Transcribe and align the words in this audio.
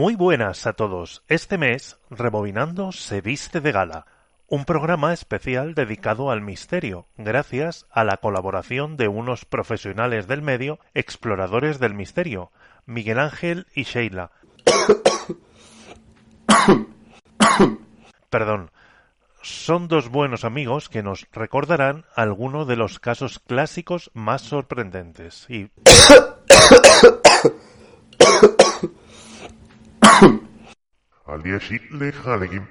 Muy 0.00 0.14
buenas 0.14 0.66
a 0.66 0.72
todos. 0.72 1.22
Este 1.28 1.58
mes, 1.58 1.98
Rebobinando 2.08 2.90
se 2.90 3.20
viste 3.20 3.60
de 3.60 3.70
gala, 3.70 4.06
un 4.48 4.64
programa 4.64 5.12
especial 5.12 5.74
dedicado 5.74 6.30
al 6.30 6.40
misterio, 6.40 7.04
gracias 7.18 7.84
a 7.90 8.02
la 8.02 8.16
colaboración 8.16 8.96
de 8.96 9.08
unos 9.08 9.44
profesionales 9.44 10.26
del 10.26 10.40
medio, 10.40 10.78
exploradores 10.94 11.80
del 11.80 11.92
misterio, 11.92 12.50
Miguel 12.86 13.18
Ángel 13.18 13.66
y 13.74 13.82
Sheila. 13.82 14.30
Perdón. 18.30 18.70
Son 19.42 19.86
dos 19.86 20.08
buenos 20.08 20.46
amigos 20.46 20.88
que 20.88 21.02
nos 21.02 21.26
recordarán 21.30 22.06
algunos 22.16 22.66
de 22.66 22.76
los 22.76 23.00
casos 23.00 23.38
clásicos 23.38 24.10
más 24.14 24.40
sorprendentes 24.40 25.44
y 25.50 25.68
Aldieshit 31.30 31.92
lejalegim, 31.94 32.64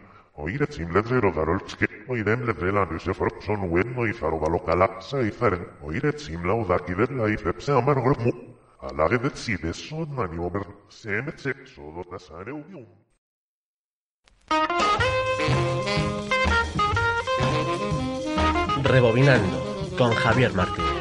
oiretzim 0.43 0.89
letrero 0.91 1.29
daroltzke, 1.31 1.87
oirem 2.11 2.43
letrela 2.49 2.83
nusefrok 2.89 3.39
son 3.45 3.63
uen 3.69 3.93
oizaro 4.03 4.39
balokala, 4.41 4.89
zaizaren, 4.99 5.63
oiretzim 5.87 6.43
laudakidet 6.49 7.13
laizepse 7.21 7.71
amargormu, 7.77 8.33
alagedet 8.91 9.39
zides 9.39 9.79
son 9.87 10.11
maniober, 10.19 10.67
semetze, 10.89 11.55
sodotazare 11.73 12.51
ubium. 12.51 12.85
Rebobinando 18.83 19.59
con 19.97 20.11
Javier 20.11 20.53
Martínez. 20.53 20.98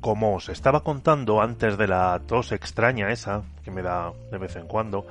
Como 0.00 0.34
os 0.34 0.48
estaba 0.48 0.84
contando 0.84 1.40
antes 1.40 1.78
de 1.78 1.86
la 1.86 2.20
tos 2.26 2.52
extraña 2.52 3.10
esa, 3.12 3.44
que 3.64 3.70
me 3.70 3.80
da 3.80 4.12
de 4.30 4.38
vez 4.38 4.56
en 4.56 4.66
cuando, 4.66 5.06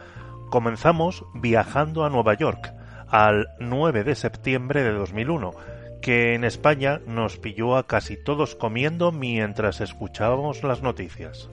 comenzamos 0.51 1.25
viajando 1.33 2.05
a 2.05 2.09
Nueva 2.09 2.35
York, 2.35 2.73
al 3.07 3.47
9 3.59 4.03
de 4.03 4.15
septiembre 4.15 4.83
de 4.83 4.91
2001, 4.91 5.53
que 6.01 6.35
en 6.35 6.43
España 6.43 7.01
nos 7.07 7.37
pilló 7.37 7.77
a 7.77 7.87
casi 7.87 8.15
todos 8.15 8.55
comiendo 8.55 9.11
mientras 9.11 9.81
escuchábamos 9.81 10.63
las 10.63 10.83
noticias. 10.83 11.49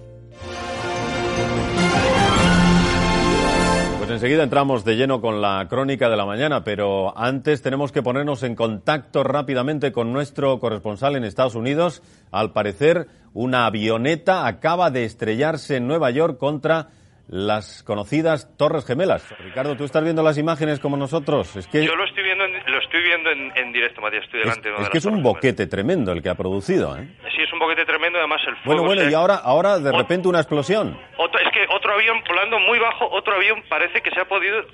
Enseguida 4.17 4.45
entramos 4.45 4.83
de 4.83 4.97
lleno 4.97 5.20
con 5.20 5.42
la 5.42 5.67
crónica 5.69 6.09
de 6.09 6.17
la 6.17 6.25
mañana, 6.25 6.64
pero 6.64 7.17
antes 7.19 7.61
tenemos 7.61 7.92
que 7.92 8.03
ponernos 8.03 8.42
en 8.45 8.55
contacto 8.55 9.22
rápidamente 9.22 9.92
con 9.92 10.11
nuestro 10.14 10.59
corresponsal 10.59 11.17
en 11.17 11.25
Estados 11.25 11.55
Unidos. 11.55 12.03
Al 12.31 12.53
parecer, 12.53 13.09
una 13.34 13.67
avioneta 13.67 14.47
acaba 14.47 14.91
de 14.91 15.05
estrellarse 15.05 15.77
en 15.77 15.87
Nueva 15.87 16.11
York 16.11 16.39
contra 16.39 16.89
las 17.28 17.82
conocidas 17.82 18.56
Torres 18.56 18.86
Gemelas. 18.86 19.34
Ricardo, 19.41 19.77
¿tú 19.77 19.84
estás 19.84 20.02
viendo 20.05 20.22
las 20.22 20.38
imágenes 20.38 20.78
como 20.78 20.96
nosotros? 20.96 21.56
Es 21.56 21.66
que, 21.66 21.84
Yo 21.84 21.96
lo 21.96 22.05
estoy 22.05 22.22
viendo 22.22 22.44
en, 22.44 22.52
lo 22.66 22.78
estoy 22.78 23.02
viendo 23.02 23.30
en, 23.30 23.52
en 23.56 23.72
directo, 23.72 24.00
Matías, 24.00 24.24
estoy 24.24 24.41
es, 24.41 24.46
delante 24.46 24.69
de 24.69 24.77
es 24.77 24.84
de 24.84 24.91
que 24.91 24.98
es 24.98 25.05
un 25.05 25.22
boquete 25.22 25.66
tremendo 25.66 26.12
el 26.12 26.22
que 26.22 26.28
ha 26.28 26.34
producido. 26.34 26.97
¿eh? 26.97 27.08
Sí, 27.34 27.42
es 27.42 27.52
un 27.52 27.58
boquete 27.58 27.84
tremendo, 27.84 28.19
además 28.19 28.41
el 28.47 28.56
fuego... 28.56 28.82
Bueno, 28.82 28.82
bueno, 28.84 29.10
y 29.10 29.14
ahora, 29.14 29.36
ahora 29.36 29.78
de 29.78 29.92
repente 29.92 30.28
una 30.28 30.38
explosión. 30.38 30.98
Otro, 31.16 31.41
es 31.41 31.50
que 31.52 31.66
otro 31.74 31.94
avión 31.94 32.22
volando 32.28 32.58
muy 32.60 32.78
bajo, 32.78 33.08
otro 33.10 33.34
avión 33.34 33.62
parece 33.69 34.00
que 34.00 34.10
se 34.10 34.20
ha 34.20 34.27
podido... 34.27 34.64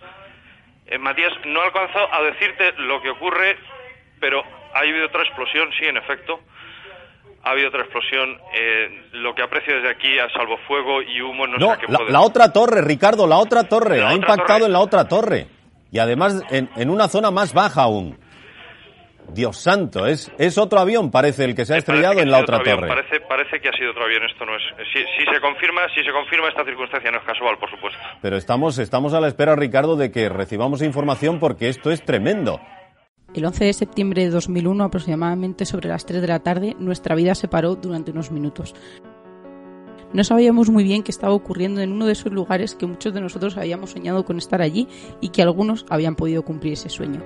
Eh, 0.86 0.98
Matías, 0.98 1.32
no 1.46 1.62
he 1.62 1.64
alcanzado 1.64 2.12
a 2.12 2.22
decirte 2.22 2.74
lo 2.78 3.00
que 3.00 3.08
ocurre, 3.10 3.56
pero 4.20 4.42
ha 4.74 4.80
habido 4.80 5.06
otra 5.06 5.22
explosión, 5.22 5.70
sí, 5.78 5.86
en 5.86 5.96
efecto. 5.96 6.40
Ha 7.44 7.50
habido 7.50 7.68
otra 7.68 7.82
explosión. 7.82 8.38
Eh, 8.54 9.08
lo 9.12 9.34
que 9.34 9.42
aprecio 9.42 9.74
desde 9.74 9.90
aquí 9.90 10.18
a 10.18 10.28
salvo 10.30 10.56
fuego 10.68 11.02
y 11.02 11.20
humo 11.20 11.46
no, 11.46 11.58
No, 11.58 11.66
sé 11.66 11.72
a 11.72 11.76
qué 11.78 11.86
la, 11.92 11.98
puede... 11.98 12.12
la 12.12 12.20
otra 12.20 12.52
torre, 12.52 12.82
Ricardo, 12.82 13.26
la 13.26 13.38
otra 13.38 13.64
torre. 13.64 13.98
La 13.98 14.04
ha 14.10 14.14
otra 14.14 14.16
impactado 14.16 14.58
torre. 14.60 14.66
en 14.66 14.72
la 14.72 14.78
otra 14.80 15.08
torre. 15.08 15.46
Y 15.90 15.98
además 15.98 16.42
en, 16.50 16.70
en 16.76 16.88
una 16.90 17.08
zona 17.08 17.30
más 17.30 17.52
baja 17.52 17.82
aún. 17.82 18.18
Dios 19.28 19.56
santo, 19.56 20.04
es, 20.06 20.30
es 20.36 20.58
otro 20.58 20.80
avión, 20.80 21.10
parece, 21.10 21.44
el 21.44 21.54
que 21.54 21.64
se 21.64 21.72
ha 21.72 21.76
parece 21.76 21.92
estrellado 21.92 22.20
en 22.20 22.30
la 22.30 22.40
otra 22.40 22.58
torre. 22.62 22.88
Parece, 22.88 23.20
parece 23.20 23.60
que 23.60 23.68
ha 23.68 23.72
sido 23.72 23.92
otro 23.92 24.04
avión. 24.04 24.24
Esto 24.24 24.44
no 24.44 24.54
es. 24.56 24.62
Si, 24.92 24.98
si 24.98 25.24
se 25.32 25.40
confirma, 25.40 25.82
si 25.94 26.02
se 26.02 26.10
confirma 26.12 26.48
esta 26.48 26.64
circunstancia 26.64 27.10
no 27.10 27.18
es 27.18 27.24
casual, 27.24 27.56
por 27.58 27.70
supuesto. 27.70 27.98
Pero 28.20 28.36
estamos, 28.36 28.78
estamos 28.78 29.14
a 29.14 29.20
la 29.20 29.28
espera, 29.28 29.54
Ricardo, 29.56 29.96
de 29.96 30.10
que 30.10 30.28
recibamos 30.28 30.82
información 30.82 31.38
porque 31.38 31.68
esto 31.68 31.90
es 31.90 32.04
tremendo. 32.04 32.60
El 33.34 33.46
11 33.46 33.64
de 33.64 33.72
septiembre 33.72 34.24
de 34.24 34.30
2001, 34.30 34.84
aproximadamente 34.84 35.64
sobre 35.64 35.88
las 35.88 36.04
3 36.04 36.20
de 36.20 36.28
la 36.28 36.40
tarde, 36.40 36.76
nuestra 36.78 37.14
vida 37.14 37.34
se 37.34 37.48
paró 37.48 37.76
durante 37.76 38.10
unos 38.10 38.30
minutos. 38.30 38.74
No 40.12 40.22
sabíamos 40.22 40.68
muy 40.68 40.84
bien 40.84 41.02
qué 41.02 41.10
estaba 41.10 41.32
ocurriendo 41.32 41.80
en 41.80 41.92
uno 41.92 42.04
de 42.04 42.12
esos 42.12 42.30
lugares 42.30 42.74
que 42.74 42.84
muchos 42.84 43.14
de 43.14 43.22
nosotros 43.22 43.56
habíamos 43.56 43.92
soñado 43.92 44.26
con 44.26 44.36
estar 44.36 44.60
allí 44.60 44.86
y 45.22 45.30
que 45.30 45.40
algunos 45.40 45.86
habían 45.88 46.14
podido 46.14 46.44
cumplir 46.44 46.74
ese 46.74 46.90
sueño. 46.90 47.22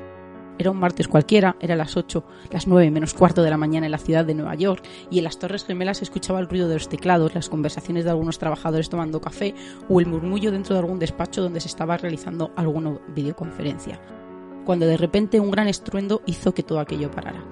Era 0.59 0.71
un 0.71 0.78
martes 0.78 1.09
cualquiera, 1.09 1.56
era 1.59 1.75
las 1.75 1.97
8, 1.97 2.25
las 2.53 2.69
9 2.69 2.88
menos 2.93 3.12
cuarto 3.12 3.43
de 3.43 3.50
la 3.50 3.56
mañana 3.56 3.87
en 3.87 3.93
la 3.93 3.99
ciudad 3.99 4.25
de 4.25 4.34
Nueva 4.34 4.55
York 4.55 4.84
y 5.11 5.19
en 5.19 5.25
las 5.25 5.41
Torres 5.41 5.65
Gemelas 5.65 5.99
se 5.99 6.05
escuchaba 6.05 6.38
el 6.38 6.49
ruido 6.49 6.69
de 6.69 6.75
los 6.75 6.88
teclados, 6.88 7.34
las 7.34 7.49
conversaciones 7.49 8.05
de 8.05 8.11
algunos 8.11 8.38
trabajadores 8.38 8.88
tomando 8.88 9.21
café 9.21 9.56
o 9.88 9.99
el 9.99 10.06
murmullo 10.06 10.53
dentro 10.53 10.77
de 10.77 10.83
algún 10.83 11.00
despacho 11.00 11.43
donde 11.43 11.61
se 11.61 11.69
estaba 11.69 11.97
realizando 11.97 12.53
alguna 12.55 12.97
videoconferencia 13.09 14.00
cuando 14.66 14.87
de 14.87 14.99
repente 14.99 15.41
un 15.41 15.50
gran 15.50 15.69
estruendo 15.69 16.21
hizo 16.27 16.53
que 16.53 16.62
todo 16.62 16.81
aquello 16.81 17.10
parara. 17.10 17.43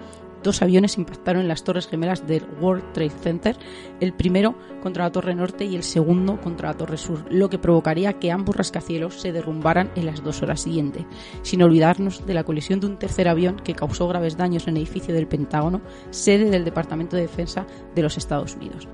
Dos 0.43 0.61
aviones 0.61 0.99
impactaron 0.99 1.41
en 1.41 1.49
las 1.49 1.65
torres 1.65 1.87
gemelas 1.87 2.27
del 2.27 2.45
World 2.61 2.93
Trade 2.93 3.09
Center, 3.23 3.57
el 4.01 4.13
primero 4.13 4.55
contra 4.83 5.05
la 5.05 5.11
torre 5.11 5.35
norte 5.35 5.65
y 5.65 5.75
el 5.75 5.83
segundo 5.83 6.39
contra 6.39 6.69
la 6.69 6.77
torre 6.77 6.99
sur, 6.99 7.25
lo 7.31 7.49
que 7.49 7.59
provocaría 7.59 8.19
que 8.19 8.31
ambos 8.31 8.55
rascacielos 8.55 9.19
se 9.19 9.33
derrumbaran 9.33 9.91
en 9.97 10.05
las 10.05 10.23
dos 10.23 10.43
horas 10.43 10.61
siguientes, 10.61 11.07
sin 11.41 11.63
olvidarnos 11.63 12.27
de 12.27 12.35
la 12.35 12.45
colisión 12.45 12.79
de 12.79 12.89
un 12.89 12.99
tercer 12.99 13.27
avión 13.27 13.57
que 13.57 13.75
causó 13.75 14.07
graves 14.07 14.37
daños 14.37 14.69
en 14.69 14.77
el 14.77 14.83
edificio 14.83 15.15
del 15.15 15.29
Pentágono, 15.29 15.81
sede 16.11 16.51
del 16.51 16.67
Departamento 16.67 17.17
de 17.17 17.23
Defensa 17.23 17.67
de 17.95 18.03
los 18.03 18.19
Estados 18.19 18.55
Unidos 18.57 18.87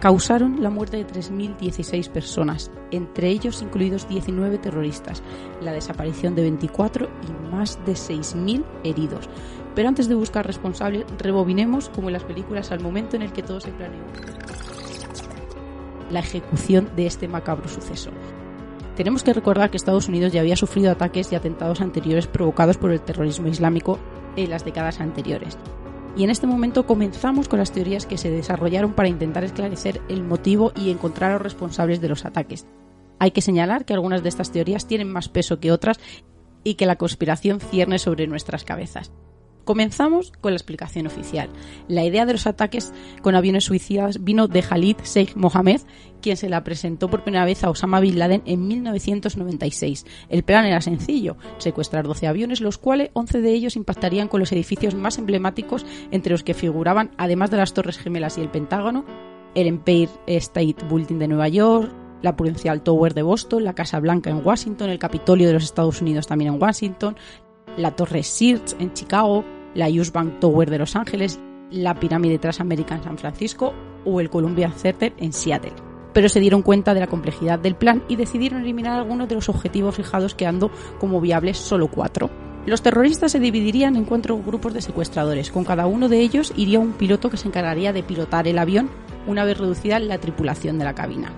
causaron 0.00 0.62
la 0.62 0.70
muerte 0.70 0.96
de 0.96 1.06
3.016 1.06 2.08
personas, 2.08 2.70
entre 2.90 3.28
ellos 3.28 3.62
incluidos 3.62 4.08
19 4.08 4.58
terroristas, 4.58 5.22
la 5.60 5.72
desaparición 5.72 6.34
de 6.34 6.42
24 6.42 7.08
y 7.28 7.52
más 7.52 7.78
de 7.84 7.92
6.000 7.92 8.64
heridos. 8.84 9.28
Pero 9.74 9.88
antes 9.88 10.08
de 10.08 10.14
buscar 10.14 10.46
responsables, 10.46 11.04
rebobinemos, 11.18 11.88
como 11.88 12.08
en 12.08 12.14
las 12.14 12.24
películas, 12.24 12.72
al 12.72 12.80
momento 12.80 13.16
en 13.16 13.22
el 13.22 13.32
que 13.32 13.42
todo 13.42 13.60
se 13.60 13.72
planeó. 13.72 14.02
La 16.10 16.20
ejecución 16.20 16.90
de 16.96 17.06
este 17.06 17.28
macabro 17.28 17.68
suceso. 17.68 18.10
Tenemos 18.96 19.22
que 19.22 19.32
recordar 19.32 19.70
que 19.70 19.76
Estados 19.76 20.08
Unidos 20.08 20.32
ya 20.32 20.40
había 20.40 20.56
sufrido 20.56 20.90
ataques 20.90 21.30
y 21.30 21.36
atentados 21.36 21.80
anteriores 21.80 22.26
provocados 22.26 22.78
por 22.78 22.90
el 22.90 23.00
terrorismo 23.00 23.46
islámico 23.46 23.98
en 24.34 24.50
las 24.50 24.64
décadas 24.64 25.00
anteriores. 25.00 25.56
Y 26.16 26.24
en 26.24 26.30
este 26.30 26.46
momento 26.46 26.86
comenzamos 26.86 27.48
con 27.48 27.58
las 27.58 27.72
teorías 27.72 28.06
que 28.06 28.18
se 28.18 28.30
desarrollaron 28.30 28.92
para 28.92 29.08
intentar 29.08 29.44
esclarecer 29.44 30.00
el 30.08 30.24
motivo 30.24 30.72
y 30.74 30.90
encontrar 30.90 31.30
a 31.30 31.34
los 31.34 31.42
responsables 31.42 32.00
de 32.00 32.08
los 32.08 32.24
ataques. 32.24 32.66
Hay 33.18 33.30
que 33.30 33.40
señalar 33.40 33.84
que 33.84 33.94
algunas 33.94 34.22
de 34.22 34.28
estas 34.28 34.50
teorías 34.50 34.86
tienen 34.86 35.10
más 35.10 35.28
peso 35.28 35.60
que 35.60 35.72
otras 35.72 35.98
y 36.64 36.74
que 36.74 36.86
la 36.86 36.96
conspiración 36.96 37.60
cierne 37.60 37.98
sobre 37.98 38.26
nuestras 38.26 38.64
cabezas. 38.64 39.12
Comenzamos 39.68 40.32
con 40.40 40.52
la 40.52 40.56
explicación 40.56 41.06
oficial. 41.06 41.50
La 41.88 42.02
idea 42.02 42.24
de 42.24 42.32
los 42.32 42.46
ataques 42.46 42.90
con 43.20 43.34
aviones 43.34 43.64
suicidas 43.64 44.24
vino 44.24 44.48
de 44.48 44.62
Khalid 44.62 44.96
Sheikh 45.04 45.36
Mohammed, 45.36 45.82
quien 46.22 46.38
se 46.38 46.48
la 46.48 46.64
presentó 46.64 47.10
por 47.10 47.22
primera 47.22 47.44
vez 47.44 47.62
a 47.62 47.68
Osama 47.68 48.00
Bin 48.00 48.18
Laden 48.18 48.40
en 48.46 48.66
1996. 48.66 50.06
El 50.30 50.42
plan 50.42 50.64
era 50.64 50.80
sencillo, 50.80 51.36
secuestrar 51.58 52.06
12 52.06 52.28
aviones, 52.28 52.62
los 52.62 52.78
cuales 52.78 53.10
11 53.12 53.42
de 53.42 53.52
ellos 53.52 53.76
impactarían 53.76 54.28
con 54.28 54.40
los 54.40 54.52
edificios 54.52 54.94
más 54.94 55.18
emblemáticos 55.18 55.84
entre 56.12 56.32
los 56.32 56.44
que 56.44 56.54
figuraban, 56.54 57.10
además 57.18 57.50
de 57.50 57.58
las 57.58 57.74
Torres 57.74 57.98
Gemelas 57.98 58.38
y 58.38 58.40
el 58.40 58.48
Pentágono, 58.48 59.04
el 59.54 59.66
Empire 59.66 60.08
State 60.28 60.76
Building 60.90 61.18
de 61.18 61.28
Nueva 61.28 61.48
York, 61.48 61.92
la 62.22 62.36
Prudential 62.36 62.82
Tower 62.82 63.12
de 63.12 63.20
Boston, 63.20 63.64
la 63.64 63.74
Casa 63.74 64.00
Blanca 64.00 64.30
en 64.30 64.40
Washington, 64.42 64.88
el 64.88 64.98
Capitolio 64.98 65.46
de 65.46 65.52
los 65.52 65.64
Estados 65.64 66.00
Unidos 66.00 66.26
también 66.26 66.54
en 66.54 66.62
Washington, 66.62 67.16
la 67.76 67.94
Torre 67.94 68.22
Sears 68.22 68.74
en 68.80 68.94
Chicago, 68.94 69.44
la 69.74 69.88
US 69.88 70.12
Bank 70.12 70.40
Tower 70.40 70.70
de 70.70 70.78
Los 70.78 70.96
Ángeles, 70.96 71.40
la 71.70 71.94
Pirámide 71.94 72.38
Transamérica 72.38 72.94
en 72.94 73.04
San 73.04 73.18
Francisco 73.18 73.74
o 74.04 74.20
el 74.20 74.30
Columbia 74.30 74.70
Center 74.72 75.12
en 75.18 75.32
Seattle. 75.32 75.72
Pero 76.12 76.28
se 76.28 76.40
dieron 76.40 76.62
cuenta 76.62 76.94
de 76.94 77.00
la 77.00 77.06
complejidad 77.06 77.58
del 77.58 77.76
plan 77.76 78.02
y 78.08 78.16
decidieron 78.16 78.62
eliminar 78.62 78.98
algunos 78.98 79.28
de 79.28 79.34
los 79.34 79.48
objetivos 79.48 79.94
fijados 79.94 80.34
quedando 80.34 80.70
como 80.98 81.20
viables 81.20 81.58
solo 81.58 81.88
cuatro. 81.88 82.30
Los 82.66 82.82
terroristas 82.82 83.32
se 83.32 83.40
dividirían 83.40 83.96
en 83.96 84.04
cuatro 84.04 84.36
grupos 84.38 84.74
de 84.74 84.82
secuestradores. 84.82 85.50
Con 85.50 85.64
cada 85.64 85.86
uno 85.86 86.08
de 86.08 86.20
ellos 86.20 86.52
iría 86.56 86.78
un 86.78 86.92
piloto 86.92 87.30
que 87.30 87.36
se 87.36 87.48
encargaría 87.48 87.92
de 87.92 88.02
pilotar 88.02 88.48
el 88.48 88.58
avión 88.58 88.90
una 89.26 89.44
vez 89.44 89.58
reducida 89.58 89.98
la 89.98 90.18
tripulación 90.18 90.78
de 90.78 90.84
la 90.84 90.94
cabina. 90.94 91.32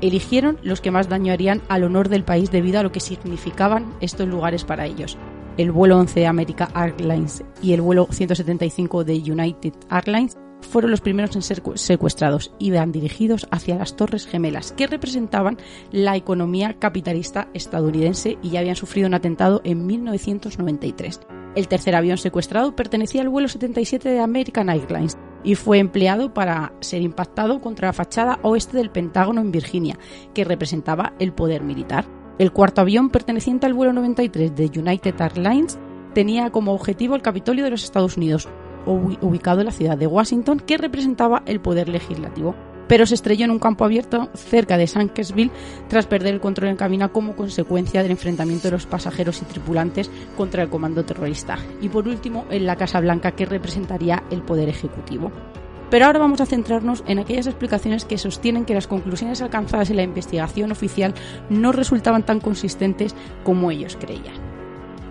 Eligieron 0.00 0.58
los 0.62 0.80
que 0.80 0.90
más 0.90 1.08
daño 1.08 1.32
harían 1.32 1.62
al 1.68 1.84
honor 1.84 2.08
del 2.08 2.24
país 2.24 2.50
debido 2.50 2.78
a 2.78 2.82
lo 2.82 2.92
que 2.92 3.00
significaban 3.00 3.94
estos 4.00 4.28
lugares 4.28 4.64
para 4.64 4.86
ellos. 4.86 5.16
El 5.56 5.72
vuelo 5.72 5.98
11 5.98 6.20
de 6.20 6.26
America 6.26 6.68
Airlines 6.74 7.42
y 7.62 7.72
el 7.72 7.80
vuelo 7.80 8.08
175 8.10 9.04
de 9.04 9.14
United 9.14 9.72
Airlines 9.90 10.36
fueron 10.60 10.90
los 10.90 11.00
primeros 11.00 11.34
en 11.34 11.40
ser 11.40 11.62
secuestrados 11.76 12.52
y 12.58 12.66
iban 12.66 12.92
dirigidos 12.92 13.48
hacia 13.50 13.76
las 13.76 13.96
Torres 13.96 14.26
Gemelas, 14.26 14.72
que 14.72 14.86
representaban 14.86 15.56
la 15.92 16.14
economía 16.14 16.78
capitalista 16.78 17.48
estadounidense 17.54 18.36
y 18.42 18.50
ya 18.50 18.60
habían 18.60 18.76
sufrido 18.76 19.08
un 19.08 19.14
atentado 19.14 19.62
en 19.64 19.86
1993. 19.86 21.20
El 21.54 21.68
tercer 21.68 21.96
avión 21.96 22.18
secuestrado 22.18 22.76
pertenecía 22.76 23.22
al 23.22 23.30
vuelo 23.30 23.48
77 23.48 24.10
de 24.10 24.20
American 24.20 24.68
Airlines 24.68 25.16
y 25.42 25.54
fue 25.54 25.78
empleado 25.78 26.34
para 26.34 26.74
ser 26.80 27.00
impactado 27.00 27.62
contra 27.62 27.88
la 27.88 27.92
fachada 27.94 28.38
oeste 28.42 28.76
del 28.76 28.90
Pentágono 28.90 29.40
en 29.40 29.52
Virginia, 29.52 29.98
que 30.34 30.44
representaba 30.44 31.14
el 31.18 31.32
poder 31.32 31.62
militar. 31.62 32.04
El 32.38 32.52
cuarto 32.52 32.82
avión 32.82 33.08
perteneciente 33.08 33.64
al 33.64 33.72
vuelo 33.72 33.94
93 33.94 34.54
de 34.54 34.70
United 34.78 35.14
Airlines 35.18 35.78
tenía 36.12 36.50
como 36.50 36.74
objetivo 36.74 37.14
el 37.14 37.22
Capitolio 37.22 37.64
de 37.64 37.70
los 37.70 37.82
Estados 37.82 38.18
Unidos, 38.18 38.46
ubicado 38.84 39.60
en 39.60 39.66
la 39.66 39.72
ciudad 39.72 39.96
de 39.96 40.06
Washington, 40.06 40.60
que 40.60 40.76
representaba 40.76 41.42
el 41.46 41.60
poder 41.60 41.88
legislativo. 41.88 42.54
Pero 42.88 43.06
se 43.06 43.14
estrelló 43.14 43.46
en 43.46 43.52
un 43.52 43.58
campo 43.58 43.86
abierto 43.86 44.28
cerca 44.34 44.76
de 44.76 44.86
Sankersville 44.86 45.50
tras 45.88 46.06
perder 46.06 46.34
el 46.34 46.40
control 46.40 46.68
en 46.68 46.76
cabina 46.76 47.08
como 47.08 47.34
consecuencia 47.34 48.02
del 48.02 48.12
enfrentamiento 48.12 48.68
de 48.68 48.72
los 48.72 48.86
pasajeros 48.86 49.40
y 49.40 49.46
tripulantes 49.46 50.10
contra 50.36 50.62
el 50.62 50.68
comando 50.68 51.06
terrorista. 51.06 51.56
Y 51.80 51.88
por 51.88 52.06
último, 52.06 52.44
en 52.50 52.66
la 52.66 52.76
Casa 52.76 53.00
Blanca, 53.00 53.32
que 53.32 53.46
representaría 53.46 54.22
el 54.30 54.42
poder 54.42 54.68
ejecutivo. 54.68 55.32
Pero 55.90 56.06
ahora 56.06 56.18
vamos 56.18 56.40
a 56.40 56.46
centrarnos 56.46 57.04
en 57.06 57.18
aquellas 57.18 57.46
explicaciones 57.46 58.04
que 58.04 58.18
sostienen 58.18 58.64
que 58.64 58.74
las 58.74 58.88
conclusiones 58.88 59.40
alcanzadas 59.40 59.90
en 59.90 59.96
la 59.96 60.02
investigación 60.02 60.72
oficial 60.72 61.14
no 61.48 61.72
resultaban 61.72 62.24
tan 62.24 62.40
consistentes 62.40 63.14
como 63.44 63.70
ellos 63.70 63.96
creían. 64.00 64.34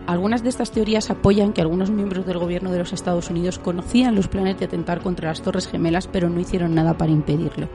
Algunas 0.06 0.44
de 0.44 0.50
estas 0.50 0.72
teorías 0.72 1.10
apoyan 1.10 1.54
que 1.54 1.62
algunos 1.62 1.90
miembros 1.90 2.26
del 2.28 2.38
gobierno 2.38 2.72
de 2.72 2.80
los 2.80 2.94
Estados 2.94 3.30
Unidos 3.30 3.58
conocían 3.58 4.16
los 4.16 4.28
planes 4.28 4.60
de 4.60 4.66
atentar 4.66 5.02
contra 5.02 5.30
las 5.30 5.42
Torres 5.42 5.68
Gemelas, 5.68 6.08
pero 6.08 6.30
no 6.30 6.40
hicieron 6.40 6.76
nada 6.76 6.96
para 6.96 7.12
impedirlo. 7.12 7.70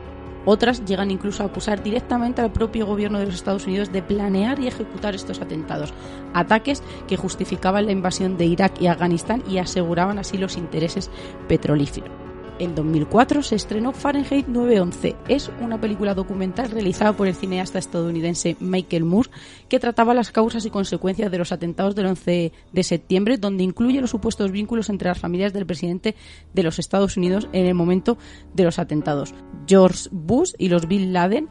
Otras 0.44 0.85
llegan 0.85 1.11
incluso 1.11 1.43
a 1.43 1.47
acusar 1.47 1.82
directamente 1.82 2.41
al 2.41 2.52
propio 2.52 2.87
gobierno 2.87 3.19
de 3.19 3.26
los 3.26 3.35
Estados 3.35 3.67
Unidos 3.67 3.93
de 3.93 4.02
planear 4.02 4.61
y 4.61 4.69
ejecutar 4.69 5.14
estos 5.14 5.41
atentados, 5.41 5.93
ataques 6.32 6.82
que 7.08 7.17
justificaban 7.17 7.87
la 7.87 7.93
invasión 7.93 8.37
de 8.37 8.47
Irak 8.47 8.81
y 8.81 8.87
Afganistán 8.87 9.43
y 9.49 9.58
aseguraban 9.58 10.19
así 10.19 10.38
los 10.38 10.56
intereses 10.56 11.11
petrolíferos 11.49 12.30
en 12.61 12.75
2004 12.75 13.43
se 13.43 13.57
estrenó 13.57 13.93
Fahrenheit 13.93 14.47
911. 14.47 15.17
Es 15.29 15.51
una 15.61 15.81
película 15.81 16.15
documental 16.15 16.71
realizada 16.71 17.15
por 17.15 17.27
el 17.27 17.35
cineasta 17.35 17.79
estadounidense 17.79 18.57
Michael 18.61 19.05
Moore 19.05 19.31
que 19.69 19.81
trataba 19.81 20.15
las 20.15 20.31
causas 20.31 20.67
y 20.67 20.71
consecuencias 20.71 21.31
de 21.31 21.39
los 21.39 21.53
atentados 21.53 21.97
del 21.97 22.07
11 22.07 22.53
de 22.73 22.83
septiembre, 22.83 23.39
donde 23.39 23.65
incluye 23.65 24.01
los 24.01 24.11
supuestos 24.11 24.53
vínculos 24.53 24.91
entre 24.91 25.09
las 25.09 25.19
familias 25.19 25.53
del 25.53 25.67
presidente 25.67 26.15
de 26.53 26.62
los 26.62 26.79
Estados 26.79 27.17
Unidos 27.17 27.49
en 27.53 27.67
el 27.67 27.75
momento 27.75 28.19
de 28.55 28.65
los 28.65 28.79
atentados, 28.79 29.35
George 29.67 30.09
Bush 30.12 30.53
y 30.59 30.69
los 30.69 30.87
Bin 30.87 31.12
Laden, 31.12 31.49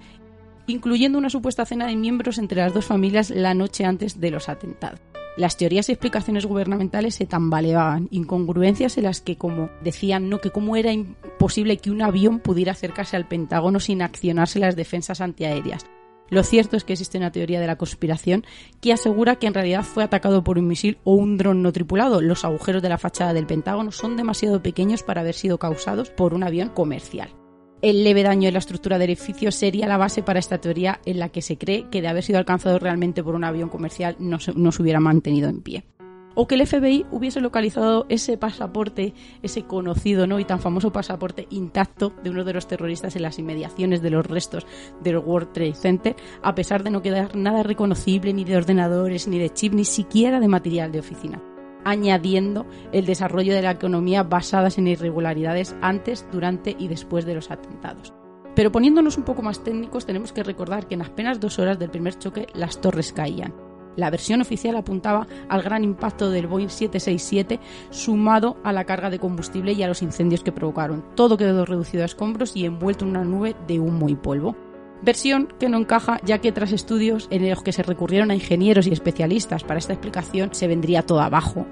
incluyendo 0.70 1.18
una 1.18 1.30
supuesta 1.30 1.66
cena 1.66 1.88
de 1.88 1.96
miembros 1.96 2.38
entre 2.38 2.62
las 2.62 2.74
dos 2.74 2.86
familias 2.86 3.30
la 3.30 3.54
noche 3.54 3.86
antes 3.86 4.20
de 4.20 4.32
los 4.32 4.50
atentados. 4.50 5.00
Las 5.38 5.56
teorías 5.56 5.88
y 5.88 5.94
explicaciones 5.94 6.46
gubernamentales 6.46 7.16
se 7.16 7.26
tambaleaban, 7.26 8.10
incongruencias 8.12 8.98
en 8.98 9.06
las 9.06 9.22
que, 9.22 9.38
como 9.38 9.70
decían, 9.82 10.28
no 10.28 10.42
que 10.42 10.52
cómo 10.52 10.76
era 10.76 10.92
imposible 10.92 11.78
que 11.78 11.92
un 11.92 12.02
avión 12.02 12.40
pudiera 12.40 12.74
acercarse 12.74 13.16
al 13.16 13.28
Pentágono 13.28 13.80
sin 13.80 14.02
accionarse 14.02 14.60
las 14.60 14.76
defensas 14.76 15.22
antiaéreas. 15.22 15.86
Lo 16.30 16.44
cierto 16.44 16.78
es 16.78 16.84
que 16.84 16.94
existe 16.94 17.18
una 17.18 17.32
teoría 17.32 17.60
de 17.60 17.68
la 17.68 17.78
conspiración 17.78 18.46
que 18.82 18.94
asegura 18.94 19.38
que 19.38 19.48
en 19.48 19.54
realidad 19.54 19.84
fue 19.84 20.04
atacado 20.04 20.44
por 20.44 20.60
un 20.60 20.68
misil 20.68 20.98
o 21.04 21.14
un 21.14 21.38
dron 21.38 21.62
no 21.62 21.72
tripulado. 21.72 22.22
Los 22.22 22.46
agujeros 22.46 22.82
de 22.82 22.90
la 22.90 22.98
fachada 22.98 23.34
del 23.34 23.48
Pentágono 23.48 23.92
son 23.92 24.18
demasiado 24.18 24.62
pequeños 24.62 25.04
para 25.04 25.22
haber 25.22 25.36
sido 25.36 25.58
causados 25.58 26.10
por 26.10 26.34
un 26.34 26.44
avión 26.44 26.70
comercial. 26.70 27.39
El 27.82 28.04
leve 28.04 28.24
daño 28.24 28.50
en 28.50 28.54
la 28.54 28.60
estructura 28.60 28.98
del 28.98 29.12
edificio 29.12 29.54
sería 29.54 29.88
la 29.88 29.96
base 29.96 30.22
para 30.22 30.40
esta 30.40 30.58
teoría 30.58 31.00
en 31.06 31.18
la 31.18 31.30
que 31.30 31.42
se 31.42 31.58
cree 31.58 31.86
que 31.90 32.02
de 32.02 32.10
haber 32.10 32.24
sido 32.24 32.38
alcanzado 32.38 32.78
realmente 32.78 33.24
por 33.24 33.36
un 33.36 33.46
avión 33.46 33.70
comercial 33.70 34.18
no 34.20 34.38
se, 34.40 34.52
hubiera 34.52 35.00
mantenido 35.00 35.48
en 35.48 35.62
pie. 35.62 35.86
O 36.36 36.46
que 36.46 36.56
el 36.56 36.68
FBI 36.68 37.06
hubiese 37.10 37.40
localizado 37.40 38.06
ese 38.10 38.38
pasaporte, 38.38 39.14
ese 39.44 39.64
conocido 39.64 40.28
¿no? 40.28 40.40
y 40.40 40.46
tan 40.46 40.60
famoso 40.60 40.92
pasaporte 40.92 41.48
intacto 41.52 42.14
de 42.22 42.30
uno 42.30 42.44
de 42.44 42.54
los 42.54 42.68
terroristas 42.68 43.16
en 43.16 43.22
las 43.22 43.40
inmediaciones 43.40 44.02
de 44.02 44.10
los 44.10 44.26
restos 44.26 44.68
del 45.02 45.18
World 45.18 45.54
Trade 45.54 45.74
Center, 45.74 46.16
a 46.44 46.56
pesar 46.56 46.84
de 46.84 46.90
no 46.90 47.02
quedar 47.02 47.38
nada 47.38 47.64
reconocible 47.64 48.34
ni 48.34 48.44
de 48.44 48.58
ordenadores, 48.58 49.26
ni 49.30 49.40
de 49.40 49.54
chip, 49.54 49.74
ni 49.74 49.86
siquiera 49.86 50.42
de 50.42 50.50
material 50.50 50.92
de 50.92 51.00
oficina 51.00 51.42
añadiendo 51.86 52.66
el 52.92 53.06
desarrollo 53.06 53.54
de 53.54 53.62
la 53.62 53.72
economía 53.72 54.24
basadas 54.24 54.78
en 54.78 54.88
irregularidades 54.88 55.76
antes, 55.82 56.26
durante 56.32 56.76
y 56.78 56.88
después 56.88 57.26
de 57.26 57.36
los 57.36 57.52
atentados. 57.52 58.14
Pero 58.56 58.72
poniéndonos 58.72 59.18
un 59.18 59.24
poco 59.24 59.42
más 59.42 59.64
técnicos, 59.64 60.06
tenemos 60.06 60.34
que 60.34 60.44
recordar 60.44 60.88
que 60.88 60.96
en 60.96 61.02
apenas 61.02 61.40
dos 61.40 61.60
horas 61.60 61.80
del 61.80 61.92
primer 61.92 62.18
choque 62.18 62.48
las 62.54 62.82
torres 62.82 63.14
caían. 63.14 63.54
La 63.96 64.10
versión 64.10 64.42
oficial 64.42 64.76
apuntaba 64.76 65.28
al 65.50 65.62
gran 65.62 65.84
impacto 65.84 66.30
del 66.30 66.48
Boeing 66.48 66.70
767 66.70 67.60
sumado 67.90 68.58
a 68.64 68.72
la 68.72 68.86
carga 68.86 69.10
de 69.10 69.20
combustible 69.20 69.74
y 69.74 69.84
a 69.84 69.88
los 69.88 70.02
incendios 70.02 70.44
que 70.44 70.52
provocaron. 70.52 71.04
Todo 71.16 71.38
quedó 71.38 71.66
reducido 71.66 72.04
a 72.04 72.06
escombros 72.06 72.56
y 72.56 72.66
envuelto 72.66 73.04
en 73.04 73.12
una 73.12 73.24
nube 73.24 73.56
de 73.68 73.80
humo 73.80 74.08
y 74.10 74.16
polvo. 74.16 74.56
Versión 75.02 75.48
que 75.60 75.70
no 75.70 75.78
encaja 75.78 76.20
ya 76.26 76.40
que 76.40 76.52
tras 76.52 76.74
estudios 76.74 77.28
en 77.32 77.50
los 77.50 77.64
que 77.64 77.72
se 77.72 77.84
recurrieron 77.84 78.32
a 78.32 78.36
ingenieros 78.36 78.86
y 78.88 78.92
especialistas 78.92 79.64
para 79.64 79.80
esta 79.80 79.94
explicación 79.94 80.50
se 80.54 80.68
vendría 80.68 81.04
todo 81.04 81.22
abajo. 81.22 81.66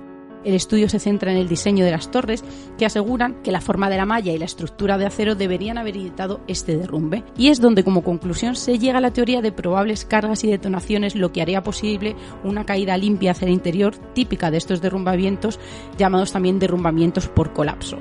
El 0.45 0.53
estudio 0.53 0.87
se 0.87 0.99
centra 0.99 1.31
en 1.31 1.37
el 1.37 1.49
diseño 1.49 1.83
de 1.83 1.91
las 1.91 2.09
torres, 2.09 2.41
que 2.77 2.85
aseguran 2.85 3.41
que 3.43 3.51
la 3.51 3.59
forma 3.59 3.89
de 3.89 3.97
la 3.97 4.05
malla 4.05 4.31
y 4.31 4.37
la 4.37 4.45
estructura 4.45 4.97
de 4.97 5.05
acero 5.05 5.35
deberían 5.35 5.77
haber 5.77 5.97
evitado 5.97 6.39
este 6.47 6.77
derrumbe. 6.77 7.25
Y 7.37 7.49
es 7.49 7.59
donde 7.59 7.83
como 7.83 8.01
conclusión 8.01 8.55
se 8.55 8.79
llega 8.79 8.99
a 8.99 9.01
la 9.01 9.11
teoría 9.11 9.41
de 9.41 9.51
probables 9.51 10.05
cargas 10.05 10.45
y 10.45 10.49
detonaciones, 10.49 11.15
lo 11.15 11.33
que 11.33 11.41
haría 11.41 11.63
posible 11.63 12.15
una 12.45 12.65
caída 12.65 12.95
limpia 12.95 13.31
hacia 13.31 13.47
el 13.47 13.53
interior, 13.53 13.97
típica 14.13 14.49
de 14.49 14.57
estos 14.57 14.79
derrumbamientos, 14.79 15.59
llamados 15.97 16.31
también 16.31 16.59
derrumbamientos 16.59 17.27
por 17.27 17.51
colapso. 17.51 17.97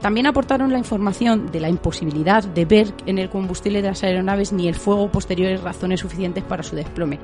También 0.00 0.26
aportaron 0.26 0.72
la 0.72 0.78
información 0.78 1.50
de 1.50 1.60
la 1.60 1.68
imposibilidad 1.68 2.44
de 2.44 2.64
ver 2.64 2.94
en 3.06 3.18
el 3.18 3.30
combustible 3.30 3.82
de 3.82 3.88
las 3.88 4.04
aeronaves 4.04 4.52
ni 4.52 4.68
el 4.68 4.76
fuego 4.76 5.10
posteriores 5.10 5.62
razones 5.62 6.00
suficientes 6.00 6.44
para 6.44 6.62
su 6.62 6.76
desplome. 6.76 7.18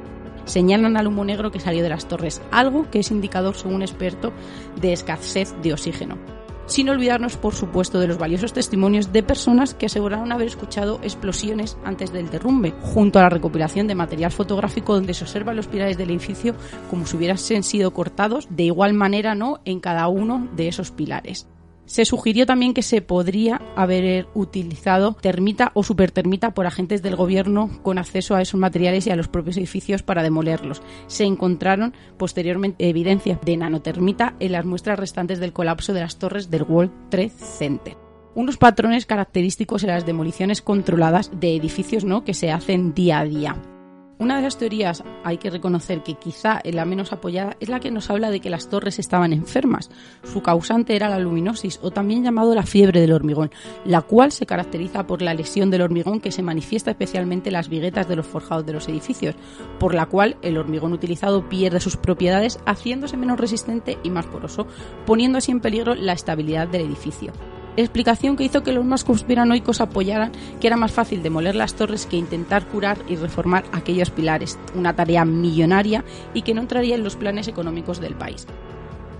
Señalan 0.44 0.96
al 0.96 1.06
humo 1.06 1.24
negro 1.24 1.50
que 1.50 1.60
salió 1.60 1.82
de 1.82 1.88
las 1.88 2.06
torres, 2.06 2.42
algo 2.50 2.90
que 2.90 2.98
es 2.98 3.10
indicador, 3.10 3.54
según 3.54 3.76
un 3.76 3.82
experto, 3.82 4.32
de 4.80 4.92
escasez 4.92 5.54
de 5.62 5.72
oxígeno. 5.72 6.18
Sin 6.66 6.88
olvidarnos, 6.88 7.36
por 7.36 7.54
supuesto, 7.54 8.00
de 8.00 8.08
los 8.08 8.18
valiosos 8.18 8.54
testimonios 8.54 9.12
de 9.12 9.22
personas 9.22 9.74
que 9.74 9.86
aseguraron 9.86 10.32
haber 10.32 10.48
escuchado 10.48 10.98
explosiones 11.02 11.76
antes 11.84 12.10
del 12.10 12.30
derrumbe, 12.30 12.74
junto 12.80 13.18
a 13.18 13.22
la 13.22 13.28
recopilación 13.28 13.86
de 13.86 13.94
material 13.94 14.32
fotográfico 14.32 14.94
donde 14.94 15.12
se 15.12 15.24
observan 15.24 15.56
los 15.56 15.66
pilares 15.66 15.98
del 15.98 16.10
edificio 16.10 16.54
como 16.90 17.06
si 17.06 17.16
hubiesen 17.16 17.62
sido 17.62 17.92
cortados 17.92 18.48
de 18.50 18.64
igual 18.64 18.94
manera 18.94 19.34
no 19.34 19.60
en 19.66 19.78
cada 19.78 20.08
uno 20.08 20.48
de 20.56 20.68
esos 20.68 20.90
pilares. 20.90 21.46
Se 21.86 22.04
sugirió 22.04 22.46
también 22.46 22.74
que 22.74 22.82
se 22.82 23.02
podría 23.02 23.60
haber 23.76 24.26
utilizado 24.34 25.14
termita 25.20 25.70
o 25.74 25.82
supertermita 25.82 26.54
por 26.54 26.66
agentes 26.66 27.02
del 27.02 27.16
gobierno 27.16 27.70
con 27.82 27.98
acceso 27.98 28.34
a 28.34 28.42
esos 28.42 28.58
materiales 28.58 29.06
y 29.06 29.10
a 29.10 29.16
los 29.16 29.28
propios 29.28 29.56
edificios 29.56 30.02
para 30.02 30.22
demolerlos. 30.22 30.82
Se 31.06 31.24
encontraron 31.24 31.94
posteriormente 32.16 32.88
evidencias 32.88 33.40
de 33.42 33.56
nanotermita 33.56 34.34
en 34.40 34.52
las 34.52 34.64
muestras 34.64 34.98
restantes 34.98 35.40
del 35.40 35.52
colapso 35.52 35.92
de 35.92 36.00
las 36.00 36.18
torres 36.18 36.50
del 36.50 36.62
World 36.62 37.10
Trade 37.10 37.30
Center 37.30 37.96
unos 38.34 38.56
patrones 38.56 39.06
característicos 39.06 39.84
en 39.84 39.90
las 39.90 40.06
demoliciones 40.06 40.60
controladas 40.60 41.30
de 41.38 41.54
edificios 41.54 42.04
¿no? 42.04 42.24
que 42.24 42.34
se 42.34 42.50
hacen 42.50 42.92
día 42.92 43.20
a 43.20 43.24
día. 43.24 43.73
Una 44.16 44.36
de 44.36 44.42
las 44.42 44.56
teorías, 44.56 45.02
hay 45.24 45.38
que 45.38 45.50
reconocer 45.50 46.04
que 46.04 46.14
quizá 46.14 46.60
la 46.64 46.84
menos 46.84 47.12
apoyada, 47.12 47.56
es 47.58 47.68
la 47.68 47.80
que 47.80 47.90
nos 47.90 48.10
habla 48.10 48.30
de 48.30 48.38
que 48.38 48.48
las 48.48 48.68
torres 48.68 49.00
estaban 49.00 49.32
enfermas. 49.32 49.90
Su 50.22 50.40
causante 50.40 50.94
era 50.94 51.08
la 51.08 51.18
luminosis, 51.18 51.80
o 51.82 51.90
también 51.90 52.22
llamado 52.22 52.54
la 52.54 52.62
fiebre 52.62 53.00
del 53.00 53.12
hormigón, 53.12 53.50
la 53.84 54.02
cual 54.02 54.30
se 54.30 54.46
caracteriza 54.46 55.04
por 55.08 55.20
la 55.20 55.34
lesión 55.34 55.68
del 55.68 55.82
hormigón 55.82 56.20
que 56.20 56.30
se 56.30 56.42
manifiesta 56.42 56.92
especialmente 56.92 57.48
en 57.48 57.54
las 57.54 57.68
viguetas 57.68 58.06
de 58.06 58.14
los 58.14 58.26
forjados 58.26 58.64
de 58.64 58.72
los 58.72 58.88
edificios, 58.88 59.34
por 59.80 59.94
la 59.94 60.06
cual 60.06 60.36
el 60.42 60.58
hormigón 60.58 60.92
utilizado 60.92 61.48
pierde 61.48 61.80
sus 61.80 61.96
propiedades 61.96 62.60
haciéndose 62.66 63.16
menos 63.16 63.40
resistente 63.40 63.98
y 64.04 64.10
más 64.10 64.26
poroso, 64.26 64.68
poniendo 65.06 65.38
así 65.38 65.50
en 65.50 65.60
peligro 65.60 65.96
la 65.96 66.12
estabilidad 66.12 66.68
del 66.68 66.82
edificio 66.82 67.32
explicación 67.76 68.36
que 68.36 68.44
hizo 68.44 68.62
que 68.62 68.72
los 68.72 68.84
más 68.84 69.04
conspiranoicos 69.04 69.80
apoyaran 69.80 70.32
que 70.60 70.66
era 70.66 70.76
más 70.76 70.92
fácil 70.92 71.22
demoler 71.22 71.54
las 71.54 71.74
torres 71.74 72.06
que 72.06 72.16
intentar 72.16 72.66
curar 72.66 72.98
y 73.08 73.16
reformar 73.16 73.64
aquellos 73.72 74.10
pilares, 74.10 74.58
una 74.74 74.94
tarea 74.94 75.24
millonaria 75.24 76.04
y 76.32 76.42
que 76.42 76.54
no 76.54 76.60
entraría 76.60 76.94
en 76.94 77.04
los 77.04 77.16
planes 77.16 77.48
económicos 77.48 78.00
del 78.00 78.14
país. 78.14 78.46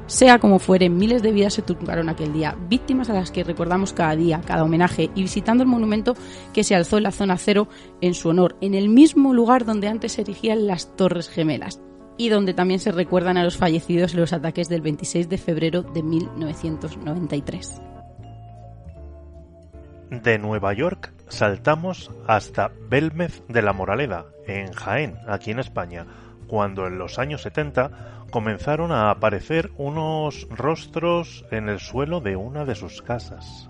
Sea 0.07 0.39
como 0.39 0.59
fuere, 0.59 0.91
miles 0.91 1.23
de 1.23 1.33
vidas 1.33 1.55
se 1.55 1.63
turbaron 1.63 2.11
aquel 2.11 2.33
día, 2.33 2.55
víctimas 2.69 3.09
a 3.09 3.15
las 3.15 3.31
que 3.31 3.43
recordamos 3.43 3.95
cada 3.95 4.15
día, 4.15 4.43
cada 4.45 4.63
homenaje 4.63 5.11
y 5.15 5.23
visitando 5.23 5.63
el 5.63 5.69
monumento 5.69 6.15
que 6.53 6.63
se 6.63 6.75
alzó 6.75 6.99
en 6.99 7.05
la 7.05 7.11
zona 7.11 7.39
cero 7.39 7.69
en 8.03 8.13
su 8.13 8.29
honor, 8.29 8.57
en 8.61 8.75
el 8.75 8.91
mismo 8.91 9.33
lugar 9.33 9.65
donde 9.65 9.89
antes 9.89 10.13
se 10.13 10.23
erigían 10.23 10.67
las 10.67 10.95
Torres 10.95 11.31
Gemelas 11.31 11.81
y 12.19 12.29
donde 12.29 12.53
también 12.53 12.81
se 12.81 12.93
recuerdan 12.93 13.39
a 13.39 13.45
los 13.45 13.57
fallecidos 13.57 14.13
en 14.13 14.21
los 14.21 14.35
ataques 14.35 14.69
del 14.69 14.83
26 14.83 15.29
de 15.29 15.39
febrero 15.39 15.83
de 15.83 16.03
1993. 16.03 17.81
De 20.11 20.39
Nueva 20.39 20.73
York 20.73 21.13
saltamos 21.29 22.11
hasta 22.27 22.73
Belmez 22.89 23.43
de 23.49 23.63
la 23.63 23.73
Moraleda, 23.73 24.27
en 24.47 24.73
Jaén, 24.73 25.17
aquí 25.27 25.51
en 25.51 25.59
España, 25.59 26.07
cuando 26.47 26.87
en 26.87 26.99
los 26.99 27.19
años 27.19 27.43
70 27.43 28.27
comenzaron 28.31 28.93
a 28.93 29.11
aparecer 29.11 29.73
unos 29.77 30.47
rostros 30.51 31.45
en 31.51 31.69
el 31.69 31.81
suelo 31.81 32.21
de 32.21 32.37
una 32.37 32.65
de 32.65 32.75
sus 32.75 33.03
casas. 33.03 33.69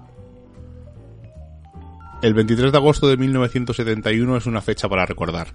El 2.22 2.34
23 2.34 2.72
de 2.72 2.78
agosto 2.78 3.06
de 3.06 3.16
1971 3.16 4.36
es 4.36 4.46
una 4.46 4.62
fecha 4.62 4.88
para 4.88 5.04
recordar. 5.04 5.48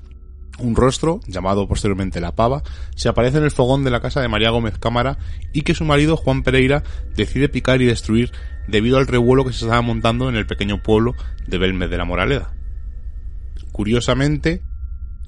Un 0.60 0.76
rostro, 0.76 1.22
llamado 1.26 1.68
posteriormente 1.68 2.20
La 2.20 2.36
Pava, 2.36 2.64
se 2.96 3.10
aparece 3.10 3.38
en 3.38 3.46
el 3.46 3.52
fogón 3.52 3.84
de 3.84 3.92
la 3.92 4.02
casa 4.02 4.22
de 4.22 4.28
María 4.28 4.50
Gómez 4.50 4.78
Cámara 4.78 5.18
y 5.54 5.62
que 5.62 5.74
su 5.74 5.86
marido 5.86 6.18
Juan 6.18 6.44
Pereira 6.44 6.84
decide 7.16 7.50
picar 7.50 7.82
y 7.82 7.86
destruir 7.86 8.32
debido 8.70 8.98
al 8.98 9.08
revuelo 9.08 9.46
que 9.46 9.54
se 9.54 9.66
estaba 9.66 9.82
montando 9.82 10.30
en 10.30 10.36
el 10.36 10.46
pequeño 10.46 10.82
pueblo 10.82 11.16
de 11.48 11.58
Belmez 11.58 11.90
de 11.90 11.98
la 11.98 12.06
Moraleda. 12.06 12.54
Curiosamente, 13.72 14.62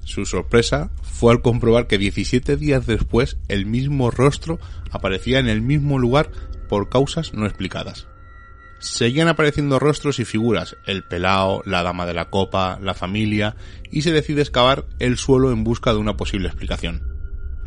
su 0.04 0.26
sorpresa 0.26 0.90
fue 1.02 1.32
al 1.32 1.42
comprobar 1.42 1.86
que 1.86 1.98
17 1.98 2.56
días 2.56 2.86
después 2.86 3.38
el 3.48 3.66
mismo 3.66 4.10
rostro 4.10 4.58
aparecía 4.90 5.38
en 5.38 5.48
el 5.48 5.62
mismo 5.62 5.98
lugar 5.98 6.30
por 6.68 6.88
causas 6.88 7.34
no 7.34 7.46
explicadas. 7.46 8.08
Seguían 8.80 9.28
apareciendo 9.28 9.78
rostros 9.78 10.18
y 10.18 10.24
figuras, 10.24 10.76
el 10.86 11.04
pelao, 11.04 11.62
la 11.64 11.84
dama 11.84 12.04
de 12.04 12.14
la 12.14 12.30
copa, 12.30 12.80
la 12.82 12.94
familia, 12.94 13.54
y 13.92 14.02
se 14.02 14.10
decide 14.10 14.42
excavar 14.42 14.86
el 14.98 15.18
suelo 15.18 15.52
en 15.52 15.62
busca 15.62 15.92
de 15.92 15.98
una 15.98 16.16
posible 16.16 16.48
explicación. 16.48 17.11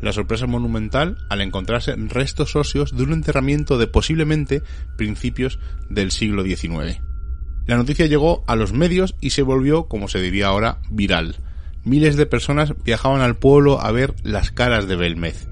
La 0.02 0.14
sorpresa 0.14 0.46
monumental 0.46 1.18
al 1.30 1.42
encontrarse 1.42 1.96
restos 1.96 2.56
óseos 2.56 2.96
de 2.96 3.04
un 3.04 3.14
enterramiento 3.14 3.78
de 3.78 3.88
posiblemente 3.88 4.62
principios 4.98 5.60
del 5.90 6.12
siglo 6.12 6.44
XIX. 6.44 7.02
La 7.66 7.78
noticia 7.78 8.06
llegó 8.06 8.44
a 8.48 8.56
los 8.56 8.74
medios 8.74 9.16
y 9.20 9.32
se 9.32 9.42
volvió, 9.42 9.88
como 9.88 10.08
se 10.08 10.22
diría 10.22 10.48
ahora, 10.48 10.80
viral. 10.90 11.38
Miles 11.84 12.16
de 12.16 12.26
personas 12.26 12.74
viajaban 12.84 13.22
al 13.22 13.38
pueblo 13.38 13.82
a 13.82 13.92
ver 13.92 14.14
las 14.24 14.52
caras 14.52 14.88
de 14.88 14.96
Belmez. 14.96 15.48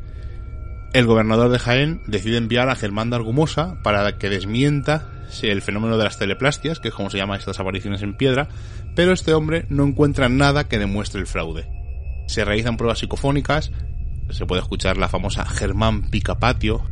El 0.94 1.08
gobernador 1.08 1.50
de 1.50 1.58
Jaén 1.58 2.02
decide 2.06 2.38
enviar 2.38 2.70
a 2.70 2.76
Germán 2.76 3.10
de 3.10 3.16
Argumosa 3.16 3.82
para 3.84 4.20
que 4.20 4.30
desmienta 4.30 5.10
el 5.42 5.62
fenómeno 5.64 5.98
de 5.98 6.04
las 6.04 6.20
teleplastias, 6.20 6.80
que 6.80 6.90
es 6.90 6.94
como 6.94 7.10
se 7.10 7.18
llama 7.18 7.36
estas 7.36 7.60
apariciones 7.60 8.04
en 8.04 8.16
piedra, 8.16 8.48
pero 8.96 9.12
este 9.12 9.34
hombre 9.34 9.66
no 9.70 9.84
encuentra 9.84 10.30
nada 10.30 10.68
que 10.68 10.78
demuestre 10.78 11.20
el 11.20 11.28
fraude. 11.28 11.68
Se 12.28 12.46
realizan 12.46 12.78
pruebas 12.78 13.00
psicofónicas, 13.00 13.72
se 14.30 14.46
puede 14.46 14.62
escuchar 14.62 14.98
la 14.98 15.10
famosa 15.10 15.46
Germán 15.46 16.10
Picapatio, 16.10 16.84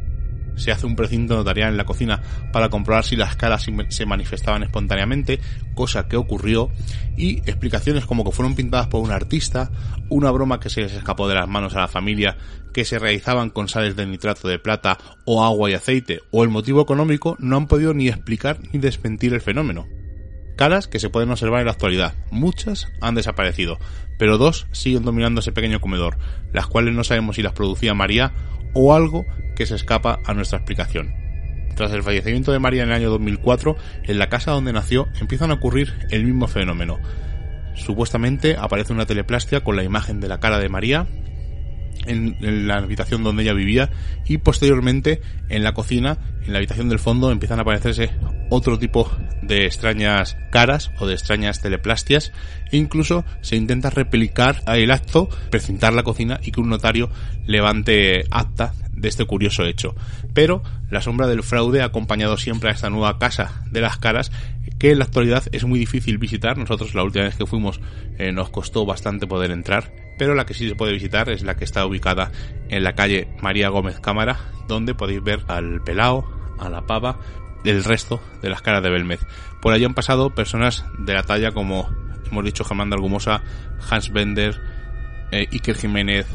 se 0.55 0.71
hace 0.71 0.85
un 0.85 0.95
precinto 0.95 1.35
notarial 1.35 1.69
en 1.69 1.77
la 1.77 1.85
cocina 1.85 2.21
para 2.51 2.69
comprobar 2.69 3.03
si 3.03 3.15
las 3.15 3.35
caras 3.35 3.67
se 3.89 4.05
manifestaban 4.05 4.63
espontáneamente, 4.63 5.39
cosa 5.75 6.07
que 6.07 6.17
ocurrió, 6.17 6.69
y 7.17 7.37
explicaciones 7.39 8.05
como 8.05 8.23
que 8.23 8.31
fueron 8.31 8.55
pintadas 8.55 8.87
por 8.87 9.01
un 9.01 9.11
artista, 9.11 9.71
una 10.09 10.31
broma 10.31 10.59
que 10.59 10.69
se 10.69 10.81
les 10.81 10.93
escapó 10.93 11.27
de 11.27 11.35
las 11.35 11.47
manos 11.47 11.75
a 11.75 11.81
la 11.81 11.87
familia, 11.87 12.37
que 12.73 12.85
se 12.85 12.99
realizaban 12.99 13.49
con 13.49 13.67
sales 13.67 13.95
de 13.95 14.05
nitrato 14.05 14.47
de 14.47 14.59
plata 14.59 14.97
o 15.25 15.43
agua 15.43 15.69
y 15.69 15.73
aceite, 15.73 16.19
o 16.31 16.43
el 16.43 16.49
motivo 16.49 16.81
económico, 16.81 17.35
no 17.39 17.57
han 17.57 17.67
podido 17.67 17.93
ni 17.93 18.07
explicar 18.07 18.59
ni 18.71 18.79
desmentir 18.79 19.33
el 19.33 19.41
fenómeno. 19.41 19.87
Caras 20.57 20.87
que 20.87 20.99
se 20.99 21.09
pueden 21.09 21.31
observar 21.31 21.61
en 21.61 21.65
la 21.65 21.71
actualidad. 21.71 22.13
Muchas 22.29 22.87
han 22.99 23.15
desaparecido, 23.15 23.79
pero 24.21 24.37
dos 24.37 24.67
siguen 24.71 25.01
dominando 25.01 25.39
ese 25.39 25.51
pequeño 25.51 25.81
comedor, 25.81 26.15
las 26.53 26.67
cuales 26.67 26.93
no 26.93 27.03
sabemos 27.03 27.37
si 27.37 27.41
las 27.41 27.53
producía 27.53 27.95
María 27.95 28.33
o 28.75 28.93
algo 28.93 29.25
que 29.55 29.65
se 29.65 29.73
escapa 29.73 30.19
a 30.23 30.35
nuestra 30.35 30.59
explicación. 30.59 31.11
Tras 31.75 31.91
el 31.91 32.03
fallecimiento 32.03 32.51
de 32.51 32.59
María 32.59 32.83
en 32.83 32.89
el 32.89 32.95
año 32.97 33.09
2004, 33.09 33.75
en 34.03 34.19
la 34.19 34.29
casa 34.29 34.51
donde 34.51 34.73
nació 34.73 35.07
empiezan 35.19 35.49
a 35.49 35.55
ocurrir 35.55 35.95
el 36.11 36.23
mismo 36.23 36.47
fenómeno. 36.47 36.99
Supuestamente 37.73 38.57
aparece 38.59 38.93
una 38.93 39.07
teleplastia 39.07 39.63
con 39.63 39.75
la 39.75 39.83
imagen 39.83 40.19
de 40.19 40.27
la 40.27 40.39
cara 40.39 40.59
de 40.59 40.69
María 40.69 41.07
en, 42.05 42.67
la 42.67 42.77
habitación 42.77 43.23
donde 43.23 43.43
ella 43.43 43.53
vivía 43.53 43.89
y 44.25 44.37
posteriormente 44.37 45.21
en 45.49 45.63
la 45.63 45.73
cocina, 45.73 46.17
en 46.45 46.53
la 46.53 46.59
habitación 46.59 46.89
del 46.89 46.99
fondo, 46.99 47.31
empiezan 47.31 47.59
a 47.59 47.61
aparecerse 47.63 48.11
otro 48.49 48.77
tipo 48.79 49.09
de 49.41 49.65
extrañas 49.65 50.37
caras 50.51 50.91
o 50.99 51.07
de 51.07 51.13
extrañas 51.13 51.61
teleplastias 51.61 52.31
e 52.71 52.77
incluso 52.77 53.25
se 53.41 53.55
intenta 53.55 53.89
replicar 53.89 54.61
el 54.67 54.91
acto, 54.91 55.29
precintar 55.49 55.93
la 55.93 56.03
cocina 56.03 56.39
y 56.43 56.51
que 56.51 56.61
un 56.61 56.69
notario 56.69 57.09
levante 57.45 58.25
acta 58.31 58.73
de 58.93 59.07
este 59.07 59.25
curioso 59.25 59.63
hecho. 59.63 59.95
Pero 60.33 60.63
la 60.89 61.01
sombra 61.01 61.27
del 61.27 61.43
fraude 61.43 61.81
ha 61.81 61.85
acompañado 61.85 62.37
siempre 62.37 62.69
a 62.69 62.73
esta 62.73 62.89
nueva 62.89 63.17
casa 63.19 63.63
de 63.71 63.81
las 63.81 63.97
caras 63.97 64.31
que 64.77 64.91
en 64.91 64.99
la 64.99 65.05
actualidad 65.05 65.43
es 65.51 65.65
muy 65.65 65.79
difícil 65.79 66.17
visitar. 66.17 66.57
Nosotros 66.57 66.95
la 66.95 67.03
última 67.03 67.25
vez 67.25 67.35
que 67.35 67.45
fuimos 67.45 67.79
eh, 68.17 68.31
nos 68.31 68.49
costó 68.49 68.85
bastante 68.85 69.27
poder 69.27 69.51
entrar 69.51 70.00
pero 70.21 70.35
la 70.35 70.45
que 70.45 70.53
sí 70.53 70.69
se 70.69 70.75
puede 70.75 70.93
visitar 70.93 71.31
es 71.31 71.41
la 71.41 71.55
que 71.55 71.63
está 71.63 71.83
ubicada 71.83 72.31
en 72.69 72.83
la 72.83 72.93
calle 72.93 73.27
María 73.41 73.69
Gómez 73.69 73.99
Cámara, 73.99 74.37
donde 74.67 74.93
podéis 74.93 75.23
ver 75.23 75.43
al 75.47 75.81
Pelao, 75.81 76.29
a 76.59 76.69
la 76.69 76.85
Pava, 76.85 77.17
el 77.63 77.83
resto 77.83 78.21
de 78.39 78.51
las 78.51 78.61
caras 78.61 78.83
de 78.83 78.91
Belmez. 78.91 79.21
Por 79.63 79.73
allí 79.73 79.83
han 79.83 79.95
pasado 79.95 80.35
personas 80.35 80.85
de 80.99 81.15
la 81.15 81.23
talla 81.23 81.53
como 81.53 81.89
hemos 82.29 82.45
dicho 82.45 82.63
Germán 82.63 82.91
de 82.91 82.97
Argumosa, 82.97 83.41
Hans 83.89 84.13
Bender, 84.13 84.61
eh, 85.31 85.47
Iker 85.51 85.75
Jiménez, 85.75 86.27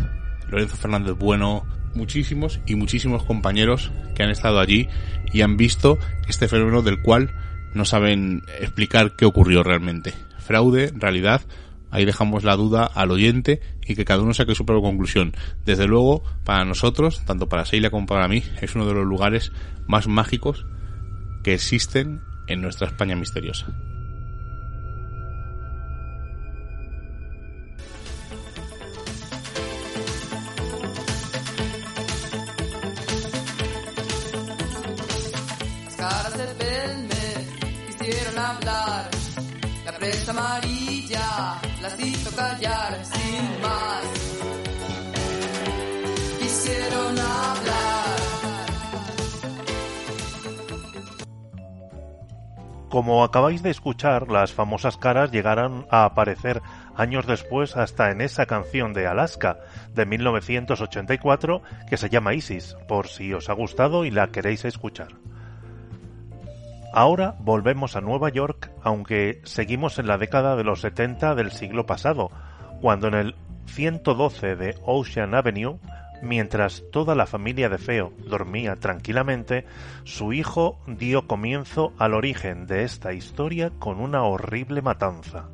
Lorenzo 0.49 0.77
Fernández 0.77 1.15
Bueno, 1.17 1.65
muchísimos 1.95 2.59
y 2.67 2.75
muchísimos 2.75 3.23
compañeros 3.23 3.93
que 4.17 4.25
han 4.25 4.31
estado 4.31 4.59
allí 4.59 4.89
y 5.33 5.43
han 5.43 5.57
visto 5.57 5.97
este 6.27 6.49
fenómeno 6.49 6.83
del 6.83 7.03
cual 7.03 7.37
no 7.73 7.85
saben 7.85 8.43
explicar 8.59 9.15
qué 9.15 9.27
ocurrió 9.27 9.63
realmente. 9.63 10.13
Fraude, 10.41 10.93
realidad, 10.93 11.43
ahí 11.91 12.05
dejamos 12.05 12.45
la 12.45 12.57
duda 12.57 12.85
al 12.85 13.11
oyente 13.11 13.61
y 13.87 13.95
que 13.95 14.05
cada 14.05 14.23
uno 14.23 14.35
saque 14.35 14.55
su 14.55 14.67
propia 14.67 14.89
conclusión. 14.89 15.35
Desde 15.65 15.87
luego, 15.87 16.23
para 16.45 16.65
nosotros, 16.65 17.25
tanto 17.25 17.49
para 17.49 17.65
Seila 17.65 17.91
como 17.91 18.07
para 18.07 18.29
mí, 18.29 18.43
es 18.61 18.75
uno 18.75 18.87
de 18.87 18.95
los 18.95 19.07
lugares 19.07 19.53
más 19.87 20.07
mágicos 20.07 20.67
que 21.43 21.55
existen 21.55 22.21
en 22.49 22.61
nuestra 22.61 22.89
España 22.89 23.17
misteriosa. 23.17 23.67
hablar, 38.47 39.11
la 39.85 39.93
Como 52.89 53.23
acabáis 53.23 53.63
de 53.63 53.71
escuchar, 53.71 54.31
las 54.31 54.53
famosas 54.53 54.97
caras 54.97 55.31
llegaron 55.31 55.87
a 55.91 56.07
aparecer 56.07 56.63
años 56.95 57.27
después 57.27 57.77
hasta 57.77 58.11
en 58.11 58.21
esa 58.21 58.47
canción 58.47 58.93
de 58.95 59.07
Alaska 59.07 59.59
de 59.93 60.07
1984 60.07 61.63
que 61.89 61.97
se 61.99 62.09
llama 62.09 62.35
Isis, 62.35 62.77
por 62.89 63.09
si 63.09 63.35
os 63.35 63.51
ha 63.51 63.53
gustado 63.53 64.05
y 64.05 64.11
la 64.11 64.29
queréis 64.29 64.65
escuchar. 64.65 65.09
Ahora 66.97 67.37
volvemos 67.41 67.95
a 67.95 68.01
Nueva 68.01 68.31
York, 68.31 68.71
aunque 68.83 69.43
seguimos 69.45 69.99
en 69.99 70.07
la 70.07 70.17
década 70.17 70.57
de 70.57 70.65
los 70.65 70.81
70 70.81 71.35
del 71.35 71.53
siglo 71.53 71.85
pasado, 71.85 72.31
cuando 72.81 73.09
en 73.09 73.13
el 73.13 73.35
112 73.67 74.57
de 74.57 74.75
Ocean 74.83 75.35
Avenue, 75.35 75.79
mientras 76.23 76.85
toda 76.91 77.15
la 77.15 77.27
familia 77.27 77.69
de 77.69 77.77
Feo 77.77 78.15
dormía 78.27 78.77
tranquilamente, 78.77 79.67
su 80.05 80.33
hijo 80.33 80.79
dio 80.87 81.27
comienzo 81.27 81.93
al 81.99 82.15
origen 82.15 82.67
de 82.67 82.85
esta 82.85 83.13
historia 83.13 83.73
con 83.79 84.01
una 84.01 84.23
horrible 84.23 84.81
matanza. 84.81 85.51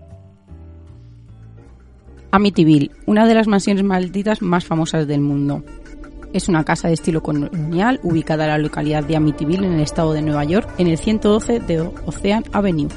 Amityville, 2.30 2.92
una 3.06 3.26
de 3.26 3.34
las 3.34 3.48
mansiones 3.48 3.82
malditas 3.82 4.42
más 4.42 4.64
famosas 4.64 5.08
del 5.08 5.20
mundo. 5.22 5.64
Es 6.32 6.48
una 6.48 6.64
casa 6.64 6.88
de 6.88 6.94
estilo 6.94 7.22
colonial 7.22 8.00
ubicada 8.02 8.44
en 8.44 8.50
la 8.50 8.58
localidad 8.58 9.04
de 9.04 9.16
Amityville 9.16 9.66
en 9.66 9.74
el 9.74 9.80
estado 9.80 10.14
de 10.14 10.22
Nueva 10.22 10.44
York, 10.44 10.68
en 10.78 10.86
el 10.86 10.96
112 10.96 11.60
de 11.60 11.80
Ocean 12.06 12.44
Avenue. 12.52 12.88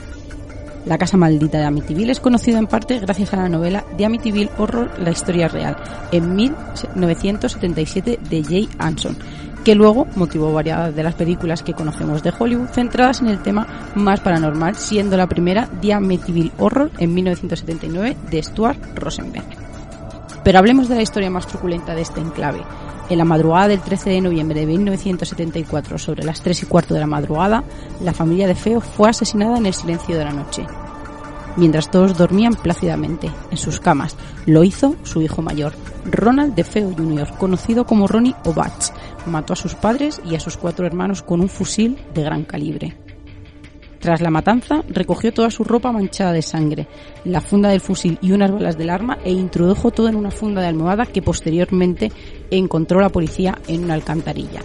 La 0.85 0.97
casa 0.97 1.17
maldita 1.17 1.57
de 1.57 1.65
Amityville 1.65 2.11
es 2.11 2.19
conocida 2.19 2.59
en 2.59 2.67
parte 2.67 2.99
gracias 2.99 3.33
a 3.33 3.37
la 3.37 3.49
novela 3.49 3.83
The 3.97 4.05
Amityville 4.05 4.51
Horror, 4.57 4.91
la 4.99 5.11
historia 5.11 5.47
real, 5.47 5.75
en 6.11 6.35
1977 6.35 8.19
de 8.29 8.43
Jay 8.43 8.69
Anson, 8.77 9.17
que 9.65 9.75
luego 9.75 10.07
motivó 10.15 10.53
varias 10.53 10.95
de 10.95 11.03
las 11.03 11.15
películas 11.15 11.63
que 11.63 11.73
conocemos 11.73 12.21
de 12.21 12.31
Hollywood 12.37 12.69
centradas 12.69 13.19
en 13.21 13.27
el 13.27 13.41
tema 13.41 13.91
más 13.95 14.19
paranormal, 14.21 14.75
siendo 14.75 15.17
la 15.17 15.27
primera 15.27 15.67
The 15.81 15.93
Amityville 15.93 16.51
Horror 16.59 16.91
en 16.99 17.13
1979 17.13 18.15
de 18.29 18.43
Stuart 18.43 18.79
Rosenberg. 18.95 19.45
Pero 20.43 20.59
hablemos 20.59 20.87
de 20.87 20.95
la 20.95 21.01
historia 21.01 21.31
más 21.31 21.47
truculenta 21.47 21.95
de 21.95 22.01
este 22.03 22.21
enclave. 22.21 22.61
En 23.09 23.17
la 23.17 23.25
madrugada 23.25 23.67
del 23.67 23.81
13 23.81 24.09
de 24.09 24.21
noviembre 24.21 24.59
de 24.59 24.65
1974, 24.65 25.97
sobre 25.97 26.23
las 26.23 26.41
3 26.41 26.63
y 26.63 26.65
cuarto 26.65 26.93
de 26.93 27.01
la 27.01 27.07
madrugada, 27.07 27.63
la 28.01 28.13
familia 28.13 28.47
de 28.47 28.55
Feo 28.55 28.81
fue 28.81 29.09
asesinada 29.09 29.57
en 29.57 29.67
el 29.67 29.73
silencio 29.73 30.17
de 30.17 30.25
la 30.25 30.33
noche 30.33 30.65
mientras 31.57 31.89
todos 31.89 32.17
dormían 32.17 32.53
plácidamente 32.53 33.31
en 33.51 33.57
sus 33.57 33.79
camas. 33.79 34.15
Lo 34.45 34.63
hizo 34.63 34.95
su 35.03 35.21
hijo 35.21 35.41
mayor, 35.41 35.73
Ronald 36.05 36.55
DeFeo 36.55 36.93
Jr., 36.95 37.29
conocido 37.37 37.85
como 37.85 38.07
Ronnie 38.07 38.35
O'Batch. 38.45 38.91
Mató 39.25 39.53
a 39.53 39.55
sus 39.55 39.75
padres 39.75 40.21
y 40.23 40.35
a 40.35 40.39
sus 40.39 40.57
cuatro 40.57 40.85
hermanos 40.85 41.21
con 41.21 41.41
un 41.41 41.49
fusil 41.49 41.97
de 42.13 42.23
gran 42.23 42.43
calibre. 42.43 42.95
Tras 43.99 44.21
la 44.21 44.29
matanza, 44.29 44.83
recogió 44.87 45.33
toda 45.33 45.49
su 45.49 45.63
ropa 45.63 45.91
manchada 45.91 46.31
de 46.31 46.43
sangre, 46.43 46.87
la 47.23 47.41
funda 47.41 47.69
del 47.69 47.81
fusil 47.81 48.19
y 48.21 48.33
unas 48.33 48.51
balas 48.51 48.77
del 48.77 48.91
arma 48.91 49.17
e 49.23 49.31
introdujo 49.31 49.89
todo 49.89 50.09
en 50.09 50.15
una 50.15 50.29
funda 50.29 50.61
de 50.61 50.67
almohada 50.67 51.07
que 51.07 51.23
posteriormente 51.23 52.11
encontró 52.51 52.99
la 52.99 53.09
policía 53.09 53.57
en 53.67 53.83
una 53.83 53.93
alcantarilla. 53.93 54.61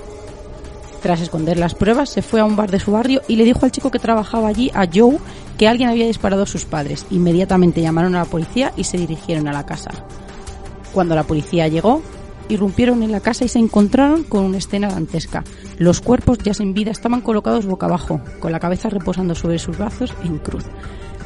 Tras 1.03 1.23
esconder 1.23 1.59
las 1.59 1.75
pruebas, 1.75 2.11
se 2.11 2.21
fue 2.21 2.41
a 2.41 2.45
un 2.45 2.57
bar 2.57 2.71
de 2.71 2.79
su 2.79 2.93
barrio 2.93 3.23
y 3.27 3.37
le 3.37 3.45
dijo 3.45 3.65
al 3.65 3.73
chico 3.73 3.91
que 3.91 3.99
trabajaba 3.99 4.49
allí, 4.49 4.71
a 4.75 4.87
Joe, 4.93 5.19
que 5.57 5.67
alguien 5.67 5.89
había 5.89 6.07
disparado 6.07 6.43
a 6.43 6.47
sus 6.47 6.67
padres. 6.67 7.07
Inmediatamente 7.11 7.81
llamaron 7.81 8.15
a 8.15 8.19
la 8.19 8.25
policía 8.27 8.73
y 8.77 8.85
se 8.85 8.99
dirigieron 8.99 9.49
a 9.49 9.53
la 9.53 9.65
casa. 9.65 9.91
Cuando 10.93 11.15
la 11.15 11.23
policía 11.23 11.69
llegó, 11.69 12.03
irrumpieron 12.51 13.03
en 13.03 13.13
la 13.13 13.21
casa 13.21 13.45
y 13.45 13.49
se 13.49 13.59
encontraron 13.59 14.25
con 14.25 14.45
una 14.45 14.59
escena 14.59 14.89
dantesca. 14.89 15.43
Los 15.79 16.01
cuerpos 16.01 16.39
ya 16.39 16.53
sin 16.53 16.75
vida 16.75 16.91
estaban 16.91 17.23
colocados 17.23 17.65
boca 17.65 17.87
abajo, 17.87 18.21
con 18.41 18.53
la 18.53 18.61
cabeza 18.61 18.91
reposando 18.91 19.35
sobre 19.35 19.59
sus 19.59 19.79
brazos 19.79 20.13
en 20.25 20.39
cruz. 20.39 20.65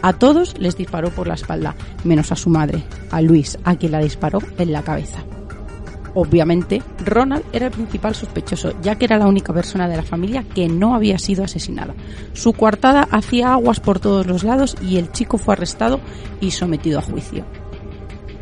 A 0.02 0.12
todos 0.12 0.56
les 0.58 0.76
disparó 0.76 1.10
por 1.10 1.26
la 1.26 1.34
espalda, 1.34 1.74
menos 2.04 2.30
a 2.30 2.36
su 2.36 2.50
madre, 2.50 2.84
a 3.10 3.22
Luis, 3.22 3.58
a 3.64 3.74
quien 3.76 3.92
la 3.92 4.00
disparó 4.00 4.38
en 4.58 4.70
la 4.70 4.82
cabeza. 4.82 5.24
Obviamente, 6.14 6.80
Ronald 7.04 7.44
era 7.52 7.66
el 7.66 7.72
principal 7.72 8.14
sospechoso, 8.14 8.72
ya 8.80 8.96
que 8.96 9.04
era 9.04 9.18
la 9.18 9.26
única 9.26 9.52
persona 9.52 9.88
de 9.88 9.96
la 9.96 10.02
familia 10.02 10.44
que 10.44 10.68
no 10.68 10.94
había 10.94 11.18
sido 11.18 11.44
asesinada. 11.44 11.94
Su 12.32 12.52
coartada 12.52 13.08
hacía 13.10 13.52
aguas 13.52 13.80
por 13.80 13.98
todos 13.98 14.26
los 14.26 14.44
lados 14.44 14.76
y 14.80 14.98
el 14.98 15.10
chico 15.10 15.38
fue 15.38 15.54
arrestado 15.54 16.00
y 16.40 16.52
sometido 16.52 17.00
a 17.00 17.02
juicio. 17.02 17.44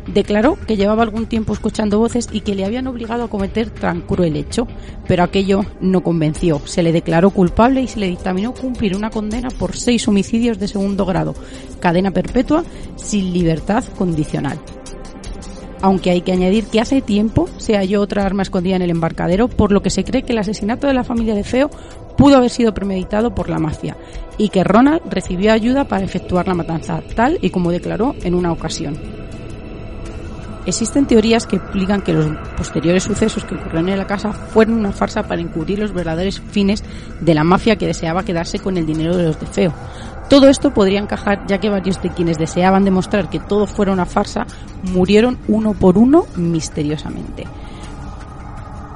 Declaró 0.05 0.57
que 0.67 0.75
llevaba 0.75 1.01
algún 1.01 1.27
tiempo 1.27 1.53
escuchando 1.53 1.97
voces 1.97 2.27
y 2.31 2.41
que 2.41 2.55
le 2.55 2.65
habían 2.65 2.87
obligado 2.87 3.23
a 3.23 3.29
cometer 3.29 3.69
tan 3.69 4.01
cruel 4.01 4.35
hecho, 4.35 4.67
pero 5.07 5.23
aquello 5.23 5.61
no 5.79 6.03
convenció. 6.03 6.61
Se 6.65 6.83
le 6.83 6.91
declaró 6.91 7.29
culpable 7.29 7.81
y 7.81 7.87
se 7.87 8.01
le 8.01 8.07
dictaminó 8.09 8.53
cumplir 8.53 8.97
una 8.97 9.09
condena 9.09 9.47
por 9.49 9.77
seis 9.77 10.05
homicidios 10.07 10.59
de 10.59 10.67
segundo 10.67 11.05
grado, 11.05 11.33
cadena 11.79 12.11
perpetua 12.11 12.65
sin 12.97 13.33
libertad 13.33 13.83
condicional 13.97 14.59
aunque 15.83 16.11
hay 16.11 16.21
que 16.21 16.31
añadir 16.31 16.67
que 16.67 16.79
hace 16.79 17.01
tiempo 17.01 17.49
se 17.57 17.75
halló 17.75 17.99
otra 17.99 18.25
arma 18.25 18.41
escondida 18.41 18.77
en 18.77 18.83
el 18.83 18.89
embarcadero, 18.89 19.49
por 19.49 19.73
lo 19.73 19.81
que 19.81 19.89
se 19.89 20.05
cree 20.05 20.23
que 20.23 20.31
el 20.31 20.37
asesinato 20.37 20.87
de 20.87 20.93
la 20.93 21.03
familia 21.03 21.35
de 21.35 21.43
Feo 21.43 21.69
pudo 22.17 22.37
haber 22.37 22.51
sido 22.51 22.73
premeditado 22.73 23.35
por 23.35 23.49
la 23.49 23.59
mafia 23.59 23.97
y 24.37 24.47
que 24.47 24.63
Ronald 24.63 25.01
recibió 25.09 25.51
ayuda 25.51 25.83
para 25.83 26.05
efectuar 26.05 26.47
la 26.47 26.53
matanza, 26.53 27.03
tal 27.17 27.37
y 27.41 27.49
como 27.49 27.69
declaró 27.69 28.15
en 28.23 28.33
una 28.33 28.53
ocasión. 28.53 28.97
Existen 30.65 31.05
teorías 31.05 31.45
que 31.45 31.57
explican 31.57 32.01
que 32.01 32.13
los 32.13 32.27
posteriores 32.55 33.03
sucesos 33.03 33.43
que 33.43 33.55
ocurrieron 33.55 33.89
en 33.89 33.97
la 33.97 34.07
casa 34.07 34.31
fueron 34.31 34.75
una 34.75 34.93
farsa 34.93 35.23
para 35.23 35.41
encubrir 35.41 35.79
los 35.79 35.93
verdaderos 35.93 36.39
fines 36.39 36.81
de 37.19 37.33
la 37.33 37.43
mafia 37.43 37.75
que 37.75 37.87
deseaba 37.87 38.23
quedarse 38.23 38.59
con 38.59 38.77
el 38.77 38.85
dinero 38.85 39.17
de 39.17 39.23
los 39.25 39.37
de 39.37 39.47
Feo, 39.47 39.73
todo 40.29 40.49
esto 40.49 40.73
podría 40.73 40.99
encajar 40.99 41.45
ya 41.47 41.59
que 41.59 41.69
varios 41.69 42.01
de 42.01 42.09
quienes 42.09 42.37
deseaban 42.37 42.85
demostrar 42.85 43.29
que 43.29 43.39
todo 43.39 43.67
fuera 43.67 43.91
una 43.91 44.05
farsa 44.05 44.45
murieron 44.83 45.37
uno 45.47 45.73
por 45.73 45.97
uno 45.97 46.25
misteriosamente. 46.35 47.45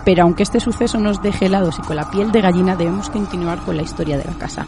Pero 0.08 0.24
aunque 0.24 0.44
este 0.44 0.62
suceso 0.62 1.00
nos 1.00 1.22
deje 1.22 1.48
helados 1.48 1.80
y 1.80 1.82
con 1.82 1.98
la 1.98 2.10
piel 2.10 2.32
de 2.32 2.40
gallina, 2.40 2.78
debemos 2.78 3.10
continuar 3.10 3.60
con 3.60 3.76
la 3.76 3.84
historia 3.84 4.18
de 4.18 4.24
la 4.24 4.38
casa, 4.38 4.66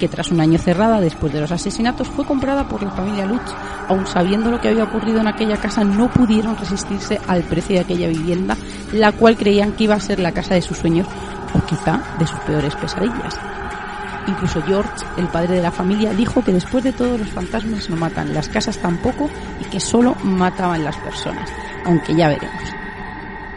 que 0.00 0.08
tras 0.08 0.32
un 0.32 0.40
año 0.40 0.58
cerrada 0.58 1.00
después 1.00 1.32
de 1.32 1.40
los 1.40 1.52
asesinatos 1.52 2.08
fue 2.08 2.24
comprada 2.24 2.66
por 2.66 2.82
la 2.82 2.90
familia 2.90 3.24
Lutz. 3.24 3.54
Aun 3.88 4.04
sabiendo 4.06 4.50
lo 4.50 4.60
que 4.60 4.68
había 4.68 4.82
ocurrido 4.82 5.20
en 5.20 5.28
aquella 5.28 5.58
casa, 5.58 5.84
no 5.84 6.08
pudieron 6.08 6.56
resistirse 6.56 7.20
al 7.28 7.44
precio 7.44 7.76
de 7.76 7.82
aquella 7.82 8.08
vivienda, 8.08 8.56
la 8.92 9.12
cual 9.12 9.36
creían 9.36 9.72
que 9.74 9.84
iba 9.84 9.94
a 9.94 10.00
ser 10.00 10.18
la 10.18 10.32
casa 10.32 10.54
de 10.54 10.62
sus 10.62 10.78
sueños 10.78 11.06
o 11.54 11.64
quizá 11.66 12.02
de 12.18 12.26
sus 12.26 12.40
peores 12.40 12.74
pesadillas. 12.74 13.38
Incluso 14.26 14.62
George, 14.62 15.04
el 15.16 15.28
padre 15.28 15.56
de 15.56 15.62
la 15.62 15.72
familia, 15.72 16.12
dijo 16.12 16.44
que 16.44 16.52
después 16.52 16.84
de 16.84 16.92
todo 16.92 17.18
los 17.18 17.28
fantasmas 17.28 17.88
no 17.88 17.96
matan, 17.96 18.34
las 18.34 18.48
casas 18.48 18.78
tampoco 18.78 19.30
y 19.60 19.64
que 19.64 19.80
solo 19.80 20.14
mataban 20.22 20.84
las 20.84 20.96
personas, 20.96 21.50
aunque 21.84 22.14
ya 22.14 22.28
veremos. 22.28 22.80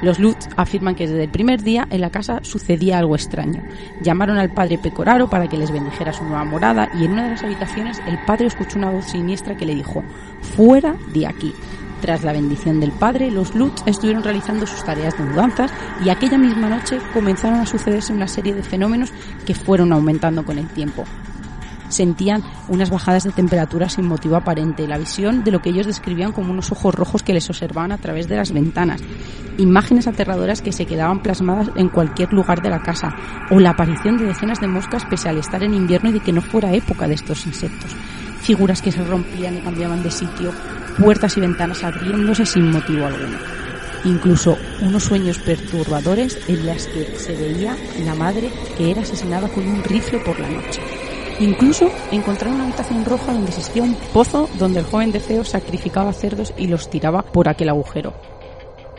Los 0.04 0.20
Lutz 0.20 0.50
afirman 0.58 0.96
que 0.96 1.08
desde 1.08 1.24
el 1.24 1.30
primer 1.30 1.64
día 1.64 1.88
en 1.90 2.02
la 2.02 2.10
casa 2.10 2.40
sucedía 2.44 3.00
algo 3.00 3.16
extraño. 3.16 3.64
Llamaron 4.02 4.38
al 4.38 4.52
padre 4.52 4.78
Pecoraro 4.78 5.30
para 5.30 5.48
que 5.48 5.56
les 5.56 5.72
bendijera 5.72 6.12
su 6.12 6.26
nueva 6.26 6.44
morada 6.44 6.90
y 6.94 7.06
en 7.06 7.14
una 7.14 7.24
de 7.24 7.30
las 7.30 7.44
habitaciones 7.44 8.02
el 8.06 8.20
padre 8.26 8.48
escuchó 8.48 8.78
una 8.80 8.90
voz 8.90 9.06
siniestra 9.06 9.56
que 9.56 9.66
le 9.66 9.76
dijo, 9.76 10.04
fuera 10.42 10.94
de 11.14 11.26
aquí. 11.26 11.54
Tras 12.04 12.22
la 12.22 12.34
bendición 12.34 12.82
del 12.82 12.92
padre, 12.92 13.32
los 13.32 13.56
Lutz 13.56 13.82
estuvieron 13.86 14.26
realizando 14.26 14.68
sus 14.68 14.84
tareas 14.84 15.18
de 15.18 15.24
mudanzas 15.24 15.72
y 16.04 16.10
aquella 16.10 16.38
misma 16.38 16.68
noche 16.68 17.00
comenzaron 17.14 17.62
a 17.62 17.66
sucederse 17.66 18.12
una 18.12 18.28
serie 18.28 18.54
de 18.54 18.62
fenómenos 18.62 19.10
que 19.46 19.56
fueron 19.56 19.94
aumentando 19.94 20.44
con 20.44 20.60
el 20.60 20.68
tiempo. 20.68 21.06
Sentían 21.88 22.44
unas 22.68 22.90
bajadas 22.90 23.24
de 23.24 23.32
temperatura 23.32 23.88
sin 23.88 24.06
motivo 24.06 24.36
aparente, 24.36 24.86
la 24.86 24.98
visión 24.98 25.46
de 25.46 25.52
lo 25.52 25.62
que 25.62 25.70
ellos 25.70 25.88
describían 25.88 26.34
como 26.34 26.52
unos 26.52 26.74
ojos 26.74 26.94
rojos 26.94 27.24
que 27.24 27.34
les 27.34 27.50
observaban 27.50 27.94
a 27.94 28.00
través 28.00 28.28
de 28.28 28.36
las 28.36 28.52
ventanas, 28.52 29.02
imágenes 29.58 30.06
aterradoras 30.06 30.62
que 30.62 30.74
se 30.74 30.86
quedaban 30.86 31.24
plasmadas 31.24 31.70
en 31.78 31.88
cualquier 31.88 32.34
lugar 32.34 32.62
de 32.62 32.70
la 32.70 32.82
casa, 32.82 33.16
o 33.50 33.62
la 33.62 33.70
aparición 33.70 34.18
de 34.18 34.26
decenas 34.26 34.60
de 34.60 34.68
moscas 34.68 35.06
pese 35.06 35.30
al 35.30 35.38
estar 35.38 35.64
en 35.64 35.74
invierno 35.74 36.10
y 36.10 36.14
de 36.14 36.20
que 36.20 36.34
no 36.34 36.42
fuera 36.42 36.74
época 36.74 37.08
de 37.08 37.14
estos 37.14 37.46
insectos. 37.46 37.96
Figuras 38.42 38.82
que 38.82 38.92
se 38.92 39.06
rompían 39.06 39.56
y 39.56 39.62
cambiaban 39.62 40.04
de 40.04 40.12
sitio, 40.12 40.52
puertas 40.94 41.38
y 41.38 41.42
ventanas 41.42 41.84
abriéndose 41.84 42.46
sin 42.46 42.72
motivo 42.72 43.06
alguno. 43.06 43.38
Incluso 44.06 44.58
unos 44.82 45.04
sueños 45.04 45.40
perturbadores 45.40 46.38
en 46.48 46.66
las 46.66 46.88
que 46.88 47.18
se 47.18 47.36
veía 47.36 47.78
la 48.04 48.16
madre 48.16 48.50
que 48.78 48.92
era 48.92 49.02
asesinada 49.02 49.48
con 49.48 49.68
un 49.68 49.84
rifle 49.84 50.20
por 50.20 50.40
la 50.40 50.50
noche. 50.50 50.82
Incluso 51.40 51.92
encontraron 52.12 52.56
una 52.56 52.66
habitación 52.66 53.06
roja 53.06 53.34
donde 53.34 53.50
existía 53.50 53.84
un 53.84 53.96
pozo 54.14 54.50
donde 54.60 54.80
el 54.80 54.86
joven 54.86 55.12
de 55.12 55.20
Feo 55.20 55.44
sacrificaba 55.44 56.14
cerdos 56.14 56.54
y 56.58 56.68
los 56.68 56.90
tiraba 56.90 57.24
por 57.24 57.50
aquel 57.50 57.70
agujero. 57.70 58.14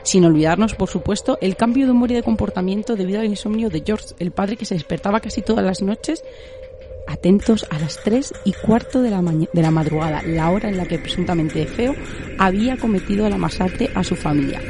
Sin 0.02 0.24
olvidarnos, 0.24 0.74
por 0.74 0.88
supuesto, 0.88 1.38
el 1.40 1.56
cambio 1.56 1.86
de 1.86 1.92
humor 1.92 2.10
y 2.10 2.14
de 2.14 2.22
comportamiento 2.22 2.94
debido 2.94 3.20
al 3.20 3.26
insomnio 3.26 3.70
de 3.70 3.82
George, 3.84 4.14
el 4.18 4.32
padre 4.32 4.56
que 4.56 4.66
se 4.66 4.74
despertaba 4.74 5.20
casi 5.20 5.40
todas 5.40 5.64
las 5.64 5.80
noches 5.80 6.22
atentos 7.06 7.66
a 7.70 7.78
las 7.78 7.98
3 8.02 8.32
y 8.44 8.52
cuarto 8.52 9.02
de 9.02 9.10
la, 9.10 9.20
de 9.20 9.62
la 9.62 9.70
madrugada, 9.70 10.22
la 10.22 10.50
hora 10.50 10.68
en 10.68 10.76
la 10.76 10.86
que 10.86 10.98
presuntamente 10.98 11.66
Feo 11.66 11.94
había 12.38 12.76
cometido 12.76 13.28
la 13.28 13.38
masacre 13.38 13.90
a 13.94 14.04
su 14.04 14.16
familia. 14.16 14.60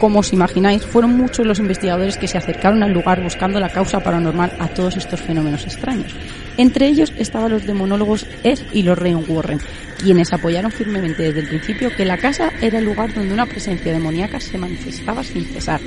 Como 0.00 0.20
os 0.20 0.32
imagináis, 0.32 0.82
fueron 0.82 1.14
muchos 1.14 1.46
los 1.46 1.58
investigadores 1.58 2.16
que 2.16 2.26
se 2.26 2.38
acercaron 2.38 2.82
al 2.82 2.92
lugar 2.92 3.22
buscando 3.22 3.60
la 3.60 3.68
causa 3.68 4.00
paranormal 4.00 4.50
a 4.58 4.68
todos 4.68 4.96
estos 4.96 5.20
fenómenos 5.20 5.64
extraños. 5.64 6.14
Entre 6.56 6.86
ellos 6.86 7.12
estaban 7.18 7.50
los 7.50 7.66
demonólogos 7.66 8.26
Ed 8.42 8.58
y 8.72 8.82
los 8.82 8.98
Rain 8.98 9.22
Warren, 9.28 9.60
quienes 10.02 10.32
apoyaron 10.32 10.72
firmemente 10.72 11.24
desde 11.24 11.40
el 11.40 11.48
principio 11.48 11.94
que 11.94 12.06
la 12.06 12.16
casa 12.16 12.50
era 12.62 12.78
el 12.78 12.86
lugar 12.86 13.12
donde 13.12 13.34
una 13.34 13.44
presencia 13.44 13.92
demoníaca 13.92 14.40
se 14.40 14.56
manifestaba 14.56 15.22
sin 15.22 15.44
cesar, 15.44 15.80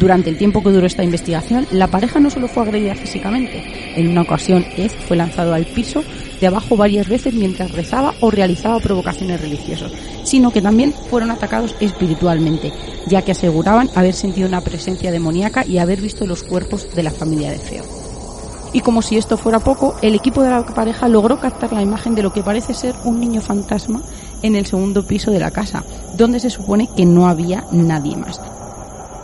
durante 0.00 0.30
el 0.30 0.38
tiempo 0.38 0.62
que 0.62 0.70
duró 0.70 0.86
esta 0.86 1.04
investigación, 1.04 1.66
la 1.70 1.86
pareja 1.88 2.20
no 2.20 2.30
solo 2.30 2.48
fue 2.48 2.62
agredida 2.62 2.94
físicamente. 2.94 3.62
En 3.96 4.08
una 4.08 4.22
ocasión, 4.22 4.64
Ed 4.78 4.90
fue 5.06 5.18
lanzado 5.18 5.52
al 5.52 5.66
piso 5.66 6.02
de 6.40 6.46
abajo 6.46 6.74
varias 6.74 7.06
veces 7.06 7.34
mientras 7.34 7.70
rezaba 7.72 8.14
o 8.20 8.30
realizaba 8.30 8.80
provocaciones 8.80 9.42
religiosas, 9.42 9.92
sino 10.24 10.52
que 10.52 10.62
también 10.62 10.94
fueron 11.10 11.30
atacados 11.30 11.76
espiritualmente, 11.80 12.72
ya 13.08 13.20
que 13.20 13.32
aseguraban 13.32 13.90
haber 13.94 14.14
sentido 14.14 14.48
una 14.48 14.62
presencia 14.62 15.12
demoníaca 15.12 15.66
y 15.66 15.76
haber 15.76 16.00
visto 16.00 16.26
los 16.26 16.44
cuerpos 16.44 16.88
de 16.94 17.02
la 17.02 17.10
familia 17.10 17.50
de 17.50 17.58
Feo. 17.58 17.84
Y 18.72 18.80
como 18.80 19.02
si 19.02 19.18
esto 19.18 19.36
fuera 19.36 19.60
poco, 19.60 19.96
el 20.00 20.14
equipo 20.14 20.42
de 20.42 20.48
la 20.48 20.64
pareja 20.64 21.08
logró 21.08 21.40
captar 21.40 21.74
la 21.74 21.82
imagen 21.82 22.14
de 22.14 22.22
lo 22.22 22.32
que 22.32 22.42
parece 22.42 22.72
ser 22.72 22.94
un 23.04 23.20
niño 23.20 23.42
fantasma 23.42 24.00
en 24.40 24.56
el 24.56 24.64
segundo 24.64 25.06
piso 25.06 25.30
de 25.30 25.40
la 25.40 25.50
casa, 25.50 25.84
donde 26.16 26.40
se 26.40 26.48
supone 26.48 26.88
que 26.96 27.04
no 27.04 27.28
había 27.28 27.66
nadie 27.70 28.16
más. 28.16 28.40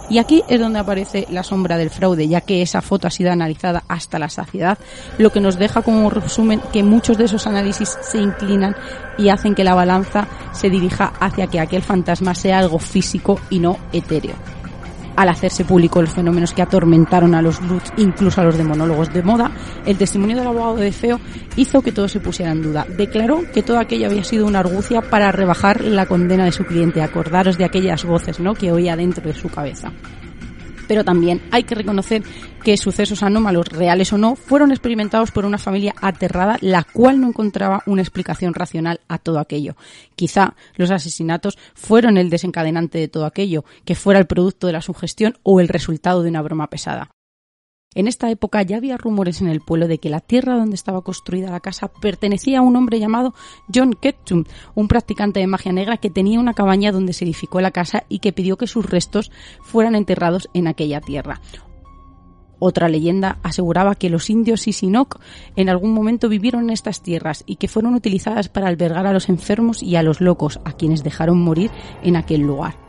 Y 0.09 0.19
aquí 0.19 0.43
es 0.49 0.61
donde 0.61 0.79
aparece 0.79 1.27
la 1.31 1.43
sombra 1.43 1.77
del 1.77 1.91
fraude, 1.91 2.29
ya 2.29 2.41
que 2.41 2.63
esa 2.63 2.81
foto 2.81 3.09
ha 3.09 3.11
sido 3.11 3.33
analizada 3.33 3.83
hasta 3.89 4.19
la 4.19 4.29
saciedad, 4.29 4.79
lo 5.19 5.31
que 5.31 5.41
nos 5.41 5.59
deja 5.59 5.83
como 5.83 6.11
resumen 6.11 6.61
que 6.73 6.83
muchos 6.83 7.19
de 7.19 7.25
esos 7.25 7.47
análisis 7.47 7.99
se 8.01 8.19
inclinan 8.19 8.77
y 9.19 9.31
hacen 9.31 9.55
que 9.55 9.65
la 9.65 9.75
balanza 9.75 10.29
se 10.53 10.71
dirija 10.71 11.13
hacia 11.21 11.49
que 11.49 11.61
aquel 11.61 11.83
fantasma 11.83 12.35
sea 12.35 12.59
algo 12.59 12.79
físico 12.79 13.41
y 13.51 13.59
no 13.59 13.79
etéreo. 13.93 14.56
Al 15.17 15.29
hacerse 15.31 15.65
público 15.65 16.03
los 16.03 16.13
fenómenos 16.13 16.53
que 16.53 16.63
atormentaron 16.63 17.35
a 17.35 17.43
los 17.43 17.61
Lutz, 17.63 17.91
incluso 17.97 18.41
a 18.41 18.45
los 18.45 18.59
demonólogos 18.59 19.13
de 19.13 19.23
moda, 19.23 19.51
el 19.87 19.97
testimonio 19.97 20.37
del 20.37 20.47
abogado 20.47 20.77
de 20.77 20.93
Feo 20.93 21.19
hizo 21.57 21.83
que 21.83 21.93
todo 21.93 22.07
se 22.09 22.21
pusiera 22.21 22.53
en 22.53 22.63
duda. 22.63 22.87
Declaró 22.97 23.41
que 23.53 23.63
todo 23.63 23.79
aquello 23.79 24.07
había 24.07 24.25
sido 24.25 24.47
una 24.47 24.61
argucia 24.61 25.01
para 25.01 25.33
rebajar 25.33 25.81
la 25.83 26.07
condena 26.07 26.45
de 26.45 26.53
su 26.53 26.65
cliente. 26.65 27.03
Acordaros 27.03 27.57
de 27.59 27.65
aquellas 27.65 28.05
voces, 28.05 28.41
¿no? 28.41 28.55
Que 28.55 28.73
oía 28.73 28.97
dentro 28.97 29.25
de 29.25 29.35
su 29.35 29.49
cabeza 29.49 29.91
pero 30.87 31.05
también 31.05 31.43
hay 31.51 31.65
que 31.65 31.75
reconocer 31.75 32.23
que 32.63 32.77
sucesos 32.77 33.23
anómalos, 33.23 33.69
reales 33.69 34.13
o 34.13 34.19
no, 34.19 34.35
fueron 34.35 34.71
experimentados 34.71 35.31
por 35.31 35.45
una 35.45 35.59
familia 35.59 35.95
aterrada, 36.01 36.59
la 36.61 36.85
cual 36.85 37.21
no 37.21 37.29
encontraba 37.29 37.83
una 37.87 38.03
explicación 38.03 38.55
racional 38.55 39.01
a 39.09 39.19
todo 39.19 39.39
aquello. 39.39 39.77
Quizá 40.17 40.55
los 40.75 40.91
asesinatos 40.91 41.59
fueron 41.75 42.19
el 42.19 42.31
desencadenante 42.31 42.99
de 42.99 43.09
todo 43.09 43.27
aquello, 43.27 43.65
que 43.85 43.95
fuera 43.95 44.19
el 44.19 44.27
producto 44.27 44.67
de 44.67 44.73
la 44.73 44.83
sugestión 44.83 45.39
o 45.43 45.61
el 45.61 45.69
resultado 45.69 46.23
de 46.23 46.31
una 46.31 46.43
broma 46.43 46.69
pesada. 46.69 47.11
En 47.97 48.09
esta 48.09 48.31
época 48.31 48.61
ya 48.61 48.77
había 48.77 48.99
rumores 48.99 49.41
en 49.41 49.49
el 49.49 49.63
pueblo 49.63 49.89
de 49.89 49.97
que 49.97 50.11
la 50.11 50.21
tierra 50.21 50.55
donde 50.55 50.75
estaba 50.75 51.01
construida 51.01 51.51
la 51.51 51.61
casa 51.61 51.89
pertenecía 51.89 52.59
a 52.59 52.63
un 52.63 52.77
hombre 52.77 53.01
llamado 53.01 53.33
John 53.75 53.95
Ketchum, 53.95 54.45
un 54.75 54.87
practicante 54.87 55.41
de 55.41 55.47
magia 55.47 55.73
negra 55.73 55.97
que 55.97 56.11
tenía 56.11 56.39
una 56.39 56.53
cabaña 56.53 56.93
donde 56.93 57.15
se 57.15 57.25
edificó 57.25 57.63
la 57.63 57.71
casa 57.71 58.05
y 58.11 58.19
que 58.19 58.35
pidió 58.35 58.59
que 58.59 58.67
sus 58.67 58.85
restos 58.85 59.33
fueran 59.63 59.95
enterrados 59.95 60.51
en 60.53 60.67
aquella 60.67 61.01
tierra. 61.01 61.41
Otra 62.59 62.91
leyenda 62.91 63.39
aseguraba 63.43 63.95
que 63.95 64.11
los 64.11 64.29
indios 64.29 64.61
Sisinok 64.61 65.19
en 65.57 65.71
algún 65.71 65.93
momento 65.93 66.29
vivieron 66.29 66.65
en 66.65 66.71
estas 66.71 67.01
tierras 67.03 67.45
y 67.47 67.57
que 67.57 67.69
fueron 67.69 67.95
utilizadas 67.95 68.51
para 68.51 68.69
albergar 68.69 69.07
a 69.07 69.15
los 69.15 69.31
enfermos 69.31 69.83
y 69.83 69.97
a 69.97 70.03
los 70.03 70.21
locos, 70.21 70.61
a 70.65 70.73
quienes 70.73 71.03
dejaron 71.03 71.41
morir 71.41 71.71
en 72.03 72.17
aquel 72.17 72.43
lugar. 72.43 72.86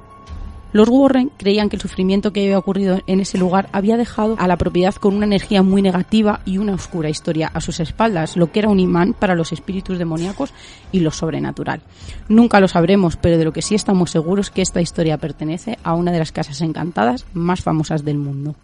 Los 0.73 0.89
Warren 0.89 1.31
creían 1.37 1.69
que 1.69 1.77
el 1.77 1.81
sufrimiento 1.81 2.33
que 2.33 2.43
había 2.43 2.59
ocurrido 2.59 3.01
en 3.07 3.19
ese 3.19 3.37
lugar 3.37 3.69
había 3.71 3.95
dejado 3.95 4.35
a 4.37 4.47
la 4.47 4.57
propiedad 4.57 4.93
con 4.95 5.15
una 5.15 5.25
energía 5.25 5.63
muy 5.63 5.81
negativa 5.81 6.41
y 6.45 6.57
una 6.57 6.73
oscura 6.73 7.09
historia 7.09 7.49
a 7.53 7.61
sus 7.61 7.79
espaldas, 7.79 8.35
lo 8.35 8.51
que 8.51 8.59
era 8.59 8.69
un 8.69 8.79
imán 8.79 9.13
para 9.13 9.35
los 9.35 9.53
espíritus 9.53 9.97
demoníacos 9.97 10.53
y 10.91 10.99
lo 10.99 11.11
sobrenatural. 11.11 11.81
Nunca 12.27 12.59
lo 12.59 12.67
sabremos, 12.67 13.15
pero 13.15 13.37
de 13.37 13.45
lo 13.45 13.53
que 13.53 13.61
sí 13.61 13.75
estamos 13.75 14.11
seguros 14.11 14.47
es 14.47 14.51
que 14.51 14.61
esta 14.61 14.81
historia 14.81 15.17
pertenece 15.17 15.77
a 15.83 15.93
una 15.93 16.11
de 16.11 16.19
las 16.19 16.31
casas 16.31 16.61
encantadas 16.61 17.25
más 17.33 17.61
famosas 17.61 18.03
del 18.03 18.17
mundo. 18.17 18.55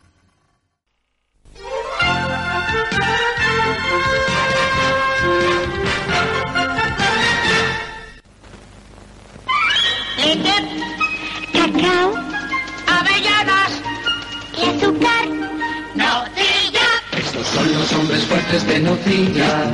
Son 17.54 17.74
los 17.74 17.94
hombres 17.94 18.24
fuertes 18.26 18.68
de 18.68 18.80
Nocilla, 18.80 19.72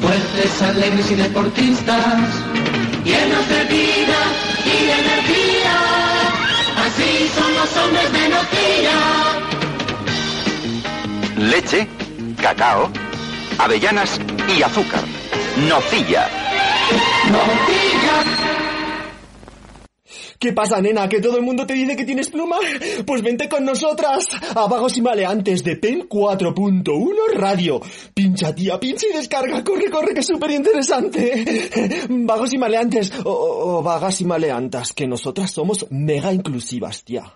fuertes, 0.00 0.62
alegres 0.62 1.10
y 1.10 1.14
deportistas, 1.14 2.18
llenos 3.04 3.48
de 3.48 3.64
vida 3.64 4.20
y 4.64 4.84
de 4.86 4.92
energía. 4.92 5.76
Así 6.84 7.30
son 7.34 7.54
los 7.54 7.76
hombres 7.76 8.12
de 8.12 8.28
Nocilla. 8.28 8.98
Leche, 11.36 11.88
cacao, 12.40 12.90
avellanas 13.58 14.20
y 14.48 14.62
azúcar. 14.62 15.02
Nocilla. 15.68 16.28
Nocilla. 17.30 18.39
¿Qué 20.40 20.54
pasa, 20.54 20.80
nena? 20.80 21.06
¿Que 21.06 21.20
todo 21.20 21.36
el 21.36 21.42
mundo 21.42 21.66
te 21.66 21.74
dice 21.74 21.94
que 21.96 22.04
tienes 22.06 22.30
pluma? 22.30 22.56
Pues 23.06 23.20
vente 23.20 23.46
con 23.46 23.62
nosotras 23.62 24.24
a 24.56 24.66
Vagos 24.68 24.96
y 24.96 25.02
Maleantes 25.02 25.62
de 25.62 25.76
PEN 25.76 26.08
4.1 26.08 27.34
Radio. 27.34 27.78
Pincha, 28.14 28.54
tía, 28.54 28.80
pincha 28.80 29.06
y 29.12 29.16
descarga. 29.16 29.62
Corre, 29.62 29.90
corre, 29.90 30.14
que 30.14 30.20
es 30.20 30.26
súper 30.26 30.52
interesante. 30.52 31.44
Vagos 32.08 32.54
y 32.54 32.58
Maleantes, 32.58 33.12
o, 33.24 33.30
o- 33.30 33.82
vagas 33.82 34.18
y 34.22 34.24
maleantas, 34.24 34.94
que 34.94 35.06
nosotras 35.06 35.50
somos 35.50 35.86
mega 35.90 36.32
inclusivas, 36.32 37.04
tía. 37.04 37.34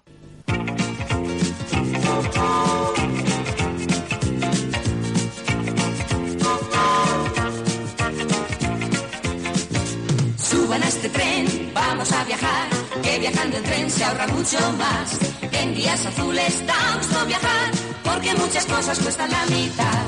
Suban 10.37 10.83
a 10.83 10.89
este 10.89 11.09
tren, 11.09 11.47
vamos 11.75 12.11
a 12.13 12.25
viajar, 12.25 12.69
que 13.15 13.21
viajando 13.21 13.57
en 13.57 13.63
tren 13.63 13.91
se 13.91 14.05
ahorra 14.05 14.27
mucho 14.29 14.59
más. 14.79 15.09
En 15.53 15.75
días 15.75 16.05
azules 16.05 16.67
da 16.67 16.97
gusto 16.99 17.27
viajar, 17.27 17.71
porque 18.03 18.35
muchas 18.35 18.67
cosas 18.67 18.99
cuestan 18.99 19.31
la 19.31 19.45
mitad. 19.47 20.05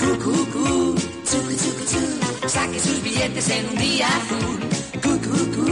Cu, 0.00 0.10
cu, 0.24 0.34
cu, 0.52 0.94
chucu, 1.28 1.52
chucu, 1.62 1.84
chu, 1.90 2.48
saque 2.48 2.78
sus 2.80 3.02
billetes 3.02 3.48
en 3.50 3.68
un 3.68 3.76
día 3.76 4.06
azul. 4.20 4.56
Cu, 5.02 5.12
cu, 5.26 5.36
cu, 5.56 5.66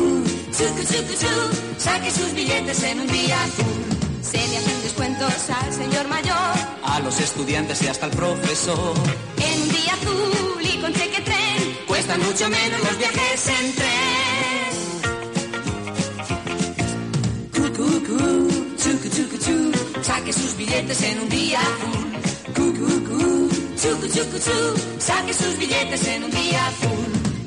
chucu, 0.56 0.82
chucu, 0.90 1.14
chu, 1.22 1.34
saque 1.78 2.10
sus 2.10 2.32
billetes 2.34 2.82
en 2.82 3.00
un 3.00 3.06
día 3.06 3.36
azul. 3.44 3.84
Se 4.30 4.38
le 4.48 4.56
hacen 4.58 4.82
descuentos 4.82 5.50
al 5.62 5.72
señor 5.72 6.08
mayor 6.08 6.54
A 6.82 6.98
los 7.00 7.20
estudiantes 7.20 7.82
y 7.82 7.86
hasta 7.88 8.06
el 8.06 8.12
profesor. 8.12 8.94
en 9.38 9.62
un 9.62 9.68
día 9.68 9.92
azul 9.92 10.60
y 10.62 10.80
con 10.80 10.92
cheque 10.92 11.20
tren 11.22 11.78
cuestan 11.86 12.20
mucho 12.22 12.48
menos 12.48 12.80
los 12.82 12.98
viajes 12.98 13.48
en 13.48 13.74
tren. 13.76 14.23
Cu, 17.54 17.62
cu, 17.76 17.86
cu, 18.06 18.18
chucu, 18.82 19.08
chucu, 19.16 19.36
chu, 19.44 19.56
saque 20.02 20.32
sus 20.32 20.56
billetes 20.56 21.02
en 21.02 21.18
un 21.22 21.28
día 21.28 21.60
azul. 21.70 22.02
Cu, 22.56 22.64
cu, 22.78 22.88
cu, 23.08 23.20
chucu, 23.80 24.06
chucu, 24.14 24.38
chu, 24.46 24.58
saque 24.98 25.32
sus 25.40 25.54
billetes 25.58 26.06
en 26.06 26.24
un 26.24 26.30
día 26.30 26.66
azul. 26.66 27.06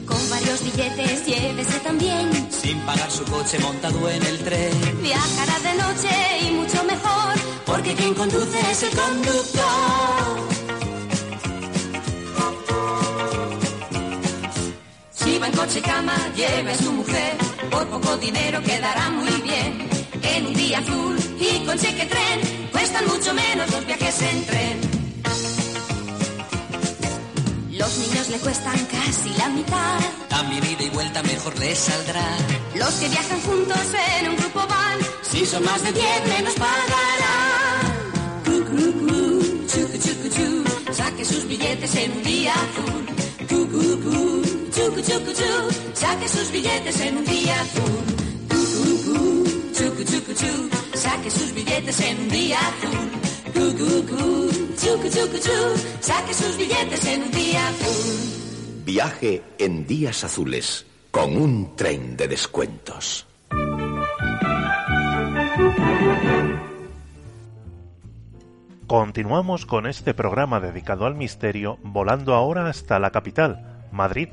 Con 0.09 0.21
varios 0.29 0.59
billetes 0.63 1.25
llévese 1.27 1.79
también. 1.79 2.25
Sin 2.61 2.77
pagar 2.87 3.11
su 3.11 3.23
coche 3.25 3.59
montado 3.59 4.09
en 4.09 4.23
el 4.25 4.37
tren. 4.39 4.73
Viajará 5.01 5.57
de 5.67 5.73
noche 5.83 6.13
y 6.45 6.51
mucho 6.59 6.83
mejor, 6.83 7.33
porque 7.65 7.93
quien 7.95 8.13
conduce 8.13 8.59
es 8.71 8.83
el 8.83 8.93
conductor. 9.01 10.56
Coche 15.67 15.81
cama, 15.81 16.15
lleve 16.33 16.71
a 16.71 16.77
su 16.77 16.93
mujer, 16.93 17.35
por 17.69 17.85
poco 17.89 18.15
dinero 18.17 18.61
quedará 18.63 19.09
muy 19.09 19.41
bien. 19.41 19.89
En 20.23 20.45
un 20.45 20.53
día 20.53 20.79
azul 20.79 21.17
y 21.39 21.65
con 21.65 21.77
cheque 21.77 22.05
tren, 22.05 22.69
cuestan 22.71 23.05
mucho 23.05 23.33
menos 23.33 23.69
los 23.71 23.85
viajes 23.85 24.21
en 24.21 24.45
tren. 24.45 24.77
Los 27.71 27.97
niños 27.97 28.29
le 28.29 28.37
cuestan 28.39 28.79
casi 28.85 29.29
la 29.37 29.49
mitad. 29.49 29.99
También 30.29 30.63
ida 30.65 30.83
y 30.83 30.89
vuelta 30.89 31.21
mejor 31.23 31.59
les 31.59 31.77
saldrá. 31.77 32.27
Los 32.75 32.93
que 32.99 33.09
viajan 33.09 33.41
juntos 33.41 33.85
en 34.19 34.29
un 34.29 34.35
grupo 34.37 34.59
van, 34.59 34.97
Si 35.21 35.45
son 35.45 35.65
más 35.65 35.83
de 35.83 35.91
10 35.91 36.05
menos 36.37 36.53
pagarán. 36.53 37.81
Cu, 38.45 38.55
cu, 38.69 38.83
cu, 38.99 39.17
chucu, 39.71 39.97
chucu, 40.03 40.27
chu, 40.35 40.93
saque 40.93 41.25
sus 41.25 41.45
billetes 41.45 41.93
en 41.95 42.11
un 42.13 42.23
día 42.23 42.53
azul. 42.53 43.05
Cu, 43.49 43.67
cu, 43.71 43.99
cu, 44.03 44.36
chucu, 44.77 45.01
chucu, 45.01 45.31
chu, 45.33 45.51
saque 45.93 46.27
sus 46.27 46.51
billetes 46.51 47.01
en 47.01 47.17
un 47.17 47.25
día 47.25 47.55
azul. 47.61 47.97
Cu, 48.51 48.59
cu, 48.73 48.85
cu, 49.05 49.19
chucu, 49.73 50.03
chucu, 50.11 50.33
chu, 50.41 50.53
saque 50.93 51.29
sus 51.31 51.51
billetes 51.55 51.99
en 52.01 52.17
un 52.19 52.29
día 52.29 52.59
azul. 52.69 52.99
Cu, 53.55 53.63
chucu, 54.81 55.07
chucu, 55.15 55.37
chu, 55.45 55.57
saque 55.99 56.33
sus 56.33 56.57
billetes 56.57 57.05
en 57.07 57.23
un 57.23 57.31
día 57.31 57.67
azul. 57.67 58.85
Viaje 58.85 59.41
en 59.57 59.87
días 59.87 60.23
azules 60.23 60.85
con 61.11 61.35
un 61.35 61.75
tren 61.75 62.15
de 62.15 62.27
descuentos. 62.27 63.25
Continuamos 68.85 69.65
con 69.65 69.85
este 69.87 70.13
programa 70.13 70.61
dedicado 70.61 71.07
al 71.07 71.15
misterio, 71.15 71.77
volando 71.83 72.33
ahora 72.35 72.69
hasta 72.69 72.99
la 72.99 73.11
capital, 73.11 73.83
Madrid, 73.91 74.29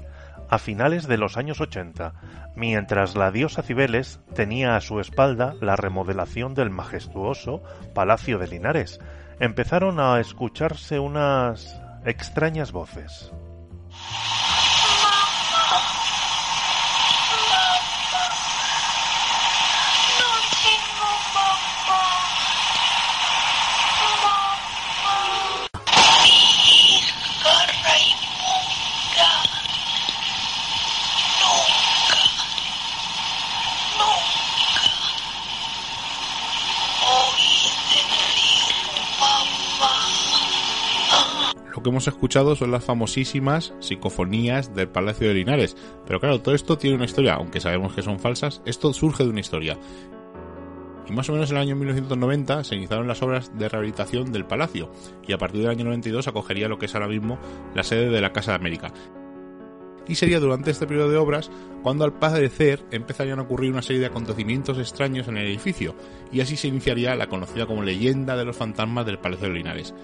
a 0.49 0.59
finales 0.59 1.07
de 1.07 1.19
los 1.19 1.37
años 1.37 1.61
80, 1.61 2.15
mientras 2.55 3.17
la 3.17 3.31
diosa 3.31 3.63
Cibeles 3.63 4.21
tenía 4.35 4.77
a 4.77 4.81
su 4.81 5.01
espalda 5.01 5.55
la 5.61 5.77
remodelación 5.77 6.55
del 6.55 6.71
majestuoso 6.71 7.63
Palacio 7.95 8.39
de 8.39 8.49
Linares. 8.49 9.01
Empezaron 9.41 10.01
a 10.01 10.21
escucharse 10.21 10.99
unas 10.99 11.81
extrañas 12.05 12.73
voces. 12.73 13.33
Que 41.85 41.91
hemos 41.91 42.09
escuchado 42.09 42.57
son 42.57 42.73
las 42.73 42.85
famosísimas 42.85 43.75
psicofonías 43.79 44.75
del 44.75 44.89
Palacio 44.89 45.29
de 45.29 45.35
Linares. 45.35 45.77
Pero 46.05 46.19
claro, 46.19 46.41
todo 46.41 46.55
esto 46.55 46.77
tiene 46.77 46.97
una 46.97 47.05
historia, 47.05 47.35
aunque 47.35 47.61
sabemos 47.61 47.95
que 47.95 48.03
son 48.03 48.19
falsas, 48.19 48.61
esto 48.65 48.93
surge 48.93 49.23
de 49.23 49.31
una 49.31 49.41
historia. 49.41 49.79
Y 51.07 51.13
más 51.13 51.29
o 51.29 51.33
menos 51.33 51.51
en 51.51 51.57
el 51.59 51.63
año 51.63 51.77
1990 51.77 52.65
se 52.65 52.75
iniciaron 52.75 53.07
las 53.07 53.23
obras 53.23 53.57
de 53.57 53.69
rehabilitación 53.69 54.33
del 54.33 54.47
palacio 54.47 54.91
y 55.27 55.33
a 55.33 55.39
partir 55.39 55.61
del 55.61 55.71
año 55.71 55.85
92 55.85 56.27
acogería 56.27 56.67
lo 56.67 56.79
que 56.79 56.87
es 56.87 56.95
ahora 56.95 57.09
mismo 57.09 57.39
la 57.75 57.85
sede 57.85 58.09
de 58.09 58.21
la 58.21 58.33
Casa 58.33 58.53
de 58.53 58.57
América. 58.57 58.93
Y 60.07 60.17
sería 60.17 60.41
durante 60.41 60.71
este 60.71 60.87
periodo 60.87 61.11
de 61.11 61.17
obras 61.17 61.51
cuando 61.83 62.05
al 62.05 62.19
parecer 62.19 62.85
empezarían 62.91 63.39
a 63.39 63.43
ocurrir 63.43 63.71
una 63.71 63.83
serie 63.83 64.01
de 64.01 64.07
acontecimientos 64.07 64.79
extraños 64.79 65.29
en 65.29 65.39
el 65.39 65.47
edificio, 65.47 65.95
y 66.31 66.41
así 66.41 66.57
se 66.57 66.69
iniciaría 66.69 67.15
la 67.15 67.29
conocida 67.29 67.67
como 67.67 67.83
leyenda 67.83 68.37
de 68.37 68.45
los 68.45 68.57
fantasmas 68.57 69.07
del 69.07 69.19
Palacio 69.19 69.49
de 69.49 69.55
Linares. 69.55 69.95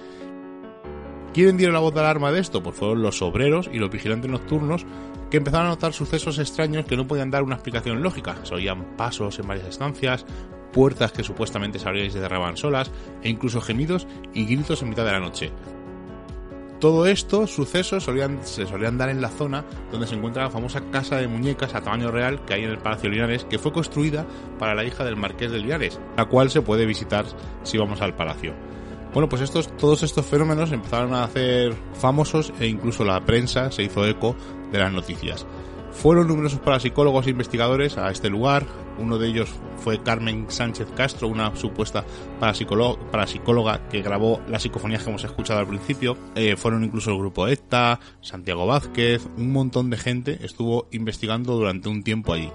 ¿Quién 1.33 1.57
dio 1.57 1.71
la 1.71 1.79
voz 1.79 1.95
de 1.95 2.01
alarma 2.01 2.33
de 2.33 2.41
esto? 2.41 2.61
Pues 2.61 2.75
fueron 2.75 3.03
los 3.03 3.23
obreros 3.23 3.71
y 3.73 3.79
los 3.79 3.89
vigilantes 3.89 4.29
nocturnos 4.29 4.85
que 5.31 5.37
empezaron 5.37 5.69
a 5.69 5.71
notar 5.71 5.93
sucesos 5.93 6.41
extraños 6.41 6.87
que 6.87 6.97
no 6.97 7.07
podían 7.07 7.31
dar 7.31 7.45
una 7.45 7.55
explicación 7.55 8.03
lógica. 8.03 8.37
Se 8.43 8.55
oían 8.55 8.97
pasos 8.97 9.39
en 9.39 9.47
varias 9.47 9.69
estancias, 9.69 10.27
puertas 10.73 11.13
que 11.13 11.23
supuestamente 11.23 11.79
se 11.79 11.89
abrían 11.89 12.09
y 12.09 12.11
se 12.11 12.19
cerraban 12.19 12.57
solas, 12.57 12.91
e 13.23 13.29
incluso 13.29 13.61
gemidos 13.61 14.09
y 14.35 14.45
gritos 14.45 14.83
en 14.83 14.89
mitad 14.89 15.05
de 15.05 15.13
la 15.13 15.21
noche. 15.21 15.53
Todo 16.81 17.07
esto, 17.07 17.47
sucesos, 17.47 18.03
solían, 18.03 18.41
se 18.43 18.67
solían 18.67 18.99
dar 18.99 19.11
en 19.11 19.21
la 19.21 19.29
zona 19.29 19.65
donde 19.93 20.09
se 20.09 20.17
encuentra 20.17 20.45
la 20.45 20.51
famosa 20.51 20.81
casa 20.91 21.17
de 21.19 21.29
muñecas 21.29 21.75
a 21.77 21.83
tamaño 21.83 22.11
real 22.11 22.45
que 22.45 22.55
hay 22.55 22.65
en 22.65 22.71
el 22.71 22.79
Palacio 22.79 23.09
Linares, 23.09 23.45
que 23.45 23.59
fue 23.59 23.73
construida 23.73 24.27
para 24.59 24.75
la 24.75 24.85
hija 24.85 25.05
del 25.05 25.17
Marqués 25.17 25.53
de 25.53 25.59
Linares, 25.59 26.01
la 26.17 26.25
cual 26.25 26.51
se 26.51 26.63
puede 26.63 26.87
visitar 26.87 27.27
si 27.63 27.79
vamos 27.79 28.01
al 28.01 28.17
palacio. 28.17 28.55
Bueno, 29.13 29.29
pues 29.29 29.43
estos, 29.43 29.77
todos 29.77 30.05
estos 30.05 30.25
fenómenos 30.25 30.71
empezaron 30.71 31.15
a 31.15 31.25
hacer 31.25 31.75
famosos 31.95 32.53
e 32.61 32.67
incluso 32.69 33.05
la 33.05 33.25
prensa 33.25 33.73
se 33.73 33.83
hizo 33.83 34.07
eco 34.07 34.37
de 34.71 34.79
las 34.79 34.93
noticias. 34.93 35.47
Fueron 35.91 36.29
numerosos 36.29 36.61
parapsicólogos 36.61 37.27
e 37.27 37.31
investigadores 37.31 37.99
a 37.99 38.11
este 38.11 38.31
lugar. 38.31 38.65
Uno 38.99 39.19
de 39.19 39.29
ellos 39.29 39.51
fue 39.79 40.01
Carmen 40.01 40.47
Sánchez 40.49 40.87
Castro, 40.95 41.27
una 41.27 41.55
supuesta 41.57 42.05
parapsicóloga 42.39 43.89
que 43.89 44.01
grabó 44.01 44.41
las 44.49 44.63
psicofonías 44.63 45.03
que 45.03 45.11
hemos 45.11 45.25
escuchado 45.25 45.59
al 45.59 45.67
principio. 45.67 46.17
Eh, 46.37 46.55
fueron 46.57 46.85
incluso 46.85 47.11
el 47.11 47.19
grupo 47.19 47.49
ETA, 47.49 47.99
Santiago 48.21 48.67
Vázquez, 48.67 49.27
un 49.37 49.53
montón 49.53 49.91
de 49.91 49.97
gente 49.97 50.39
estuvo 50.45 50.87
investigando 50.93 51.57
durante 51.57 51.89
un 51.89 52.05
tiempo 52.05 52.33
allí. 52.33 52.51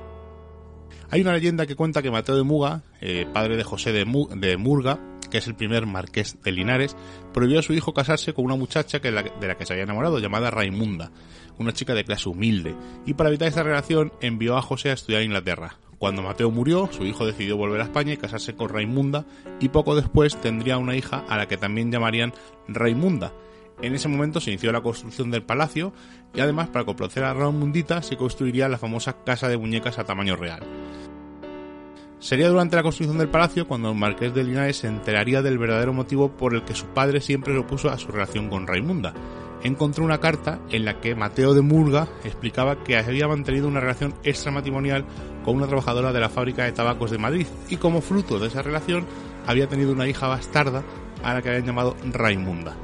Hay 1.11 1.21
una 1.21 1.33
leyenda 1.33 1.65
que 1.65 1.75
cuenta 1.75 2.01
que 2.01 2.11
Mateo 2.11 2.35
de 2.35 2.43
Muga, 2.43 2.83
eh, 3.01 3.27
padre 3.31 3.57
de 3.57 3.63
José 3.63 3.91
de, 3.91 4.05
de 4.35 4.57
Murga, 4.57 4.99
que 5.27 5.37
es 5.37 5.47
el 5.47 5.55
primer 5.55 5.85
marqués 5.85 6.41
de 6.43 6.51
Linares, 6.51 6.95
prohibió 7.33 7.59
a 7.59 7.63
su 7.63 7.73
hijo 7.73 7.93
casarse 7.93 8.33
con 8.33 8.45
una 8.45 8.55
muchacha 8.55 8.99
que 8.99 9.11
de 9.11 9.47
la 9.47 9.55
que 9.57 9.65
se 9.65 9.73
había 9.73 9.83
enamorado, 9.83 10.19
llamada 10.19 10.51
Raimunda, 10.51 11.11
una 11.57 11.73
chica 11.73 11.93
de 11.93 12.03
clase 12.03 12.29
humilde, 12.29 12.75
y 13.05 13.13
para 13.13 13.29
evitar 13.29 13.47
esta 13.47 13.63
relación 13.63 14.11
envió 14.21 14.57
a 14.57 14.61
José 14.61 14.89
a 14.89 14.93
estudiar 14.93 15.21
en 15.21 15.27
Inglaterra. 15.27 15.77
Cuando 15.97 16.21
Mateo 16.21 16.51
murió, 16.51 16.89
su 16.91 17.05
hijo 17.05 17.25
decidió 17.25 17.57
volver 17.57 17.81
a 17.81 17.85
España 17.85 18.13
y 18.13 18.17
casarse 18.17 18.55
con 18.55 18.69
Raimunda, 18.69 19.25
y 19.59 19.69
poco 19.69 19.95
después 19.95 20.39
tendría 20.39 20.77
una 20.77 20.95
hija 20.95 21.23
a 21.27 21.37
la 21.37 21.47
que 21.47 21.57
también 21.57 21.91
llamarían 21.91 22.33
Raimunda. 22.67 23.33
En 23.81 23.93
ese 23.93 24.07
momento 24.07 24.39
se 24.39 24.51
inició 24.51 24.71
la 24.71 24.81
construcción 24.81 25.31
del 25.31 25.43
palacio 25.43 25.93
y 26.33 26.39
además 26.39 26.69
para 26.69 26.85
complacer 26.85 27.23
a 27.23 27.33
Raimundita 27.33 28.01
se 28.01 28.15
construiría 28.15 28.69
la 28.69 28.77
famosa 28.77 29.23
casa 29.23 29.49
de 29.49 29.57
muñecas 29.57 29.99
a 29.99 30.05
tamaño 30.05 30.35
real. 30.35 30.61
Sería 32.25 32.49
durante 32.49 32.75
la 32.75 32.81
construcción 32.81 33.19
del 33.19 33.29
palacio 33.29 33.67
cuando 33.67 33.91
el 33.91 33.95
marqués 33.95 34.33
de 34.33 34.43
Linares 34.43 34.77
se 34.77 34.87
enteraría 34.87 35.43
del 35.43 35.59
verdadero 35.59 35.93
motivo 35.93 36.31
por 36.31 36.55
el 36.55 36.63
que 36.63 36.73
su 36.73 36.87
padre 36.87 37.21
siempre 37.21 37.53
lo 37.53 37.61
opuso 37.61 37.91
a 37.91 37.99
su 37.99 38.11
relación 38.11 38.49
con 38.49 38.65
Raimunda. 38.65 39.13
Encontró 39.61 40.03
una 40.03 40.19
carta 40.19 40.59
en 40.71 40.85
la 40.85 40.99
que 40.99 41.13
Mateo 41.13 41.53
de 41.53 41.61
Murga 41.61 42.07
explicaba 42.23 42.83
que 42.83 42.97
había 42.97 43.27
mantenido 43.27 43.67
una 43.67 43.79
relación 43.79 44.15
extramatrimonial 44.23 45.05
con 45.43 45.55
una 45.55 45.67
trabajadora 45.67 46.11
de 46.11 46.19
la 46.19 46.29
fábrica 46.29 46.63
de 46.63 46.71
tabacos 46.71 47.11
de 47.11 47.19
Madrid 47.19 47.45
y 47.69 47.77
como 47.77 48.01
fruto 48.01 48.39
de 48.39 48.47
esa 48.47 48.63
relación 48.63 49.05
había 49.45 49.67
tenido 49.67 49.91
una 49.91 50.07
hija 50.07 50.27
bastarda 50.27 50.83
a 51.23 51.35
la 51.35 51.43
que 51.43 51.49
habían 51.49 51.67
llamado 51.67 51.95
Raimunda. 52.11 52.75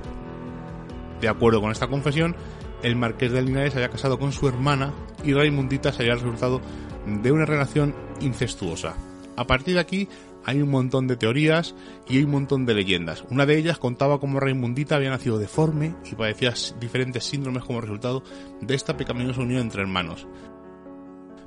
De 1.19 1.29
acuerdo 1.29 1.61
con 1.61 1.71
esta 1.71 1.87
confesión, 1.87 2.35
el 2.83 2.95
marqués 2.95 3.31
de 3.31 3.41
Linares 3.41 3.75
había 3.75 3.89
casado 3.89 4.19
con 4.19 4.33
su 4.33 4.47
hermana 4.47 4.93
y 5.23 5.33
Raimundita 5.33 5.91
sería 5.91 6.13
el 6.13 6.19
resultado 6.19 6.61
de 7.07 7.31
una 7.31 7.45
relación 7.45 7.95
incestuosa. 8.19 8.93
A 9.35 9.47
partir 9.47 9.75
de 9.75 9.79
aquí 9.79 10.07
hay 10.45 10.61
un 10.61 10.69
montón 10.69 11.07
de 11.07 11.17
teorías 11.17 11.75
y 12.07 12.17
hay 12.17 12.23
un 12.23 12.31
montón 12.31 12.65
de 12.65 12.73
leyendas. 12.73 13.23
Una 13.29 13.45
de 13.45 13.57
ellas 13.57 13.77
contaba 13.77 14.19
cómo 14.19 14.39
Raimundita 14.39 14.95
había 14.95 15.09
nacido 15.09 15.39
deforme 15.39 15.95
y 16.09 16.15
padecía 16.15 16.53
diferentes 16.79 17.23
síndromes 17.23 17.63
como 17.63 17.81
resultado 17.81 18.23
de 18.59 18.75
esta 18.75 18.97
pecaminosa 18.97 19.41
unión 19.41 19.61
entre 19.61 19.81
hermanos. 19.81 20.27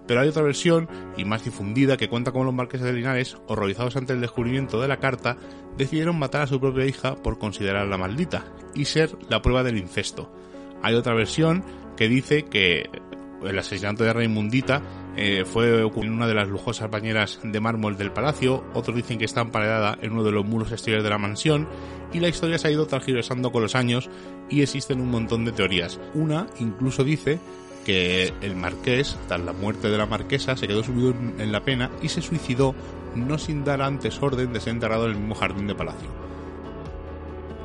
Pero 0.06 0.20
hay 0.20 0.28
otra 0.28 0.42
versión, 0.42 0.88
y 1.16 1.24
más 1.24 1.44
difundida, 1.44 1.96
que 1.96 2.10
cuenta 2.10 2.30
cómo 2.30 2.44
los 2.44 2.54
marqueses 2.54 2.86
de 2.86 2.92
Linares, 2.92 3.38
horrorizados 3.46 3.96
ante 3.96 4.12
el 4.12 4.20
descubrimiento 4.20 4.80
de 4.80 4.88
la 4.88 4.98
carta, 4.98 5.38
decidieron 5.78 6.18
matar 6.18 6.42
a 6.42 6.46
su 6.46 6.60
propia 6.60 6.84
hija 6.84 7.16
por 7.16 7.38
considerarla 7.38 7.96
maldita 7.96 8.44
y 8.74 8.84
ser 8.84 9.16
la 9.30 9.40
prueba 9.40 9.62
del 9.62 9.78
incesto. 9.78 10.30
Hay 10.82 10.94
otra 10.94 11.14
versión 11.14 11.64
que 11.96 12.08
dice 12.08 12.44
que 12.44 12.90
el 13.42 13.58
asesinato 13.58 14.04
de 14.04 14.12
Raimundita 14.12 14.82
eh, 15.16 15.44
fue 15.44 15.80
en 15.80 16.12
una 16.12 16.26
de 16.26 16.34
las 16.34 16.48
lujosas 16.48 16.90
bañeras 16.90 17.38
de 17.42 17.60
mármol 17.60 17.96
del 17.96 18.12
palacio, 18.12 18.64
otros 18.74 18.96
dicen 18.96 19.18
que 19.18 19.24
está 19.24 19.40
emparedada 19.40 19.98
en 20.02 20.12
uno 20.12 20.24
de 20.24 20.32
los 20.32 20.44
muros 20.44 20.72
exteriores 20.72 21.04
de 21.04 21.10
la 21.10 21.18
mansión, 21.18 21.68
y 22.12 22.20
la 22.20 22.28
historia 22.28 22.58
se 22.58 22.68
ha 22.68 22.70
ido 22.70 22.86
transgiversando 22.86 23.52
con 23.52 23.62
los 23.62 23.74
años 23.74 24.08
y 24.48 24.62
existen 24.62 25.00
un 25.00 25.10
montón 25.10 25.44
de 25.44 25.52
teorías. 25.52 26.00
Una 26.14 26.46
incluso 26.58 27.04
dice 27.04 27.38
que 27.84 28.32
el 28.40 28.56
marqués, 28.56 29.16
tras 29.28 29.40
la 29.40 29.52
muerte 29.52 29.88
de 29.88 29.98
la 29.98 30.06
marquesa, 30.06 30.56
se 30.56 30.66
quedó 30.66 30.82
subido 30.82 31.10
en 31.10 31.52
la 31.52 31.64
pena 31.64 31.90
y 32.02 32.08
se 32.08 32.22
suicidó 32.22 32.74
no 33.14 33.38
sin 33.38 33.64
dar 33.64 33.82
antes 33.82 34.20
orden 34.22 34.52
de 34.52 34.60
ser 34.60 34.74
enterrado 34.74 35.04
en 35.04 35.12
el 35.12 35.18
mismo 35.18 35.34
jardín 35.34 35.66
de 35.66 35.74
palacio. 35.74 36.33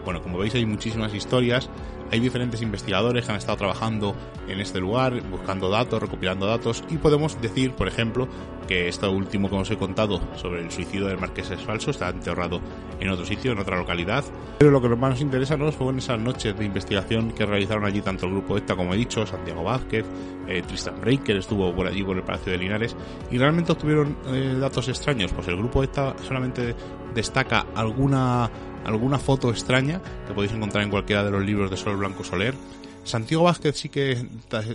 Bueno, 0.09 0.23
como 0.23 0.39
veis 0.39 0.55
hay 0.55 0.65
muchísimas 0.65 1.13
historias, 1.13 1.69
hay 2.09 2.19
diferentes 2.19 2.63
investigadores 2.63 3.27
que 3.27 3.31
han 3.31 3.37
estado 3.37 3.59
trabajando 3.59 4.15
en 4.47 4.59
este 4.59 4.79
lugar, 4.79 5.21
buscando 5.29 5.69
datos, 5.69 6.01
recopilando 6.01 6.47
datos 6.47 6.83
y 6.89 6.97
podemos 6.97 7.39
decir, 7.39 7.73
por 7.73 7.87
ejemplo, 7.87 8.27
que 8.67 8.87
esto 8.87 9.11
último 9.11 9.51
que 9.51 9.55
os 9.55 9.69
he 9.69 9.77
contado 9.77 10.19
sobre 10.35 10.61
el 10.61 10.71
suicidio 10.71 11.05
del 11.05 11.19
marqués 11.19 11.51
es 11.51 11.61
falso, 11.61 11.91
está 11.91 12.09
enterrado 12.09 12.59
en 12.99 13.09
otro 13.09 13.23
sitio, 13.23 13.51
en 13.51 13.59
otra 13.59 13.77
localidad. 13.77 14.23
Pero 14.57 14.71
lo 14.71 14.81
que 14.81 14.89
más 14.89 15.11
nos 15.11 15.21
interesa 15.21 15.57
¿no? 15.57 15.71
fueron 15.71 15.99
esas 15.99 16.19
noches 16.19 16.57
de 16.57 16.65
investigación 16.65 17.31
que 17.31 17.45
realizaron 17.45 17.85
allí 17.85 18.01
tanto 18.01 18.25
el 18.25 18.31
grupo 18.31 18.57
ETA 18.57 18.75
como 18.75 18.95
he 18.95 18.97
dicho, 18.97 19.27
Santiago 19.27 19.63
Vázquez, 19.63 20.07
eh, 20.47 20.63
Tristan 20.65 20.99
Breaker 21.01 21.37
estuvo 21.37 21.71
por 21.75 21.85
allí 21.85 22.01
por 22.01 22.17
el 22.17 22.23
Palacio 22.23 22.51
de 22.51 22.57
Linares 22.57 22.95
y 23.29 23.37
realmente 23.37 23.73
obtuvieron 23.73 24.17
eh, 24.25 24.57
datos 24.59 24.87
extraños, 24.87 25.31
pues 25.33 25.47
el 25.47 25.57
grupo 25.57 25.83
ETA 25.83 26.15
solamente 26.27 26.75
destaca 27.13 27.67
alguna 27.75 28.49
alguna 28.85 29.19
foto 29.19 29.49
extraña 29.49 30.01
que 30.27 30.33
podéis 30.33 30.53
encontrar 30.53 30.83
en 30.83 30.89
cualquiera 30.89 31.23
de 31.23 31.31
los 31.31 31.43
libros 31.43 31.69
de 31.69 31.77
Sol 31.77 31.97
Blanco 31.97 32.23
Soler. 32.23 32.53
Santiago 33.03 33.45
Vázquez 33.45 33.77
sí 33.77 33.89
que 33.89 34.23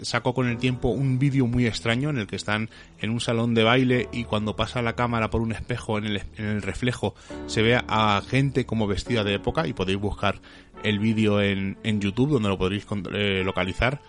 sacó 0.03 0.35
con 0.35 0.49
el 0.49 0.59
tiempo 0.59 0.88
un 0.88 1.19
vídeo 1.19 1.47
muy 1.47 1.67
extraño 1.67 2.11
en 2.11 2.19
el 2.19 2.27
que 2.27 2.37
están 2.37 2.69
en 3.01 3.11
un 3.11 3.21
salón 3.21 3.55
de 3.55 3.62
baile 3.62 4.09
y 4.12 4.25
cuando 4.25 4.57
pasa 4.57 4.83
la 4.83 4.95
cámara 4.97 5.31
por 5.31 5.40
un 5.40 5.53
espejo 5.53 5.99
en 5.99 6.07
el, 6.07 6.62
reflejo 6.62 7.14
se 7.47 7.62
ve 7.62 7.77
a 7.77 8.23
gente 8.27 8.67
como 8.67 8.87
vestida 8.87 9.23
de 9.23 9.35
época 9.35 9.69
y 9.69 9.73
podéis 9.73 10.01
buscar 10.01 10.40
el 10.83 10.99
vídeo 10.99 11.40
en, 11.40 11.77
en 11.85 12.01
YouTube 12.01 12.31
donde 12.31 12.49
lo 12.49 12.59
podréis 12.59 12.87
eh, 13.12 13.43
localizar 13.45 14.01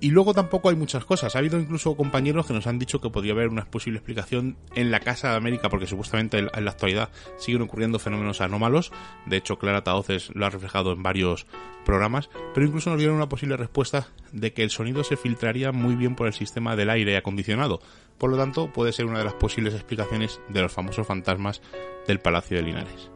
y 0.00 0.10
luego 0.10 0.32
tampoco 0.34 0.70
hay 0.70 0.76
muchas 0.76 1.04
cosas. 1.04 1.34
Ha 1.34 1.38
habido 1.38 1.58
incluso 1.58 1.96
compañeros 1.96 2.46
que 2.46 2.54
nos 2.54 2.66
han 2.66 2.78
dicho 2.78 3.00
que 3.00 3.10
podría 3.10 3.32
haber 3.32 3.48
una 3.48 3.66
posible 3.66 3.98
explicación 3.98 4.56
en 4.74 4.90
la 4.90 5.00
Casa 5.00 5.30
de 5.30 5.36
América, 5.36 5.68
porque 5.68 5.86
supuestamente 5.86 6.38
en 6.38 6.64
la 6.64 6.70
actualidad 6.70 7.10
siguen 7.36 7.62
ocurriendo 7.62 7.98
fenómenos 7.98 8.40
anómalos. 8.40 8.92
De 9.26 9.36
hecho, 9.36 9.58
Clara 9.58 9.84
Taoces 9.84 10.30
lo 10.34 10.46
ha 10.46 10.50
reflejado 10.50 10.92
en 10.92 11.02
varios 11.02 11.46
programas, 11.84 12.30
pero 12.54 12.66
incluso 12.66 12.90
nos 12.90 12.98
dieron 12.98 13.16
una 13.16 13.28
posible 13.28 13.56
respuesta 13.56 14.08
de 14.32 14.52
que 14.52 14.62
el 14.62 14.70
sonido 14.70 15.04
se 15.04 15.16
filtraría 15.16 15.72
muy 15.72 15.96
bien 15.96 16.16
por 16.16 16.26
el 16.26 16.34
sistema 16.34 16.76
del 16.76 16.90
aire 16.90 17.16
acondicionado. 17.16 17.80
Por 18.18 18.30
lo 18.30 18.36
tanto, 18.36 18.72
puede 18.72 18.92
ser 18.92 19.06
una 19.06 19.18
de 19.18 19.24
las 19.24 19.34
posibles 19.34 19.74
explicaciones 19.74 20.40
de 20.48 20.62
los 20.62 20.72
famosos 20.72 21.06
fantasmas 21.06 21.62
del 22.06 22.20
Palacio 22.20 22.56
de 22.56 22.62
Linares. 22.62 23.10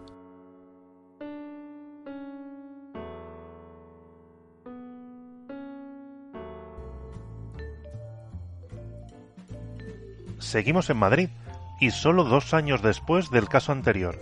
Seguimos 10.55 10.89
en 10.89 10.99
Madrid, 10.99 11.31
y 11.81 11.91
solo 11.91 12.23
dos 12.23 12.55
años 12.55 12.81
después 12.81 13.29
del 13.33 13.49
caso 13.49 13.73
anterior. 13.73 14.21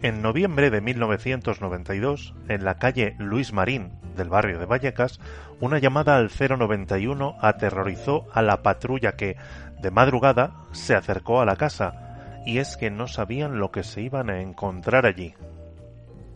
En 0.00 0.22
noviembre 0.22 0.70
de 0.70 0.80
1992, 0.80 2.34
en 2.46 2.64
la 2.64 2.78
calle 2.78 3.16
Luis 3.18 3.52
Marín 3.52 3.98
del 4.14 4.28
barrio 4.28 4.60
de 4.60 4.66
Vallecas, 4.66 5.18
una 5.58 5.80
llamada 5.80 6.18
al 6.18 6.30
091 6.30 7.34
aterrorizó 7.40 8.28
a 8.32 8.42
la 8.42 8.62
patrulla 8.62 9.16
que, 9.16 9.38
de 9.82 9.90
madrugada, 9.90 10.54
se 10.70 10.94
acercó 10.94 11.40
a 11.40 11.44
la 11.44 11.56
casa, 11.56 12.42
y 12.46 12.58
es 12.58 12.76
que 12.76 12.92
no 12.92 13.08
sabían 13.08 13.58
lo 13.58 13.72
que 13.72 13.82
se 13.82 14.02
iban 14.02 14.30
a 14.30 14.42
encontrar 14.42 15.04
allí. 15.04 15.34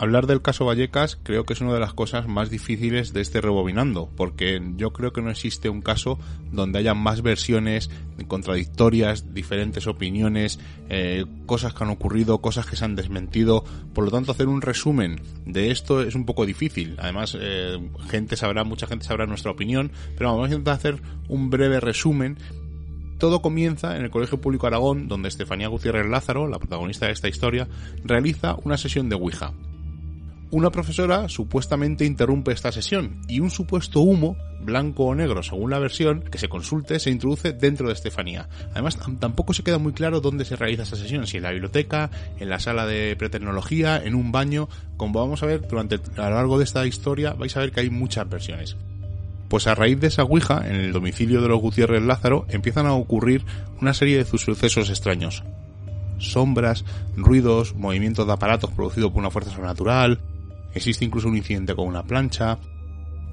Hablar 0.01 0.27
del 0.27 0.41
caso 0.41 0.65
Vallecas 0.65 1.19
creo 1.23 1.45
que 1.45 1.53
es 1.53 1.61
una 1.61 1.75
de 1.75 1.79
las 1.79 1.93
cosas 1.93 2.27
más 2.27 2.49
difíciles 2.49 3.13
de 3.13 3.21
este 3.21 3.43
rebobinando, 3.43 4.09
porque 4.17 4.59
yo 4.79 4.95
creo 4.95 5.13
que 5.13 5.21
no 5.21 5.31
existe 5.31 5.69
un 5.69 5.83
caso 5.83 6.19
donde 6.51 6.79
haya 6.79 6.95
más 6.95 7.21
versiones 7.21 7.91
contradictorias, 8.27 9.35
diferentes 9.35 9.87
opiniones, 9.87 10.59
eh, 10.89 11.27
cosas 11.45 11.75
que 11.75 11.85
han 11.85 11.91
ocurrido, 11.91 12.39
cosas 12.39 12.65
que 12.65 12.77
se 12.77 12.87
han 12.87 12.97
desmentido. 12.97 13.63
Por 13.93 14.05
lo 14.05 14.11
tanto, 14.11 14.33
hacer 14.33 14.49
un 14.49 14.63
resumen 14.63 15.21
de 15.45 15.71
esto 15.71 16.01
es 16.01 16.15
un 16.15 16.25
poco 16.25 16.47
difícil. 16.47 16.97
Además, 16.99 17.37
eh, 17.39 17.79
gente 18.09 18.37
sabrá, 18.37 18.65
mucha 18.65 18.87
gente 18.87 19.05
sabrá 19.05 19.27
nuestra 19.27 19.51
opinión, 19.51 19.93
pero 20.17 20.31
vamos 20.31 20.47
a 20.47 20.53
intentar 20.53 20.77
hacer 20.77 21.03
un 21.29 21.51
breve 21.51 21.79
resumen 21.79 22.39
todo 23.19 23.43
comienza 23.43 23.99
en 23.99 24.05
el 24.05 24.11
Colegio 24.11 24.41
Público 24.41 24.67
Aragón, 24.67 25.07
donde 25.07 25.29
Estefanía 25.29 25.69
Gutiérrez 25.69 26.07
Lázaro, 26.07 26.49
la 26.49 26.59
protagonista 26.59 27.05
de 27.05 27.13
esta 27.13 27.29
historia, 27.29 27.69
realiza 28.03 28.57
una 28.65 28.79
sesión 28.79 29.11
de 29.11 29.17
Ouija. 29.17 29.53
Una 30.53 30.71
profesora 30.71 31.29
supuestamente 31.29 32.05
interrumpe 32.05 32.51
esta 32.51 32.73
sesión 32.73 33.21
y 33.29 33.39
un 33.39 33.53
supuesto 33.53 34.01
humo, 34.01 34.37
blanco 34.61 35.05
o 35.05 35.15
negro 35.15 35.45
según 35.45 35.71
la 35.71 35.79
versión 35.79 36.23
que 36.23 36.39
se 36.39 36.49
consulte, 36.49 36.99
se 36.99 37.11
introduce 37.11 37.53
dentro 37.53 37.87
de 37.87 37.93
Estefanía. 37.93 38.49
Además, 38.73 38.99
tampoco 39.21 39.53
se 39.55 39.63
queda 39.63 39.79
muy 39.79 39.93
claro 39.93 40.21
dónde 40.21 40.45
se 40.45 40.57
realiza 40.57 40.83
esta 40.83 40.97
sesión, 40.97 41.29
si 41.29 41.37
en 41.37 41.45
la 41.45 41.53
biblioteca, 41.53 42.11
en 42.41 42.49
la 42.49 42.59
sala 42.59 42.85
de 42.85 43.15
pretecnología, 43.15 44.03
en 44.05 44.17
un 44.17 44.33
baño. 44.33 44.69
Como 44.97 45.21
vamos 45.21 45.41
a 45.45 45.47
ver 45.47 45.69
durante 45.69 46.01
a 46.17 46.31
lo 46.31 46.35
largo 46.35 46.59
de 46.59 46.65
esta 46.65 46.85
historia, 46.85 47.33
vais 47.35 47.57
a 47.57 47.61
ver 47.61 47.71
que 47.71 47.81
hay 47.81 47.91
muchas 47.91 48.29
versiones. 48.29 48.77
Pues 49.49 49.69
a 49.69 49.77
raíz 49.77 50.01
de 50.01 50.09
esa 50.09 50.25
Ouija, 50.25 50.67
en 50.67 50.75
el 50.75 50.91
domicilio 50.91 51.43
de 51.43 51.49
los 51.49 51.61
Gutiérrez 51.61 52.03
Lázaro, 52.03 52.45
empiezan 52.49 52.87
a 52.87 52.95
ocurrir 52.95 53.45
una 53.81 53.95
serie 53.95 54.17
de 54.17 54.25
sucesos 54.25 54.91
extraños. 54.91 55.45
Sombras, 56.19 56.85
ruidos, 57.17 57.77
movimientos 57.77 58.27
de 58.27 58.33
aparatos 58.33 58.73
producidos 58.73 59.13
por 59.13 59.21
una 59.21 59.31
fuerza 59.31 59.53
sobrenatural, 59.53 60.21
existe 60.75 61.05
incluso 61.05 61.29
un 61.29 61.37
incidente 61.37 61.75
con 61.75 61.87
una 61.87 62.05
plancha. 62.05 62.59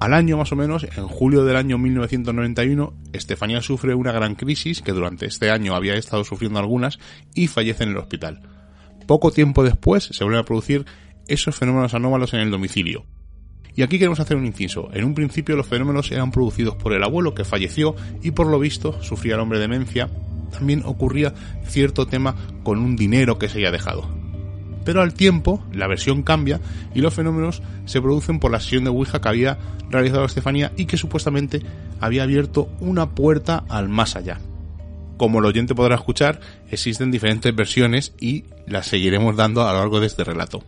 Al 0.00 0.14
año 0.14 0.36
más 0.36 0.52
o 0.52 0.56
menos, 0.56 0.84
en 0.84 1.08
julio 1.08 1.44
del 1.44 1.56
año 1.56 1.76
1991, 1.76 2.94
Estefanía 3.12 3.62
sufre 3.62 3.94
una 3.94 4.12
gran 4.12 4.36
crisis 4.36 4.80
que 4.80 4.92
durante 4.92 5.26
este 5.26 5.50
año 5.50 5.74
había 5.74 5.94
estado 5.94 6.24
sufriendo 6.24 6.60
algunas 6.60 6.98
y 7.34 7.48
fallece 7.48 7.84
en 7.84 7.90
el 7.90 7.96
hospital. 7.96 8.42
Poco 9.06 9.32
tiempo 9.32 9.64
después 9.64 10.04
se 10.04 10.22
vuelven 10.22 10.40
a 10.40 10.44
producir 10.44 10.86
esos 11.26 11.56
fenómenos 11.56 11.94
anómalos 11.94 12.32
en 12.34 12.40
el 12.40 12.50
domicilio. 12.50 13.06
Y 13.74 13.82
aquí 13.82 13.98
queremos 13.98 14.20
hacer 14.20 14.36
un 14.36 14.46
inciso. 14.46 14.88
En 14.92 15.04
un 15.04 15.14
principio 15.14 15.56
los 15.56 15.66
fenómenos 15.66 16.10
eran 16.10 16.30
producidos 16.30 16.76
por 16.76 16.92
el 16.92 17.02
abuelo 17.02 17.34
que 17.34 17.44
falleció 17.44 17.94
y 18.22 18.32
por 18.32 18.48
lo 18.48 18.58
visto 18.58 19.02
sufría 19.02 19.34
el 19.34 19.40
hombre 19.40 19.58
demencia. 19.58 20.08
También 20.50 20.82
ocurría 20.84 21.34
cierto 21.64 22.06
tema 22.06 22.34
con 22.62 22.78
un 22.78 22.96
dinero 22.96 23.38
que 23.38 23.48
se 23.48 23.58
había 23.58 23.70
dejado 23.70 24.17
pero 24.88 25.02
al 25.02 25.12
tiempo 25.12 25.62
la 25.70 25.86
versión 25.86 26.22
cambia 26.22 26.62
y 26.94 27.02
los 27.02 27.12
fenómenos 27.12 27.60
se 27.84 28.00
producen 28.00 28.40
por 28.40 28.50
la 28.50 28.58
sesión 28.58 28.84
de 28.84 28.88
Ouija 28.88 29.20
que 29.20 29.28
había 29.28 29.58
realizado 29.90 30.24
Estefanía 30.24 30.72
y 30.78 30.86
que 30.86 30.96
supuestamente 30.96 31.60
había 32.00 32.22
abierto 32.22 32.70
una 32.80 33.10
puerta 33.10 33.66
al 33.68 33.90
más 33.90 34.16
allá. 34.16 34.40
Como 35.18 35.40
el 35.40 35.44
oyente 35.44 35.74
podrá 35.74 35.96
escuchar, 35.96 36.40
existen 36.70 37.10
diferentes 37.10 37.54
versiones 37.54 38.14
y 38.18 38.44
las 38.66 38.86
seguiremos 38.86 39.36
dando 39.36 39.68
a 39.68 39.74
lo 39.74 39.80
largo 39.80 40.00
de 40.00 40.06
este 40.06 40.24
relato. 40.24 40.64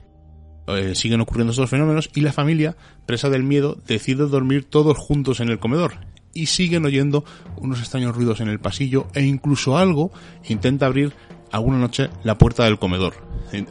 Eh, 0.67 0.95
siguen 0.95 1.23
ocurriendo 1.23 1.53
estos 1.53 1.71
fenómenos 1.71 2.11
y 2.15 2.21
la 2.21 2.35
familia, 2.35 2.77
presa 3.07 3.31
del 3.31 3.43
miedo, 3.43 3.79
decide 3.87 4.27
dormir 4.27 4.65
todos 4.69 4.99
juntos 4.99 5.41
en 5.41 5.49
el 5.49 5.59
comedor 5.59 5.95
y 6.35 6.45
siguen 6.45 6.85
oyendo 6.85 7.25
unos 7.57 7.81
extraños 7.81 8.15
ruidos 8.15 8.41
en 8.43 8.49
el 8.49 8.61
pasillo 8.61 9.07
e 9.15 9.23
incluso 9.23 9.79
algo 9.79 10.13
intenta 10.47 10.85
abrir 10.85 11.15
alguna 11.51 11.79
noche 11.79 12.11
la 12.23 12.39
puerta 12.39 12.65
del 12.65 12.79
comedor. 12.79 13.15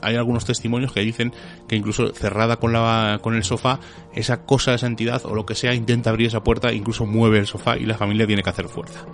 Hay 0.02 0.16
algunos 0.16 0.46
testimonios 0.46 0.92
que 0.92 1.00
dicen 1.02 1.34
que 1.68 1.76
incluso 1.76 2.10
cerrada 2.14 2.58
con, 2.58 2.74
la, 2.74 3.20
con 3.22 3.36
el 3.36 3.44
sofá, 3.44 3.80
esa 4.14 4.44
cosa, 4.46 4.74
esa 4.74 4.88
entidad 4.88 5.22
o 5.26 5.34
lo 5.34 5.46
que 5.46 5.56
sea 5.56 5.74
intenta 5.74 6.10
abrir 6.10 6.28
esa 6.28 6.44
puerta, 6.44 6.74
incluso 6.74 7.06
mueve 7.06 7.40
el 7.40 7.48
sofá 7.48 7.78
y 7.78 7.86
la 7.86 7.98
familia 7.98 8.28
tiene 8.28 8.44
que 8.44 8.50
hacer 8.50 8.68
fuerza. 8.68 9.06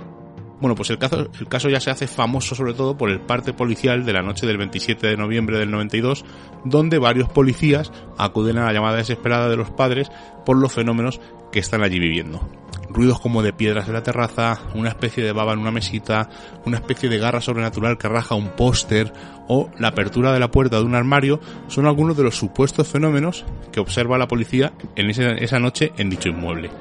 Bueno, 0.60 0.74
pues 0.74 0.90
el 0.90 0.98
caso, 0.98 1.28
el 1.40 1.48
caso 1.48 1.70
ya 1.70 1.82
se 1.82 1.92
hace 1.92 2.08
famoso 2.08 2.56
sobre 2.56 2.74
todo 2.74 2.98
por 2.98 3.10
el 3.10 3.20
parte 3.20 3.54
policial 3.54 4.06
de 4.06 4.14
la 4.14 4.22
noche 4.22 4.48
del 4.48 4.58
27 4.58 5.06
de 5.06 5.18
noviembre 5.18 5.60
del 5.60 5.70
92, 5.70 6.24
donde 6.64 6.98
varios 6.98 7.30
policías 7.30 7.92
acuden 8.18 8.58
a 8.58 8.66
la 8.66 8.74
llamada 8.74 8.98
desesperada 8.98 9.50
de 9.50 9.58
los 9.58 9.70
padres 9.70 10.10
por 10.46 10.58
los 10.58 10.74
fenómenos 10.74 11.20
que 11.52 11.60
están 11.60 11.84
allí 11.84 12.00
viviendo. 12.00 12.48
Ruidos 12.96 13.20
como 13.20 13.44
de 13.44 13.52
piedras 13.52 13.88
en 13.88 13.94
la 13.94 14.04
terraza, 14.04 14.58
una 14.74 14.88
especie 14.88 15.22
de 15.22 15.34
baba 15.34 15.52
en 15.52 15.60
una 15.60 15.72
mesita, 15.72 16.30
una 16.66 16.78
especie 16.78 17.10
de 17.10 17.18
garra 17.18 17.42
sobrenatural 17.42 17.98
que 17.98 18.08
raja 18.08 18.36
un 18.36 18.56
póster 18.56 19.12
o 19.50 19.70
la 19.78 19.90
apertura 19.90 20.32
de 20.32 20.40
la 20.40 20.50
puerta 20.50 20.78
de 20.78 20.84
un 20.84 20.96
armario 20.96 21.42
son 21.68 21.88
algunos 21.88 22.16
de 22.16 22.24
los 22.24 22.38
supuestos 22.38 22.88
fenómenos 22.88 23.44
que 23.74 23.82
observa 23.82 24.18
la 24.18 24.30
policía 24.30 24.72
en 24.96 25.10
esa 25.10 25.60
noche 25.60 25.92
en 25.98 26.10
dicho 26.10 26.30
inmueble. 26.30 26.72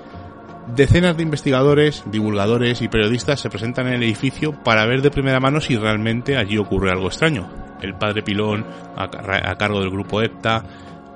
Decenas 0.69 1.17
de 1.17 1.23
investigadores, 1.23 2.05
divulgadores 2.07 2.81
y 2.81 2.89
periodistas 2.89 3.39
se 3.39 3.51
presentan 3.51 3.89
en 3.89 3.95
el 3.95 4.03
edificio 4.05 4.53
para 4.65 4.87
ver 4.87 5.03
de 5.03 5.11
primera 5.11 5.39
mano 5.39 5.61
si 5.61 5.77
realmente 5.77 6.39
allí 6.39 6.57
ocurre 6.57 6.91
algo 6.91 7.09
extraño. 7.09 7.49
El 7.83 7.95
padre 7.95 8.23
Pilón, 8.23 8.65
a, 8.97 9.57
cargo 9.57 9.81
del 9.81 9.91
grupo 9.91 10.23
EPTA, 10.23 10.65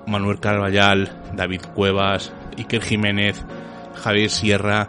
Manuel 0.06 0.38
Carvallal, 0.38 1.10
David 1.34 1.62
Cuevas, 1.74 2.32
Iker 2.58 2.82
Jiménez, 2.82 3.42
Javier 3.98 4.30
Sierra, 4.30 4.88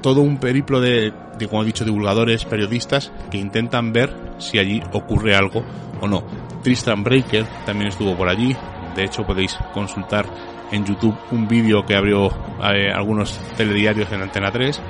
todo 0.00 0.20
un 0.20 0.38
periplo 0.38 0.80
de, 0.80 1.12
como 1.48 1.62
he 1.62 1.66
dicho, 1.66 1.84
divulgadores, 1.84 2.44
periodistas 2.44 3.12
que 3.30 3.38
intentan 3.38 3.92
ver 3.92 4.14
si 4.38 4.58
allí 4.58 4.82
ocurre 4.92 5.34
algo 5.34 5.64
o 6.00 6.08
no. 6.08 6.24
Tristan 6.62 7.02
Breaker 7.02 7.46
también 7.66 7.88
estuvo 7.88 8.16
por 8.16 8.28
allí. 8.28 8.56
De 8.94 9.04
hecho, 9.04 9.24
podéis 9.24 9.56
consultar 9.72 10.26
en 10.70 10.84
YouTube 10.84 11.16
un 11.30 11.48
vídeo 11.48 11.84
que 11.84 11.96
abrió 11.96 12.30
eh, 12.62 12.90
algunos 12.92 13.38
telediarios 13.56 14.10
en 14.12 14.22
Antena 14.22 14.50
3 14.50 14.80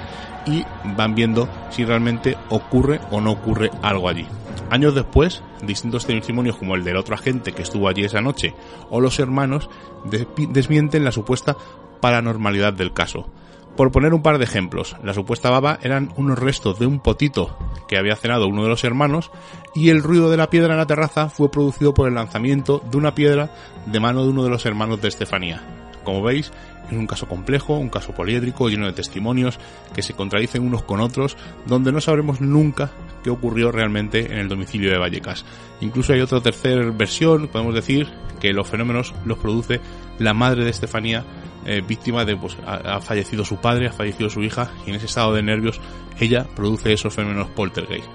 y 0.47 0.65
van 0.97 1.15
viendo 1.15 1.49
si 1.71 1.85
realmente 1.85 2.37
ocurre 2.49 3.01
o 3.11 3.21
no 3.21 3.33
ocurre 3.33 3.71
algo 3.83 4.09
allí. 4.09 4.27
Años 4.71 4.95
después, 4.95 5.43
distintos 5.63 6.07
testimonios 6.07 6.57
como 6.57 6.75
el 6.75 6.85
del 6.85 6.97
otro 6.97 7.15
agente 7.15 7.53
que 7.53 7.63
estuvo 7.63 7.89
allí 7.89 8.05
esa 8.05 8.21
noche 8.21 8.55
o 8.91 9.01
los 9.01 9.19
hermanos 9.19 9.71
desmienten 10.05 11.05
la 11.05 11.13
supuesta 11.13 11.57
paranormalidad 12.01 12.73
del 12.73 12.93
caso. 12.93 13.29
Por 13.77 13.93
poner 13.93 14.13
un 14.13 14.23
par 14.23 14.39
de 14.39 14.45
ejemplos, 14.45 14.97
la 15.05 15.15
supuesta 15.15 15.51
baba 15.51 15.79
eran 15.83 16.13
unos 16.17 16.37
restos 16.37 16.81
de 16.81 16.87
un 16.87 16.99
potito 16.99 17.57
que 17.87 17.97
había 17.97 18.17
cenado 18.17 18.49
uno 18.49 18.65
de 18.65 18.69
los 18.69 18.83
hermanos 18.83 19.31
y 19.73 19.91
el 19.91 20.03
ruido 20.03 20.31
de 20.31 20.37
la 20.37 20.51
piedra 20.51 20.73
en 20.73 20.79
la 20.79 20.87
terraza 20.87 21.29
fue 21.29 21.51
producido 21.51 21.95
por 21.95 22.09
el 22.09 22.15
lanzamiento 22.15 22.83
de 22.91 22.97
una 22.97 23.15
piedra 23.15 23.51
de 23.87 24.01
mano 24.01 24.25
de 24.25 24.31
uno 24.31 24.43
de 24.43 24.51
los 24.51 24.67
hermanos 24.67 25.01
de 25.01 25.07
Estefanía. 25.07 25.63
Como 26.03 26.23
veis, 26.23 26.51
es 26.91 26.97
un 26.97 27.07
caso 27.07 27.29
complejo, 27.29 27.77
un 27.77 27.91
caso 27.91 28.13
poliédrico, 28.13 28.69
lleno 28.69 28.87
de 28.87 28.95
testimonios 28.95 29.59
que 29.95 30.03
se 30.03 30.15
contradicen 30.15 30.67
unos 30.67 30.83
con 30.83 31.01
otros, 31.01 31.37
donde 31.67 31.93
no 31.93 32.01
sabremos 32.01 32.41
nunca 32.41 32.91
qué 33.23 33.31
ocurrió 33.31 33.71
realmente 33.71 34.33
en 34.33 34.39
el 34.39 34.49
domicilio 34.49 34.91
de 34.91 34.99
Vallecas. 34.99 35.45
Incluso 35.81 36.13
hay 36.13 36.21
otra 36.21 36.41
tercera 36.41 36.91
versión, 36.91 37.49
podemos 37.49 37.75
decir, 37.75 38.09
que 38.41 38.53
los 38.53 38.69
fenómenos 38.69 39.15
los 39.25 39.39
produce 39.39 39.81
la 40.19 40.35
madre 40.35 40.65
de 40.65 40.71
Estefanía 40.71 41.25
eh, 41.65 41.83
víctima 41.87 42.25
de, 42.25 42.37
pues, 42.37 42.57
ha, 42.67 43.01
fallecido 43.01 43.45
su 43.45 43.57
padre, 43.57 43.89
ha 43.89 43.93
fallecido 43.93 44.31
su 44.31 44.43
hija, 44.43 44.71
y 44.87 44.91
en 44.91 44.97
ese 44.97 45.07
estado 45.07 45.35
de 45.35 45.43
nervios 45.43 45.81
ella 46.19 46.47
produce 46.55 46.93
esos 46.93 47.15
fenómenos 47.15 47.49
poltergeist. 47.51 48.09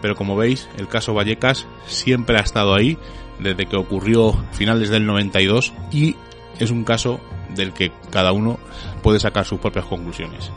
Pero 0.00 0.16
como 0.16 0.36
veis, 0.36 0.68
el 0.78 0.88
caso 0.88 1.14
Vallecas 1.14 1.66
siempre 1.86 2.36
ha 2.36 2.42
estado 2.42 2.74
ahí, 2.74 2.98
desde 3.38 3.66
que 3.66 3.76
ocurrió 3.76 4.32
finales 4.52 4.90
del 4.90 5.06
92, 5.06 5.72
y 5.92 6.16
es 6.58 6.70
un 6.70 6.84
caso 6.84 7.20
del 7.54 7.72
que 7.72 7.92
cada 8.10 8.32
uno 8.32 8.58
puede 9.02 9.20
sacar 9.20 9.44
sus 9.44 9.60
propias 9.60 9.84
conclusiones. 9.84 10.50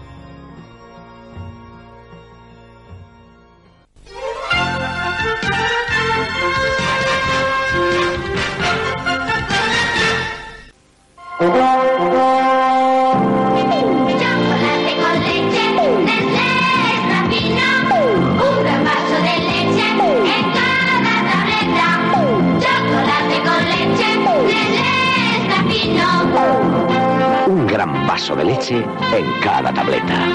En 28.71 29.39
cada 29.43 29.71
tableta. 29.73 30.27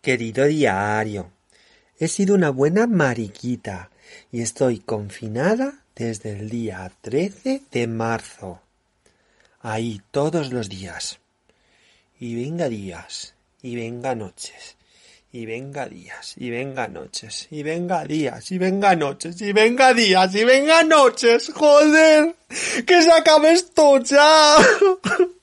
Querido 0.00 0.44
diario, 0.46 1.30
he 1.98 2.08
sido 2.08 2.34
una 2.34 2.50
buena 2.50 2.86
mariquita 2.86 3.90
y 4.32 4.42
estoy 4.42 4.80
confinada 4.80 5.84
desde 5.94 6.32
el 6.32 6.50
día 6.50 6.90
13 7.00 7.62
de 7.70 7.86
marzo. 7.86 8.60
Ahí 9.60 10.00
todos 10.10 10.52
los 10.52 10.68
días. 10.68 11.20
Y 12.18 12.34
venga 12.34 12.68
días, 12.68 13.34
y 13.62 13.76
venga 13.76 14.14
noches, 14.16 14.76
Y 15.30 15.44
venga 15.46 15.86
días, 15.86 16.34
y 16.38 16.50
venga 16.50 16.88
noches, 16.88 17.46
y 17.50 17.62
venga 17.62 18.04
días, 18.04 18.50
y 18.50 18.58
venga 18.58 18.96
noches, 18.96 19.40
y 19.40 19.52
venga 19.52 19.92
días, 19.92 20.34
y 20.34 20.42
venga 20.42 20.82
noches, 20.82 21.52
joder, 21.54 22.34
que 22.86 23.02
se 23.02 23.12
acabe 23.12 23.52
esto 23.52 23.98
ya. 23.98 24.56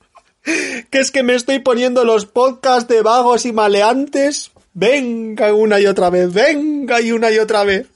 que 0.90 0.98
es 0.98 1.10
que 1.10 1.22
me 1.22 1.34
estoy 1.34 1.58
poniendo 1.58 2.04
los 2.04 2.26
podcasts 2.26 2.88
de 2.88 3.02
vagos 3.02 3.46
y 3.46 3.52
maleantes. 3.52 4.50
Venga 4.74 5.54
una 5.54 5.80
y 5.80 5.86
otra 5.86 6.10
vez, 6.10 6.32
venga 6.32 7.00
y 7.00 7.12
una 7.12 7.30
y 7.30 7.38
otra 7.38 7.64
vez. 7.64 7.86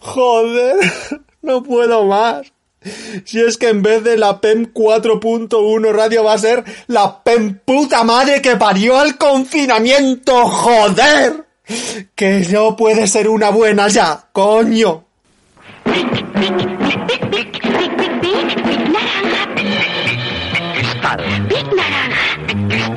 Joder, 0.00 0.76
no 1.42 1.62
puedo 1.62 2.04
más. 2.04 2.52
Si 3.24 3.40
es 3.40 3.56
que 3.58 3.68
en 3.68 3.82
vez 3.82 4.02
de 4.02 4.16
la 4.16 4.40
PEM 4.40 4.72
4.1 4.72 5.92
radio 5.92 6.24
va 6.24 6.34
a 6.34 6.38
ser 6.38 6.64
la 6.88 7.22
PEM 7.22 7.60
puta 7.64 8.02
madre 8.02 8.42
que 8.42 8.56
parió 8.56 8.98
al 8.98 9.16
confinamiento, 9.16 10.46
joder. 10.46 11.46
Que 12.14 12.46
no 12.50 12.76
puede 12.76 13.06
ser 13.06 13.28
una 13.28 13.50
buena 13.50 13.88
ya, 13.88 14.28
coño. 14.32 15.04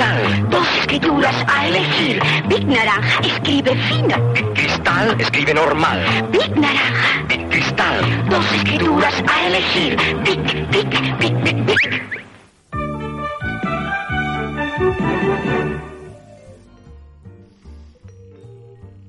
Cristal. 0.06 0.50
Dos 0.50 0.68
escrituras 0.80 1.36
a 1.48 1.68
elegir. 1.68 2.22
Big 2.48 2.68
Naranja 2.68 3.20
escribe 3.24 3.76
fino. 3.76 4.34
Cristal 4.54 5.20
escribe 5.20 5.54
normal. 5.54 6.00
Big 6.32 6.56
Naranja. 6.56 7.28
Cristal. 7.50 8.30
Dos 8.30 8.54
escrituras 8.54 9.24
a 9.28 9.48
elegir. 9.48 9.98
Big, 10.24 10.42
big, 10.70 11.20
big, 11.20 11.44
big, 11.44 11.66
big. 11.66 11.76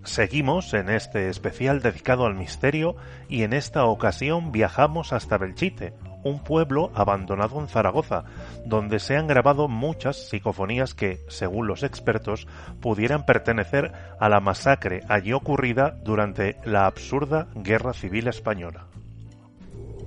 Seguimos 0.04 0.72
en 0.72 0.88
este 0.88 1.28
especial 1.28 1.82
dedicado 1.82 2.24
al 2.24 2.34
misterio 2.34 2.96
y 3.28 3.42
en 3.42 3.52
esta 3.52 3.84
ocasión 3.84 4.50
viajamos 4.50 5.12
hasta 5.12 5.36
Belchite, 5.36 5.92
un 6.28 6.40
pueblo 6.40 6.90
abandonado 6.94 7.60
en 7.60 7.68
Zaragoza, 7.68 8.24
donde 8.64 8.98
se 8.98 9.16
han 9.16 9.26
grabado 9.26 9.68
muchas 9.68 10.28
psicofonías 10.28 10.94
que, 10.94 11.20
según 11.28 11.66
los 11.66 11.82
expertos, 11.82 12.46
pudieran 12.80 13.24
pertenecer 13.24 13.92
a 14.18 14.28
la 14.28 14.40
masacre 14.40 15.02
allí 15.08 15.32
ocurrida 15.32 15.96
durante 16.02 16.56
la 16.64 16.86
absurda 16.86 17.48
Guerra 17.54 17.92
Civil 17.92 18.28
Española 18.28 18.86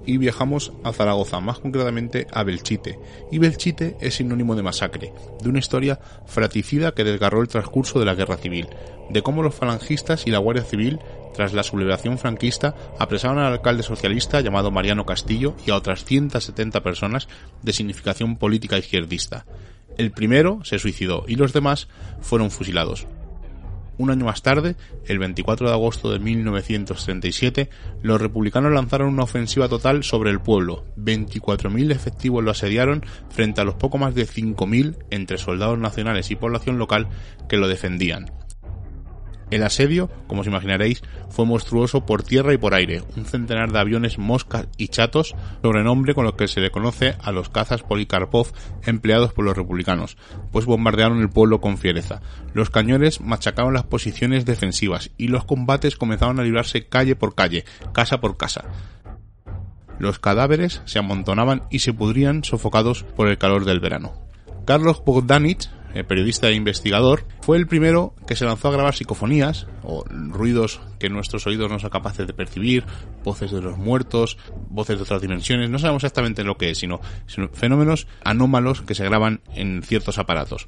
y 0.09 0.17
viajamos 0.17 0.73
a 0.83 0.91
Zaragoza, 0.91 1.39
más 1.39 1.59
concretamente 1.59 2.25
a 2.33 2.43
Belchite. 2.43 2.99
Y 3.31 3.37
Belchite 3.37 3.95
es 4.01 4.15
sinónimo 4.15 4.55
de 4.55 4.63
masacre, 4.63 5.13
de 5.39 5.49
una 5.49 5.59
historia 5.59 5.99
fratricida 6.25 6.93
que 6.93 7.03
desgarró 7.03 7.41
el 7.41 7.47
transcurso 7.47 7.99
de 7.99 8.05
la 8.05 8.15
guerra 8.15 8.37
civil, 8.37 8.67
de 9.09 9.21
cómo 9.21 9.43
los 9.43 9.53
falangistas 9.53 10.25
y 10.25 10.31
la 10.31 10.39
Guardia 10.39 10.63
Civil, 10.63 10.99
tras 11.33 11.53
la 11.53 11.63
sublevación 11.63 12.17
franquista, 12.17 12.75
apresaron 12.97 13.39
al 13.39 13.53
alcalde 13.53 13.83
socialista 13.83 14.41
llamado 14.41 14.71
Mariano 14.71 15.05
Castillo 15.05 15.55
y 15.65 15.71
a 15.71 15.75
otras 15.75 16.03
170 16.05 16.81
personas 16.81 17.27
de 17.61 17.73
significación 17.73 18.37
política 18.37 18.77
izquierdista. 18.77 19.45
El 19.97 20.11
primero 20.11 20.59
se 20.63 20.79
suicidó 20.79 21.25
y 21.27 21.35
los 21.35 21.53
demás 21.53 21.87
fueron 22.21 22.51
fusilados. 22.51 23.07
Un 23.99 24.11
año 24.11 24.23
más 24.23 24.41
tarde, 24.41 24.77
el 25.07 25.19
24 25.19 25.67
de 25.67 25.73
agosto 25.73 26.09
de 26.09 26.19
1937, 26.19 27.69
los 28.01 28.21
republicanos 28.21 28.71
lanzaron 28.71 29.09
una 29.09 29.23
ofensiva 29.23 29.67
total 29.67 30.05
sobre 30.05 30.31
el 30.31 30.39
pueblo. 30.39 30.85
24.000 30.95 31.91
efectivos 31.91 32.41
lo 32.41 32.51
asediaron 32.51 33.05
frente 33.29 33.59
a 33.59 33.65
los 33.65 33.75
poco 33.75 33.97
más 33.97 34.15
de 34.15 34.25
5.000 34.25 34.95
entre 35.09 35.37
soldados 35.37 35.77
nacionales 35.77 36.31
y 36.31 36.37
población 36.37 36.77
local 36.77 37.09
que 37.49 37.57
lo 37.57 37.67
defendían. 37.67 38.31
El 39.51 39.63
asedio, 39.63 40.09
como 40.27 40.41
os 40.41 40.47
imaginaréis, 40.47 41.01
fue 41.29 41.45
monstruoso 41.45 42.05
por 42.05 42.23
tierra 42.23 42.53
y 42.53 42.57
por 42.57 42.73
aire, 42.73 43.01
un 43.15 43.25
centenar 43.25 43.71
de 43.71 43.79
aviones 43.79 44.19
moscas 44.19 44.67
y 44.77 44.89
chatos, 44.89 45.35
sobrenombre 45.63 46.13
con 46.13 46.25
lo 46.25 46.35
que 46.35 46.47
se 46.47 46.61
le 46.61 46.71
conoce 46.71 47.15
a 47.21 47.31
los 47.31 47.49
cazas 47.49 47.81
Polikarpov 47.81 48.51
empleados 48.85 49.33
por 49.33 49.45
los 49.45 49.57
republicanos, 49.57 50.17
pues 50.51 50.65
bombardearon 50.65 51.21
el 51.21 51.29
pueblo 51.29 51.61
con 51.61 51.77
fiereza. 51.77 52.21
Los 52.53 52.69
cañones 52.69 53.21
machacaron 53.21 53.73
las 53.73 53.85
posiciones 53.85 54.45
defensivas 54.45 55.11
y 55.17 55.29
los 55.29 55.45
combates 55.45 55.95
comenzaron 55.95 56.39
a 56.39 56.43
librarse 56.43 56.87
calle 56.87 57.15
por 57.15 57.33
calle, 57.33 57.65
casa 57.91 58.19
por 58.21 58.37
casa. 58.37 58.65
Los 59.97 60.19
cadáveres 60.19 60.81
se 60.85 60.99
amontonaban 60.99 61.63
y 61.69 61.79
se 61.79 61.93
pudrían 61.93 62.43
sofocados 62.43 63.03
por 63.03 63.27
el 63.27 63.37
calor 63.37 63.65
del 63.65 63.81
verano. 63.81 64.13
Carlos 64.65 65.03
Bogdanich, 65.03 65.69
eh, 65.93 66.03
periodista 66.03 66.49
e 66.49 66.53
investigador, 66.53 67.25
fue 67.41 67.57
el 67.57 67.67
primero 67.67 68.13
que 68.27 68.35
se 68.35 68.45
lanzó 68.45 68.67
a 68.67 68.71
grabar 68.71 68.95
psicofonías 68.95 69.67
o 69.83 70.03
ruidos 70.07 70.81
que 70.99 71.09
nuestros 71.09 71.47
oídos 71.47 71.71
no 71.71 71.79
son 71.79 71.89
capaces 71.89 72.27
de 72.27 72.33
percibir, 72.33 72.83
voces 73.23 73.51
de 73.51 73.61
los 73.61 73.77
muertos, 73.77 74.37
voces 74.69 74.97
de 74.97 75.03
otras 75.03 75.21
dimensiones, 75.21 75.69
no 75.69 75.79
sabemos 75.79 76.03
exactamente 76.03 76.43
lo 76.43 76.57
que 76.57 76.71
es, 76.71 76.77
sino, 76.77 76.99
sino 77.27 77.49
fenómenos 77.49 78.07
anómalos 78.23 78.81
que 78.81 78.95
se 78.95 79.05
graban 79.05 79.41
en 79.55 79.81
ciertos 79.83 80.19
aparatos. 80.19 80.67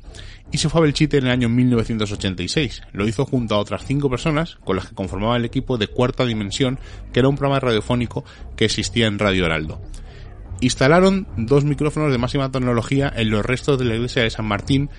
Y 0.52 0.58
se 0.58 0.70
fue 0.70 0.82
a 0.82 0.84
Belchite 0.84 1.18
en 1.18 1.26
el 1.26 1.32
año 1.32 1.50
1986. 1.50 2.82
Lo 2.92 3.08
hizo 3.08 3.26
junto 3.26 3.56
a 3.56 3.60
otras 3.60 3.86
cinco 3.86 4.10
personas 4.10 4.58
con 4.64 4.76
las 4.76 4.88
que 4.88 4.96
conformaba 4.96 5.38
el 5.38 5.46
equipo 5.46 5.78
de 5.78 5.88
Cuarta 5.88 6.26
Dimensión, 6.26 6.80
que 7.14 7.20
era 7.20 7.30
un 7.30 7.36
programa 7.36 7.60
radiofónico 7.60 8.26
que 8.56 8.66
existía 8.66 9.08
en 9.08 9.20
Radio 9.20 9.46
Heraldo 9.46 9.82
instalaron 10.62 11.28
dos 11.36 11.66
micrófonos 11.66 12.12
de 12.12 12.18
máxima 12.18 12.52
tecnología 12.52 13.12
en 13.16 13.30
los 13.30 13.46
restos 13.46 13.78
de 13.78 13.86
la 13.86 13.96
iglesia 13.96 14.24
de 14.24 14.30
San 14.30 14.46
Martín 14.46 14.90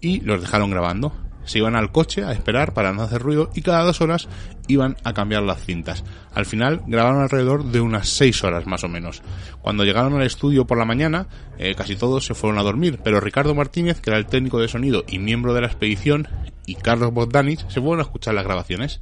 y 0.00 0.20
los 0.20 0.40
dejaron 0.40 0.70
grabando. 0.70 1.12
Se 1.44 1.58
iban 1.58 1.74
al 1.74 1.90
coche 1.90 2.24
a 2.24 2.32
esperar 2.32 2.72
para 2.72 2.92
no 2.92 3.02
hacer 3.02 3.20
ruido 3.20 3.50
y 3.54 3.62
cada 3.62 3.82
dos 3.82 4.00
horas 4.00 4.28
iban 4.68 4.96
a 5.02 5.12
cambiar 5.12 5.42
las 5.42 5.64
cintas. 5.64 6.04
Al 6.34 6.46
final 6.46 6.82
grabaron 6.86 7.20
alrededor 7.20 7.64
de 7.64 7.80
unas 7.80 8.08
seis 8.08 8.44
horas 8.44 8.66
más 8.66 8.84
o 8.84 8.88
menos. 8.88 9.22
Cuando 9.60 9.84
llegaron 9.84 10.14
al 10.14 10.22
estudio 10.22 10.66
por 10.66 10.78
la 10.78 10.84
mañana, 10.84 11.26
eh, 11.58 11.74
casi 11.74 11.96
todos 11.96 12.24
se 12.26 12.34
fueron 12.34 12.58
a 12.58 12.62
dormir, 12.62 13.00
pero 13.02 13.20
Ricardo 13.20 13.54
Martínez, 13.54 14.00
que 14.00 14.10
era 14.10 14.18
el 14.18 14.26
técnico 14.26 14.60
de 14.60 14.68
sonido 14.68 15.04
y 15.08 15.18
miembro 15.18 15.52
de 15.52 15.62
la 15.62 15.66
expedición, 15.66 16.28
y 16.64 16.76
Carlos 16.76 17.12
Bogdanich 17.12 17.66
se 17.68 17.80
fueron 17.80 17.98
a 17.98 18.02
escuchar 18.02 18.34
las 18.34 18.44
grabaciones 18.44 19.00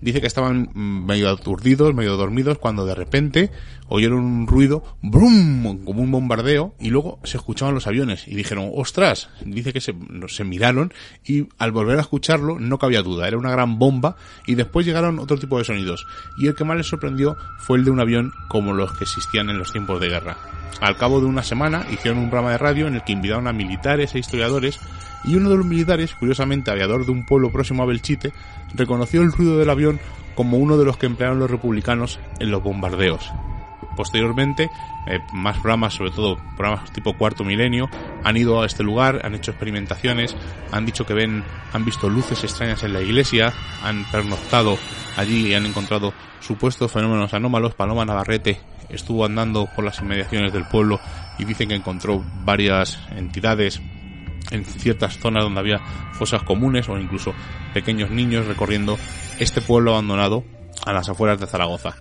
dice 0.00 0.20
que 0.20 0.26
estaban 0.26 0.70
medio 0.74 1.30
aturdidos, 1.30 1.94
medio 1.94 2.16
dormidos, 2.16 2.58
cuando 2.58 2.86
de 2.86 2.94
repente 2.94 3.50
oyeron 3.88 4.20
un 4.20 4.46
ruido, 4.46 4.84
brum, 5.02 5.84
como 5.84 6.02
un 6.02 6.10
bombardeo, 6.10 6.74
y 6.78 6.90
luego 6.90 7.18
se 7.24 7.36
escuchaban 7.38 7.74
los 7.74 7.86
aviones, 7.86 8.28
y 8.28 8.34
dijeron, 8.34 8.70
ostras, 8.74 9.30
dice 9.44 9.72
que 9.72 9.80
se, 9.80 9.94
se 10.28 10.44
miraron, 10.44 10.92
y 11.24 11.48
al 11.58 11.72
volver 11.72 11.98
a 11.98 12.02
escucharlo, 12.02 12.58
no 12.58 12.78
cabía 12.78 13.02
duda, 13.02 13.26
era 13.26 13.38
una 13.38 13.50
gran 13.50 13.78
bomba, 13.78 14.16
y 14.46 14.54
después 14.54 14.86
llegaron 14.86 15.18
otro 15.18 15.38
tipo 15.38 15.58
de 15.58 15.64
sonidos, 15.64 16.06
y 16.38 16.46
el 16.46 16.54
que 16.54 16.64
más 16.64 16.76
les 16.76 16.86
sorprendió 16.86 17.36
fue 17.58 17.78
el 17.78 17.84
de 17.84 17.90
un 17.90 18.00
avión 18.00 18.32
como 18.48 18.74
los 18.74 18.92
que 18.92 19.04
existían 19.04 19.50
en 19.50 19.58
los 19.58 19.72
tiempos 19.72 20.00
de 20.00 20.08
guerra. 20.08 20.57
Al 20.80 20.96
cabo 20.96 21.20
de 21.20 21.26
una 21.26 21.42
semana 21.42 21.86
hicieron 21.90 22.18
un 22.18 22.30
programa 22.30 22.52
de 22.52 22.58
radio 22.58 22.86
en 22.86 22.94
el 22.94 23.02
que 23.02 23.12
invitaron 23.12 23.48
a 23.48 23.52
militares 23.52 24.14
e 24.14 24.18
historiadores 24.18 24.78
y 25.24 25.34
uno 25.34 25.50
de 25.50 25.56
los 25.56 25.66
militares, 25.66 26.14
curiosamente 26.14 26.70
aviador 26.70 27.04
de 27.04 27.12
un 27.12 27.26
pueblo 27.26 27.50
próximo 27.50 27.82
a 27.82 27.86
Belchite, 27.86 28.32
reconoció 28.74 29.22
el 29.22 29.32
ruido 29.32 29.58
del 29.58 29.70
avión 29.70 29.98
como 30.34 30.58
uno 30.58 30.76
de 30.76 30.84
los 30.84 30.96
que 30.96 31.06
emplearon 31.06 31.40
los 31.40 31.50
republicanos 31.50 32.20
en 32.38 32.50
los 32.50 32.62
bombardeos. 32.62 33.32
Posteriormente, 33.96 34.70
eh, 35.08 35.18
más 35.32 35.56
programas, 35.56 35.94
sobre 35.94 36.12
todo 36.12 36.38
programas 36.56 36.92
tipo 36.92 37.14
Cuarto 37.14 37.42
Milenio, 37.42 37.90
han 38.22 38.36
ido 38.36 38.62
a 38.62 38.66
este 38.66 38.84
lugar, 38.84 39.22
han 39.24 39.34
hecho 39.34 39.50
experimentaciones, 39.50 40.36
han 40.70 40.86
dicho 40.86 41.04
que 41.04 41.14
ven, 41.14 41.42
han 41.72 41.84
visto 41.84 42.08
luces 42.08 42.44
extrañas 42.44 42.84
en 42.84 42.92
la 42.92 43.02
iglesia, 43.02 43.52
han 43.82 44.04
pernoctado 44.12 44.78
allí 45.16 45.48
y 45.48 45.54
han 45.54 45.66
encontrado 45.66 46.12
supuestos 46.38 46.92
fenómenos 46.92 47.34
anómalos. 47.34 47.74
Paloma 47.74 48.04
Navarrete 48.04 48.60
estuvo 48.88 49.24
andando 49.24 49.68
por 49.74 49.84
las 49.84 50.00
inmediaciones 50.00 50.52
del 50.52 50.64
pueblo 50.64 51.00
y 51.38 51.44
dicen 51.44 51.68
que 51.68 51.74
encontró 51.74 52.24
varias 52.44 52.98
entidades 53.16 53.80
en 54.50 54.64
ciertas 54.64 55.18
zonas 55.18 55.44
donde 55.44 55.60
había 55.60 55.78
fosas 56.12 56.42
comunes 56.42 56.88
o 56.88 56.98
incluso 56.98 57.34
pequeños 57.74 58.10
niños 58.10 58.46
recorriendo 58.46 58.98
este 59.38 59.60
pueblo 59.60 59.92
abandonado 59.92 60.44
a 60.86 60.92
las 60.92 61.08
afueras 61.08 61.38
de 61.40 61.46
Zaragoza. 61.46 61.96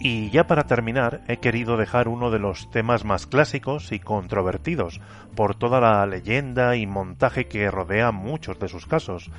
Y 0.00 0.28
ya 0.28 0.46
para 0.46 0.64
terminar, 0.64 1.22
he 1.28 1.38
querido 1.38 1.78
dejar 1.78 2.08
uno 2.08 2.30
de 2.30 2.38
los 2.38 2.70
temas 2.70 3.06
más 3.06 3.26
clásicos 3.26 3.90
y 3.90 4.00
controvertidos 4.00 5.00
por 5.34 5.54
toda 5.54 5.80
la 5.80 6.04
leyenda 6.04 6.76
y 6.76 6.86
montaje 6.86 7.46
que 7.46 7.70
rodea 7.70 8.12
muchos 8.12 8.58
de 8.58 8.68
sus 8.68 8.86
casos, 8.86 9.30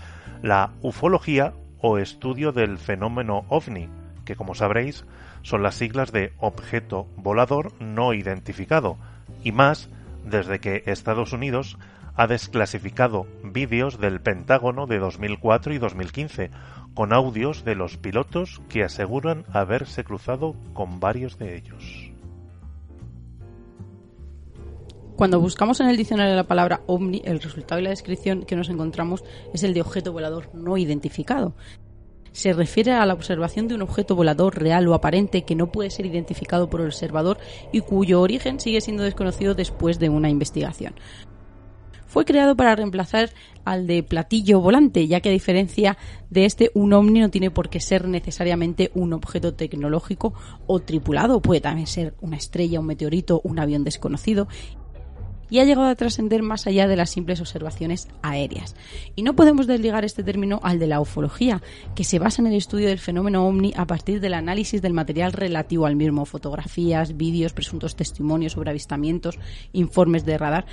la 0.42 0.72
ufología 0.82 1.54
o 1.88 2.00
estudio 2.00 2.52
del 2.52 2.80
fenómeno 2.80 3.46
ovni, 3.48 3.90
que 4.26 4.36
como 4.36 4.56
sabréis 4.56 5.06
son 5.44 5.62
las 5.62 5.76
siglas 5.76 6.12
de 6.12 6.34
objeto 6.40 7.08
volador 7.16 7.74
no 7.80 8.16
identificado, 8.16 8.98
y 9.44 9.52
más 9.52 9.92
desde 10.24 10.60
que 10.60 10.82
Estados 10.88 11.32
Unidos 11.32 11.78
ha 12.16 12.26
desclasificado 12.26 13.28
vídeos 13.44 14.00
del 14.00 14.20
Pentágono 14.20 14.88
de 14.88 14.98
2004 14.98 15.76
y 15.76 15.78
2015, 15.78 16.50
con 16.96 17.14
audios 17.14 17.64
de 17.66 17.76
los 17.76 17.98
pilotos 17.98 18.64
que 18.68 18.84
aseguran 18.84 19.46
haberse 19.54 20.04
cruzado 20.04 20.56
con 20.74 21.00
varios 21.00 21.38
de 21.38 21.56
ellos. 21.56 22.05
Cuando 25.16 25.40
buscamos 25.40 25.80
en 25.80 25.88
el 25.88 25.96
diccionario 25.96 26.36
la 26.36 26.44
palabra 26.44 26.82
ovni, 26.88 27.22
el 27.24 27.40
resultado 27.40 27.80
y 27.80 27.86
la 27.86 27.92
descripción 27.92 28.44
que 28.44 28.58
nos 28.58 28.70
encontramos 28.70 29.24
es 29.54 29.64
el 29.64 29.74
de 29.74 29.80
objeto 29.80 30.12
volador 30.12 30.50
no 30.54 30.78
identificado. 30.78 31.56
Se 32.34 32.52
refiere 32.52 32.92
a 32.92 33.06
la 33.06 33.14
observación 33.14 33.70
de 33.70 33.76
un 33.76 33.82
objeto 33.82 34.14
volador 34.14 34.60
real 34.60 34.86
o 34.90 34.94
aparente 34.94 35.44
que 35.44 35.56
no 35.56 35.72
puede 35.72 35.90
ser 35.90 36.06
identificado 36.06 36.70
por 36.70 36.82
el 36.82 36.88
observador 36.88 37.38
y 37.72 37.80
cuyo 37.80 38.20
origen 38.20 38.60
sigue 38.60 38.82
siendo 38.82 39.04
desconocido 39.04 39.56
después 39.56 40.00
de 40.00 40.10
una 40.10 40.30
investigación 40.30 40.96
fue 42.16 42.24
creado 42.24 42.56
para 42.56 42.78
reemplazar 42.78 43.32
al 43.66 43.88
de 43.88 44.02
platillo 44.02 44.62
volante, 44.62 45.06
ya 45.06 45.20
que 45.20 45.28
a 45.28 45.34
diferencia 45.34 45.98
de 46.30 46.46
este, 46.46 46.72
un 46.74 46.94
ovni 46.94 47.20
no 47.20 47.30
tiene 47.30 47.52
por 47.52 47.68
qué 47.68 47.82
ser 47.82 48.08
necesariamente 48.08 48.90
un 48.96 49.12
objeto 49.12 49.54
tecnológico 49.54 50.34
o 50.66 50.80
tripulado, 50.80 51.42
puede 51.42 51.60
también 51.60 51.88
ser 51.88 52.16
una 52.22 52.38
estrella, 52.38 52.80
un 52.80 52.86
meteorito, 52.86 53.42
un 53.44 53.60
avión 53.60 53.84
desconocido, 53.84 54.48
y 55.50 55.60
ha 55.60 55.64
llegado 55.64 55.88
a 55.88 55.96
trascender 55.96 56.44
más 56.44 56.68
allá 56.68 56.88
de 56.88 56.96
las 56.96 57.10
simples 57.10 57.40
observaciones 57.42 58.08
aéreas. 58.22 58.76
Y 59.16 59.24
no 59.24 59.36
podemos 59.36 59.68
desligar 59.68 60.06
este 60.06 60.24
término 60.24 60.60
al 60.64 60.80
de 60.80 60.88
la 60.88 61.00
ufología, 61.00 61.62
que 61.96 62.04
se 62.04 62.20
basa 62.20 62.42
en 62.42 62.48
el 62.48 62.56
estudio 62.56 62.88
del 62.88 63.00
fenómeno 63.00 63.48
ovni 63.48 63.74
a 63.76 63.86
partir 63.86 64.20
del 64.20 64.34
análisis 64.34 64.82
del 64.82 64.94
material 64.94 65.34
relativo 65.34 65.86
al 65.86 65.96
mismo, 65.96 66.26
fotografías, 66.26 67.18
vídeos, 67.18 67.54
presuntos 67.54 67.96
testimonios 67.96 68.54
sobre 68.54 68.70
avistamientos, 68.72 69.40
informes 69.74 70.26
de 70.26 70.38
radar, 70.38 70.66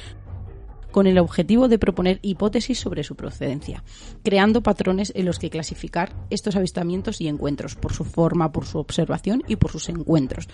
con 0.92 1.06
el 1.08 1.18
objetivo 1.18 1.66
de 1.66 1.78
proponer 1.78 2.20
hipótesis 2.22 2.78
sobre 2.78 3.02
su 3.02 3.16
procedencia, 3.16 3.82
creando 4.22 4.62
patrones 4.62 5.12
en 5.16 5.24
los 5.24 5.40
que 5.40 5.50
clasificar 5.50 6.12
estos 6.30 6.54
avistamientos 6.54 7.20
y 7.20 7.26
encuentros 7.26 7.74
por 7.74 7.92
su 7.92 8.04
forma, 8.04 8.52
por 8.52 8.66
su 8.66 8.78
observación 8.78 9.42
y 9.48 9.56
por 9.56 9.72
sus 9.72 9.88
encuentros. 9.88 10.48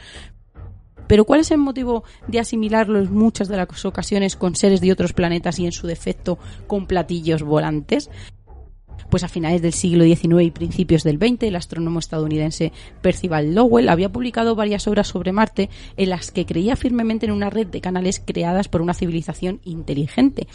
Pero 1.08 1.24
¿cuál 1.24 1.40
es 1.40 1.50
el 1.50 1.58
motivo 1.58 2.04
de 2.28 2.38
asimilarlo 2.38 3.00
en 3.00 3.12
muchas 3.12 3.48
de 3.48 3.56
las 3.56 3.84
ocasiones 3.84 4.36
con 4.36 4.54
seres 4.54 4.80
de 4.80 4.92
otros 4.92 5.12
planetas 5.12 5.58
y 5.58 5.66
en 5.66 5.72
su 5.72 5.86
defecto 5.86 6.38
con 6.68 6.86
platillos 6.86 7.42
volantes? 7.42 8.10
Pues 9.10 9.24
a 9.24 9.28
finales 9.28 9.62
del 9.62 9.72
siglo 9.72 10.04
XIX 10.04 10.42
y 10.42 10.50
principios 10.50 11.02
del 11.02 11.16
XX, 11.16 11.44
el 11.44 11.56
astrónomo 11.56 11.98
estadounidense 11.98 12.72
Percival 13.00 13.54
Lowell 13.54 13.88
había 13.88 14.12
publicado 14.12 14.54
varias 14.54 14.86
obras 14.86 15.08
sobre 15.08 15.32
Marte 15.32 15.70
en 15.96 16.10
las 16.10 16.30
que 16.30 16.44
creía 16.44 16.76
firmemente 16.76 17.24
en 17.24 17.32
una 17.32 17.48
red 17.48 17.66
de 17.66 17.80
canales 17.80 18.22
creadas 18.22 18.68
por 18.68 18.82
una 18.82 18.92
civilización 18.92 19.60
inteligente 19.64 20.46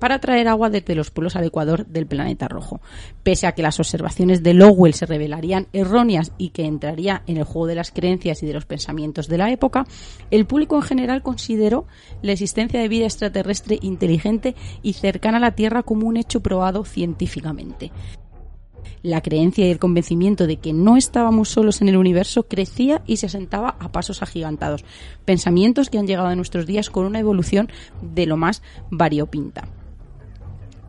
para 0.00 0.18
traer 0.18 0.48
agua 0.48 0.70
desde 0.70 0.96
los 0.96 1.12
polos 1.12 1.36
al 1.36 1.44
ecuador 1.44 1.86
del 1.86 2.06
planeta 2.06 2.48
rojo. 2.48 2.80
Pese 3.22 3.46
a 3.46 3.52
que 3.52 3.62
las 3.62 3.78
observaciones 3.78 4.42
de 4.42 4.54
Lowell 4.54 4.94
se 4.94 5.06
revelarían 5.06 5.68
erróneas 5.72 6.32
y 6.38 6.48
que 6.48 6.64
entraría 6.64 7.22
en 7.28 7.36
el 7.36 7.44
juego 7.44 7.68
de 7.68 7.76
las 7.76 7.92
creencias 7.92 8.42
y 8.42 8.46
de 8.46 8.54
los 8.54 8.66
pensamientos 8.66 9.28
de 9.28 9.38
la 9.38 9.52
época, 9.52 9.86
el 10.32 10.46
público 10.46 10.74
en 10.74 10.82
general 10.82 11.22
consideró 11.22 11.86
la 12.22 12.32
existencia 12.32 12.80
de 12.80 12.88
vida 12.88 13.04
extraterrestre 13.04 13.78
inteligente 13.82 14.56
y 14.82 14.94
cercana 14.94 15.36
a 15.36 15.40
la 15.40 15.54
Tierra 15.54 15.84
como 15.84 16.08
un 16.08 16.16
hecho 16.16 16.40
probado 16.40 16.84
científicamente 16.84 17.92
la 19.02 19.22
creencia 19.22 19.66
y 19.66 19.70
el 19.70 19.78
convencimiento 19.78 20.46
de 20.46 20.56
que 20.56 20.72
no 20.72 20.96
estábamos 20.96 21.48
solos 21.48 21.80
en 21.80 21.88
el 21.88 21.96
universo 21.96 22.44
crecía 22.44 23.02
y 23.06 23.16
se 23.16 23.26
asentaba 23.26 23.76
a 23.78 23.92
pasos 23.92 24.22
agigantados. 24.22 24.84
Pensamientos 25.24 25.90
que 25.90 25.98
han 25.98 26.06
llegado 26.06 26.28
a 26.28 26.36
nuestros 26.36 26.66
días 26.66 26.90
con 26.90 27.06
una 27.06 27.20
evolución 27.20 27.70
de 28.02 28.26
lo 28.26 28.36
más 28.36 28.62
variopinta. 28.90 29.68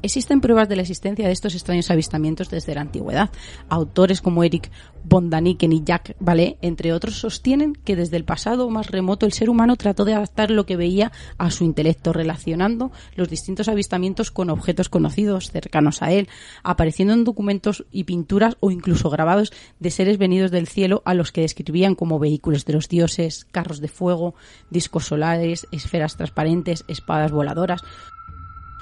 Existen 0.04 0.42
pruebas 0.42 0.68
de 0.68 0.76
la 0.76 0.82
existencia 0.82 1.28
de 1.28 1.32
estos 1.32 1.54
extraños 1.54 1.92
avistamientos 1.92 2.50
desde 2.50 2.74
la 2.74 2.82
antigüedad. 2.82 3.30
Autores 3.70 4.22
como 4.22 4.44
Eric 4.44 4.72
von 5.04 5.30
Daniken 5.30 5.74
y 5.74 5.84
Jacques 5.84 6.16
Vallée, 6.20 6.58
entre 6.62 6.94
otros, 6.94 7.20
sostienen 7.20 7.74
que 7.74 7.96
desde 7.96 8.18
el 8.18 8.26
pasado 8.26 8.70
más 8.70 8.90
remoto 8.90 9.26
el 9.26 9.34
ser 9.34 9.50
humano 9.50 9.76
trató 9.76 10.06
de 10.06 10.14
adaptar 10.14 10.50
lo 10.50 10.66
que 10.66 10.76
veía 10.76 11.12
a 11.38 11.52
su 11.52 11.64
intelecto, 11.64 12.14
relacionando 12.14 12.92
los 13.16 13.30
distintos 13.30 13.68
avistamientos 13.68 14.32
con 14.32 14.50
objetos 14.50 14.90
conocidos 14.90 15.52
cercanos 15.52 16.02
a 16.02 16.12
él, 16.12 16.30
apareciendo 16.64 17.14
en 17.14 17.24
documentos 17.24 17.86
y 17.92 18.04
pinturas 18.06 18.58
o 18.60 18.72
incluso 18.72 19.10
grabados 19.10 19.52
de 19.80 19.92
seres 19.92 20.18
venidos 20.18 20.52
del 20.52 20.68
cielo 20.68 21.04
a 21.06 21.14
los 21.14 21.32
que 21.32 21.42
describían 21.42 21.96
como 21.96 22.20
vehículos 22.20 22.66
de 22.66 22.74
los 22.74 22.90
dioses, 22.90 23.46
carros 23.52 23.82
de 23.82 23.88
fuego, 23.88 24.36
discos 24.70 25.06
solares, 25.06 25.68
esferas 25.72 26.18
transparentes, 26.18 26.86
espadas 26.88 27.32
voladoras, 27.32 27.82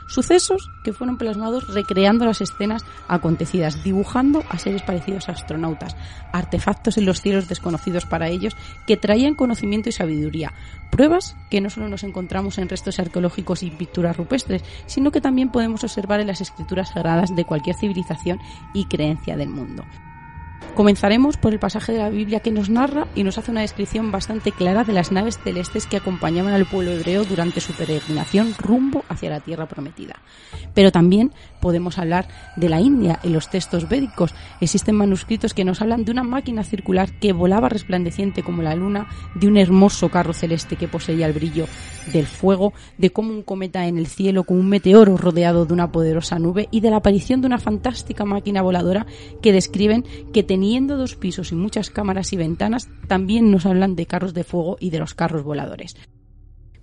Sucesos 0.10 0.72
que 0.84 0.91
fueron 0.91 1.20
plasmados 1.20 1.72
recreando 1.72 2.26
las 2.26 2.41
escenas 2.41 2.84
acontecidas, 3.07 3.84
dibujando 3.84 4.43
a 4.49 4.57
seres 4.57 4.82
parecidos 4.82 5.30
a 5.30 5.34
astronautas, 5.34 5.95
artefactos 6.32 6.97
en 6.97 7.05
los 7.05 7.22
cielos 7.22 7.47
desconocidos 7.47 8.07
para 8.07 8.28
ellos 8.28 8.57
que 8.88 8.97
traían 8.97 9.36
conocimiento 9.36 9.88
y 9.89 9.91
sabiduría, 9.91 10.51
pruebas 10.89 11.38
que 11.51 11.62
no 11.62 11.70
solo 11.70 11.89
nos 11.89 12.03
encontramos 12.03 12.57
en 12.57 12.70
restos 12.70 12.99
arqueológicos 12.99 13.62
y 13.62 13.70
pinturas 13.70 14.18
rupestres, 14.18 14.64
sino 14.88 15.12
que 15.12 15.22
también 15.22 15.49
podemos 15.49 15.84
observar 15.84 16.20
en 16.22 16.28
las 16.28 16.41
escrituras 16.41 16.89
sagradas 16.89 17.36
de 17.36 17.45
cualquier 17.45 17.76
civilización 17.76 18.39
y 18.74 18.86
creencia 18.86 19.38
del 19.38 19.49
mundo. 19.49 19.86
Comenzaremos 20.76 21.36
por 21.36 21.51
el 21.51 21.59
pasaje 21.59 21.91
de 21.91 21.99
la 21.99 22.09
Biblia 22.09 22.39
que 22.39 22.51
nos 22.51 22.70
narra 22.70 23.07
y 23.13 23.24
nos 23.24 23.38
hace 23.38 23.51
una 23.51 23.61
descripción 23.61 24.11
bastante 24.11 24.51
clara 24.51 24.84
de 24.86 24.93
las 24.93 25.11
naves 25.11 25.38
celestes 25.43 25.86
que 25.86 25.97
acompañaban 25.97 26.53
al 26.53 26.65
pueblo 26.65 26.91
hebreo 26.91 27.26
durante 27.26 27.59
su 27.59 27.74
peregrinación 27.74 28.53
rumbo 28.57 29.03
hacia 29.09 29.30
la 29.30 29.41
tierra 29.41 29.67
prometida. 29.67 30.15
Pero 30.74 30.91
también 30.91 31.34
podemos 31.59 31.97
hablar 31.97 32.28
de 32.55 32.70
la 32.70 32.80
India 32.80 33.20
en 33.24 33.34
los 33.34 33.49
textos 33.49 33.89
védicos. 33.89 34.34
Existen 34.61 34.95
manuscritos 34.95 35.53
que 35.53 35.65
nos 35.65 35.82
hablan 35.82 36.05
de 36.05 36.11
una 36.11 36.24
máquina 36.24 36.63
circular 36.63 37.11
que 37.20 37.34
volaba 37.34 37.67
resplandeciente 37.67 38.43
como 38.43 38.61
la 38.61 38.76
luna, 38.76 39.07
de 39.36 39.47
un 39.47 39.57
hermoso 39.57 40.09
carro 40.09 40.34
celeste 40.34 40.78
que 40.78 40.88
poseía 40.88 41.26
el 41.26 41.34
brillo 41.34 41.67
del 42.13 42.26
fuego, 42.26 42.74
de 42.97 43.11
cómo 43.11 43.32
un 43.32 43.43
cometa 43.43 43.86
en 43.88 43.97
el 43.97 44.07
cielo 44.07 44.43
con 44.43 44.57
un 44.57 44.70
meteoro 44.70 45.17
rodeado 45.17 45.65
de 45.65 45.74
una 45.74 45.91
poderosa 45.91 46.39
nube 46.39 46.67
y 46.72 46.80
de 46.80 46.89
la 46.89 46.97
aparición 46.97 47.41
de 47.41 47.47
una 47.47 47.59
fantástica 47.59 48.26
máquina 48.26 48.61
voladora 48.61 49.05
que 49.41 49.51
describen 49.51 50.05
que 50.34 50.43
teniendo 50.60 50.97
dos 50.97 51.16
pisos 51.16 51.53
y 51.53 51.55
muchas 51.55 51.89
cámaras 51.89 52.34
y 52.34 52.36
ventanas, 52.36 52.89
también 53.07 53.49
nos 53.49 53.66
hablan 53.66 53.95
de 53.95 54.05
carros 54.05 54.34
de 54.34 54.43
fuego 54.43 54.76
y 54.78 54.89
de 54.89 54.99
los 54.99 55.14
carros 55.14 55.41
voladores. 55.41 55.95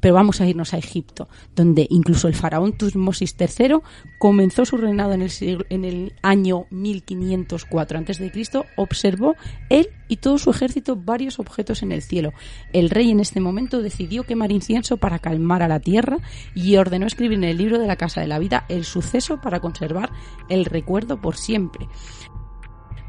Pero 0.01 0.15
vamos 0.15 0.41
a 0.41 0.47
irnos 0.47 0.73
a 0.73 0.79
Egipto, 0.79 1.29
donde 1.55 1.87
incluso 1.91 2.27
el 2.27 2.35
faraón 2.35 2.73
Tutmosis 2.73 3.37
III 3.39 3.81
comenzó 4.19 4.65
su 4.65 4.79
reinado 4.79 5.13
en 5.13 5.21
el, 5.21 5.67
en 5.69 5.85
el 5.85 6.15
año 6.23 6.65
1504 6.71 7.99
a.C., 7.99 8.33
observó 8.77 9.35
él 9.69 9.91
y 10.09 10.17
todo 10.17 10.39
su 10.39 10.49
ejército 10.49 10.97
varios 10.97 11.39
objetos 11.39 11.83
en 11.83 11.93
el 11.93 12.01
cielo. 12.01 12.33
El 12.73 12.89
rey 12.89 13.11
en 13.11 13.21
este 13.21 13.41
momento 13.41 13.83
decidió 13.83 14.25
quemar 14.25 14.53
incienso 14.53 14.97
para 14.97 15.19
calmar 15.19 15.63
a 15.63 15.69
la 15.69 15.81
tierra 15.81 16.17
y 16.55 16.77
ordenó 16.77 17.07
escribir 17.07 17.37
en 17.37 17.45
el 17.45 17.59
libro 17.59 17.79
de 17.79 17.87
la 17.87 17.97
Casa 17.97 18.23
de 18.23 18.27
la 18.27 18.39
Vida 18.39 18.65
el 18.71 18.85
suceso 18.85 19.43
para 19.43 19.61
conservar 19.61 20.13
el 20.49 20.65
recuerdo 20.65 21.21
por 21.21 21.37
siempre 21.37 21.89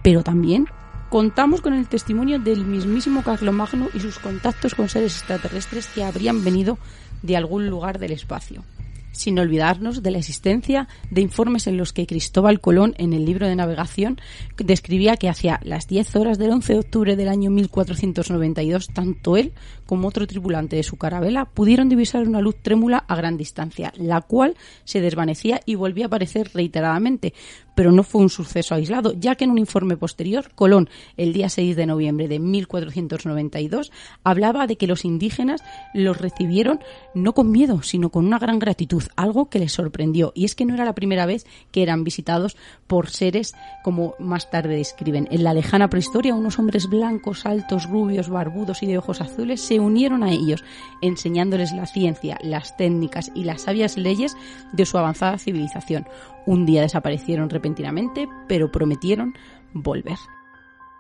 pero 0.08 0.24
también 0.24 0.68
contamos 1.10 1.60
con 1.60 1.74
el 1.74 1.90
testimonio 1.90 2.40
del 2.40 2.64
mismísimo 2.64 3.24
Carlomagno 3.24 3.90
y 3.94 4.00
sus 4.00 4.20
contactos 4.20 4.74
con 4.74 4.88
seres 4.88 5.18
extraterrestres 5.18 5.88
que 5.88 6.02
habrían 6.02 6.46
venido 6.46 6.78
de 7.24 7.36
algún 7.36 7.68
lugar 7.68 8.00
del 8.00 8.14
espacio. 8.14 8.64
Sin 9.12 9.38
olvidarnos 9.38 10.04
de 10.04 10.12
la 10.12 10.20
existencia 10.20 10.88
de 11.12 11.20
informes 11.20 11.68
en 11.68 11.76
los 11.76 11.92
que 11.92 12.08
Cristóbal 12.08 12.62
Colón, 12.62 12.94
en 13.00 13.12
el 13.12 13.26
libro 13.26 13.48
de 13.48 13.56
navegación, 13.58 14.22
describía 14.56 15.18
que 15.18 15.28
hacia 15.28 15.60
las 15.64 15.88
10 15.88 16.16
horas 16.16 16.38
del 16.38 16.52
11 16.52 16.74
de 16.74 16.80
octubre 16.80 17.16
del 17.18 17.28
año 17.28 17.50
1492, 17.50 18.88
tanto 18.94 19.36
él 19.36 19.52
como 19.86 20.08
otro 20.08 20.26
tripulante 20.26 20.78
de 20.78 20.84
su 20.84 20.96
carabela 20.96 21.46
pudieron 21.46 21.90
divisar 21.90 22.26
una 22.26 22.40
luz 22.40 22.56
trémula 22.62 23.00
a 23.10 23.16
gran 23.18 23.36
distancia, 23.36 23.92
la 23.98 24.22
cual 24.22 24.56
se 24.86 25.02
desvanecía 25.02 25.60
y 25.66 25.76
volvía 25.76 26.06
a 26.06 26.08
aparecer 26.08 26.52
reiteradamente, 26.54 27.34
pero 27.78 27.92
no 27.92 28.02
fue 28.02 28.24
un 28.24 28.30
suceso 28.32 28.74
aislado, 28.74 29.14
ya 29.14 29.36
que 29.36 29.44
en 29.44 29.52
un 29.52 29.60
informe 29.60 29.98
posterior, 29.98 30.50
Colón, 30.56 30.90
el 31.16 31.32
día 31.32 31.48
6 31.48 31.76
de 31.76 31.86
noviembre 31.86 32.28
de 32.28 32.40
1492, 32.40 33.92
hablaba 34.24 34.66
de 34.66 34.78
que 34.78 34.88
los 34.88 35.06
indígenas 35.06 35.64
los 35.94 36.18
recibieron 36.18 36.80
no 37.14 37.36
con 37.36 37.52
miedo, 37.52 37.84
sino 37.84 38.10
con 38.10 38.26
una 38.26 38.40
gran 38.40 38.58
gratitud, 38.58 39.04
algo 39.16 39.52
que 39.52 39.60
les 39.60 39.74
sorprendió, 39.74 40.32
y 40.34 40.46
es 40.46 40.56
que 40.56 40.66
no 40.66 40.74
era 40.74 40.86
la 40.86 40.96
primera 40.96 41.28
vez 41.28 41.46
que 41.72 41.84
eran 41.84 42.04
visitados 42.04 42.58
por 42.88 43.12
seres 43.12 43.54
como 43.84 44.16
más 44.18 44.50
tarde 44.50 44.76
describen. 44.76 45.28
En 45.30 45.44
la 45.44 45.54
lejana 45.54 45.88
prehistoria, 45.88 46.34
unos 46.34 46.58
hombres 46.58 46.90
blancos, 46.90 47.46
altos, 47.46 47.88
rubios, 47.88 48.28
barbudos 48.28 48.82
y 48.82 48.88
de 48.88 48.98
ojos 48.98 49.22
azules 49.22 49.62
se 49.62 49.80
unieron 49.80 50.24
a 50.24 50.32
ellos, 50.32 50.64
enseñándoles 51.04 51.74
la 51.74 51.86
ciencia, 51.86 52.40
las 52.42 52.76
técnicas 52.76 53.30
y 53.36 53.44
las 53.44 53.62
sabias 53.62 53.98
leyes 53.98 54.36
de 54.74 54.86
su 54.88 54.98
avanzada 54.98 55.38
civilización. 55.38 56.08
Un 56.48 56.66
día 56.66 56.82
desaparecieron 56.82 57.50
repentinamente, 57.50 58.30
pero 58.48 58.72
prometieron 58.72 59.36
volver. 59.74 60.18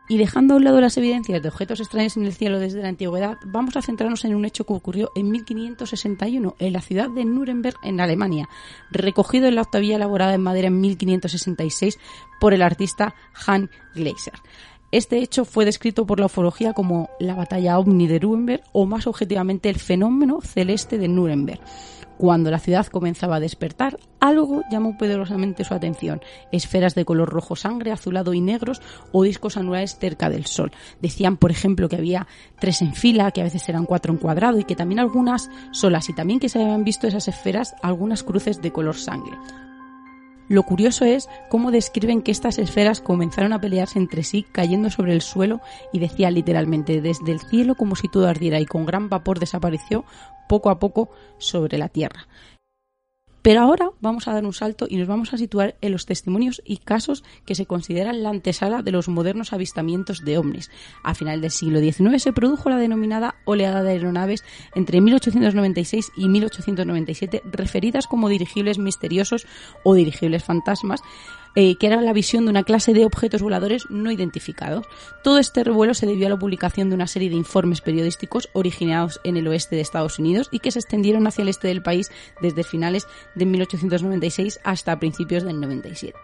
Y 0.10 0.18
dejando 0.18 0.54
a 0.54 0.58
un 0.58 0.66
lado 0.66 0.82
las 0.82 0.98
evidencias 0.98 1.41
de 1.41 1.48
objetos 1.48 1.80
extraños 1.80 2.18
en 2.18 2.26
el 2.26 2.34
cielo 2.34 2.60
desde 2.60 2.82
la 2.82 2.89
antigüedad, 2.89 3.38
vamos 3.45 3.78
a 3.78 3.82
centrarnos 3.82 4.26
en 4.26 4.36
un 4.36 4.43
hecho 4.43 4.66
que 4.66 4.74
ocurrió 4.74 5.10
en 5.16 5.32
1561 5.32 6.56
en 6.60 6.74
la 6.74 6.82
ciudad 6.82 7.10
de 7.10 7.24
Nuremberg, 7.24 7.78
en 7.82 8.02
Alemania, 8.02 8.50
recogido 8.91 9.48
en 9.48 9.56
la 9.56 9.62
octavilla 9.62 9.95
elaborada 9.95 10.34
en 10.34 10.43
madera 10.43 10.68
en 10.68 10.82
1566 10.82 11.98
por 12.41 12.54
el 12.54 12.62
artista 12.62 13.16
Hans 13.45 13.70
Gleiser. 13.95 14.34
Este 14.91 15.20
hecho 15.20 15.45
fue 15.45 15.64
descrito 15.64 16.06
por 16.06 16.20
la 16.20 16.26
ufología 16.26 16.74
como 16.74 17.10
la 17.22 17.36
batalla 17.36 17.80
ovni 17.80 18.08
de 18.08 18.20
Nuremberg 18.20 18.64
o 18.74 18.86
más 18.86 19.08
objetivamente 19.08 19.70
el 19.70 19.80
fenómeno 19.80 20.41
celeste 20.41 20.98
de 20.98 21.08
Nuremberg 21.08 21.62
Cuando 22.18 22.49
la 22.49 22.59
ciudad 22.59 22.88
comenzaba 22.88 23.36
a 23.36 23.39
despertar, 23.39 23.99
algo 24.20 24.63
llamó 24.72 24.97
poderosamente 24.97 25.63
su 25.63 25.74
atención. 25.74 26.22
Esferas 26.51 26.95
de 26.95 27.05
color 27.05 27.30
rojo 27.30 27.55
sangre, 27.55 27.91
azulado 27.91 28.34
y 28.34 28.41
negros 28.41 28.82
o 29.11 29.24
discos 29.24 29.55
anulares 29.55 29.97
cerca 29.99 30.30
del 30.30 30.47
sol. 30.47 30.72
Decían, 30.99 31.38
por 31.38 31.51
ejemplo, 31.51 31.89
que 31.89 31.97
había 31.97 32.28
tres 32.59 32.82
en 32.82 32.93
fila, 32.93 33.32
que 33.32 33.41
a 33.41 33.45
veces 33.45 33.70
eran 33.70 33.86
cuatro 33.86 34.11
en 34.11 34.20
cuadrado 34.20 34.59
y 34.59 34.63
que 34.63 34.76
también 34.76 34.99
algunas 34.99 35.49
solas 35.72 36.09
y 36.09 36.13
también 36.13 36.39
que 36.39 36.49
se 36.49 36.61
habían 36.61 36.84
visto 36.84 37.07
esas 37.07 37.28
esferas 37.28 37.76
algunas 37.84 38.24
cruces 38.24 38.61
de 38.61 38.72
color 38.72 38.95
sangre. 38.95 39.38
Lo 40.50 40.64
curioso 40.64 41.04
es 41.04 41.28
cómo 41.50 41.72
describen 41.72 42.22
que 42.22 42.32
estas 42.32 42.58
esferas 42.58 43.02
comenzaron 43.02 43.52
a 43.52 43.60
pelearse 43.60 44.00
entre 44.00 44.24
sí 44.24 44.45
cayendo 44.52 44.89
sobre 44.89 45.14
el 45.14 45.22
suelo 45.22 45.60
y 45.91 46.00
decía 46.00 46.32
literalmente 46.32 47.02
desde 47.02 47.32
el 47.32 47.41
cielo 47.41 47.76
como 47.76 47.95
si 47.95 48.08
todo 48.08 48.28
ardiera 48.28 48.60
y 48.60 48.66
con 48.66 48.86
gran 48.86 49.10
vapor 49.10 49.39
desapareció 49.39 50.06
poco 50.48 50.70
a 50.70 50.80
poco 50.80 51.10
sobre 51.38 51.78
la 51.78 51.89
tierra. 51.89 52.28
Pero 53.48 53.62
ahora 53.62 53.91
vamos 54.02 54.28
a 54.28 54.34
dar 54.34 54.43
un 54.43 54.52
salto 54.52 54.88
y 54.89 54.98
nos 54.98 55.08
vamos 55.08 55.34
a 55.34 55.38
situar 55.38 55.78
en 55.80 55.93
los 55.93 56.06
testimonios 56.06 56.62
y 56.66 56.80
casos 56.80 57.24
que 57.45 57.56
se 57.56 57.66
consideran 57.66 58.22
la 58.22 58.30
antesala 58.30 58.82
de 58.82 58.91
los 58.91 59.08
modernos 59.08 59.54
avistamientos 59.54 60.26
de 60.26 60.38
ovnis. 60.38 60.70
A 61.02 61.16
final 61.16 61.39
del 61.39 61.52
siglo 61.52 61.80
XIX 61.80 62.22
se 62.22 62.34
produjo 62.34 62.70
la 62.70 62.76
denominada 62.76 63.36
oleada 63.45 63.84
de 63.84 63.91
aeronaves 63.91 64.43
entre 64.76 65.00
1896 65.00 66.12
y 66.18 66.28
1897 66.28 67.41
referidas 67.45 68.06
como 68.06 68.28
dirigibles 68.28 68.80
misteriosos 68.80 69.48
o 69.86 69.93
dirigibles 69.93 70.43
fantasmas 70.43 71.02
eh, 71.60 71.76
que 71.76 71.88
era 71.88 71.99
la 72.01 72.14
visión 72.14 72.45
de 72.45 72.51
una 72.51 72.62
clase 72.62 72.93
de 72.93 73.03
objetos 73.03 73.41
voladores 73.41 73.89
no 73.89 74.12
identificados. 74.12 74.86
Todo 75.24 75.39
este 75.39 75.64
revuelo 75.64 75.95
se 75.95 76.05
debió 76.05 76.28
a 76.28 76.30
la 76.30 76.38
publicación 76.38 76.89
de 76.89 76.93
una 76.93 77.08
serie 77.08 77.32
de 77.32 77.36
informes 77.36 77.82
periodísticos 77.82 78.47
originados 78.53 79.20
en 79.24 79.38
el 79.38 79.47
oeste 79.47 79.76
de 79.76 79.82
Estados 79.82 80.20
Unidos 80.20 80.49
y 80.51 80.60
que 80.60 80.70
se 80.70 80.78
extendieron 80.78 81.26
hacia 81.26 81.41
el 81.41 81.47
este 81.47 81.68
del 81.68 81.82
país 81.82 82.12
desde 82.43 82.64
finales 82.64 83.08
de 83.34 83.47
1896 83.47 84.60
hasta 84.64 84.99
principios 84.99 85.43
del 85.43 85.60
97 85.60 86.16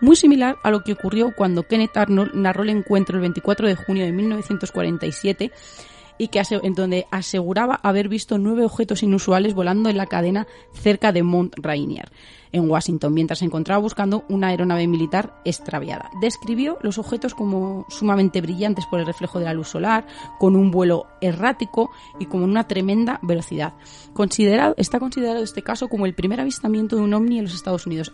muy 0.00 0.16
similar 0.16 0.56
a 0.62 0.70
lo 0.70 0.82
que 0.82 0.92
ocurrió 0.92 1.34
cuando 1.36 1.64
Kenneth 1.64 1.96
Arnold 1.96 2.34
narró 2.34 2.62
el 2.62 2.70
encuentro 2.70 3.16
el 3.16 3.20
24 3.20 3.68
de 3.68 3.76
junio 3.76 4.04
de 4.04 4.12
1947 4.12 5.52
y 6.18 6.28
que 6.28 6.42
en 6.50 6.74
donde 6.74 7.06
aseguraba 7.10 7.74
haber 7.82 8.08
visto 8.08 8.38
nueve 8.38 8.64
objetos 8.64 9.02
inusuales 9.02 9.54
volando 9.54 9.88
en 9.90 9.96
la 9.96 10.06
cadena 10.06 10.46
cerca 10.72 11.12
de 11.12 11.22
Mount 11.22 11.54
Rainier, 11.56 12.10
en 12.54 12.70
Washington, 12.70 13.12
mientras 13.12 13.40
se 13.40 13.44
encontraba 13.44 13.80
buscando 13.80 14.24
una 14.28 14.48
aeronave 14.48 14.86
militar 14.86 15.34
extraviada. 15.44 16.10
Describió 16.20 16.78
los 16.82 16.98
objetos 16.98 17.34
como 17.34 17.84
sumamente 17.88 18.40
brillantes 18.40 18.86
por 18.86 19.00
el 19.00 19.06
reflejo 19.06 19.40
de 19.40 19.46
la 19.46 19.54
luz 19.54 19.68
solar, 19.68 20.06
con 20.38 20.54
un 20.54 20.70
vuelo 20.70 21.06
errático 21.20 21.90
y 22.20 22.26
con 22.26 22.42
una 22.42 22.68
tremenda 22.68 23.18
velocidad. 23.22 23.74
Considerado, 24.12 24.74
está 24.78 25.00
considerado 25.00 25.42
este 25.42 25.62
caso 25.62 25.88
como 25.88 26.06
el 26.06 26.14
primer 26.14 26.40
avistamiento 26.40 26.94
de 26.94 27.02
un 27.02 27.12
ovni 27.12 27.38
en 27.38 27.44
los 27.44 27.54
Estados 27.54 27.86
Unidos 27.86 28.12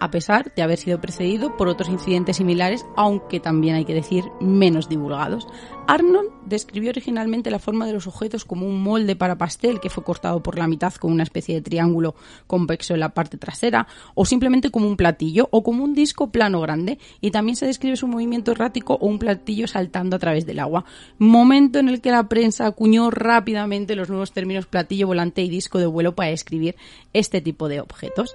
a 0.00 0.10
pesar 0.10 0.52
de 0.54 0.62
haber 0.62 0.78
sido 0.78 1.00
precedido 1.00 1.56
por 1.56 1.68
otros 1.68 1.88
incidentes 1.88 2.36
similares, 2.36 2.84
aunque 2.96 3.40
también 3.40 3.76
hay 3.76 3.84
que 3.84 3.94
decir 3.94 4.24
menos 4.40 4.88
divulgados. 4.88 5.46
Arnold 5.86 6.30
describió 6.46 6.90
originalmente 6.90 7.50
la 7.50 7.58
forma 7.58 7.86
de 7.86 7.92
los 7.92 8.06
objetos 8.06 8.44
como 8.44 8.66
un 8.66 8.82
molde 8.82 9.16
para 9.16 9.38
pastel 9.38 9.80
que 9.80 9.90
fue 9.90 10.04
cortado 10.04 10.42
por 10.42 10.58
la 10.58 10.66
mitad 10.66 10.92
con 10.94 11.12
una 11.12 11.22
especie 11.22 11.54
de 11.54 11.62
triángulo 11.62 12.14
convexo 12.46 12.94
en 12.94 13.00
la 13.00 13.10
parte 13.10 13.38
trasera, 13.38 13.86
o 14.14 14.24
simplemente 14.24 14.70
como 14.70 14.86
un 14.86 14.96
platillo 14.96 15.48
o 15.50 15.62
como 15.62 15.84
un 15.84 15.94
disco 15.94 16.30
plano 16.30 16.60
grande, 16.60 16.98
y 17.20 17.30
también 17.30 17.56
se 17.56 17.66
describe 17.66 17.96
su 17.96 18.08
movimiento 18.08 18.52
errático 18.52 18.94
o 18.94 19.06
un 19.06 19.18
platillo 19.18 19.66
saltando 19.66 20.16
a 20.16 20.18
través 20.18 20.46
del 20.46 20.58
agua, 20.58 20.84
momento 21.18 21.78
en 21.78 21.88
el 21.88 22.00
que 22.00 22.10
la 22.10 22.28
prensa 22.28 22.66
acuñó 22.66 23.10
rápidamente 23.10 23.96
los 23.96 24.08
nuevos 24.08 24.32
términos 24.32 24.66
platillo 24.66 25.06
volante 25.06 25.42
y 25.42 25.48
disco 25.48 25.78
de 25.78 25.86
vuelo 25.86 26.14
para 26.14 26.30
describir 26.30 26.76
este 27.12 27.40
tipo 27.40 27.68
de 27.68 27.80
objetos 27.80 28.34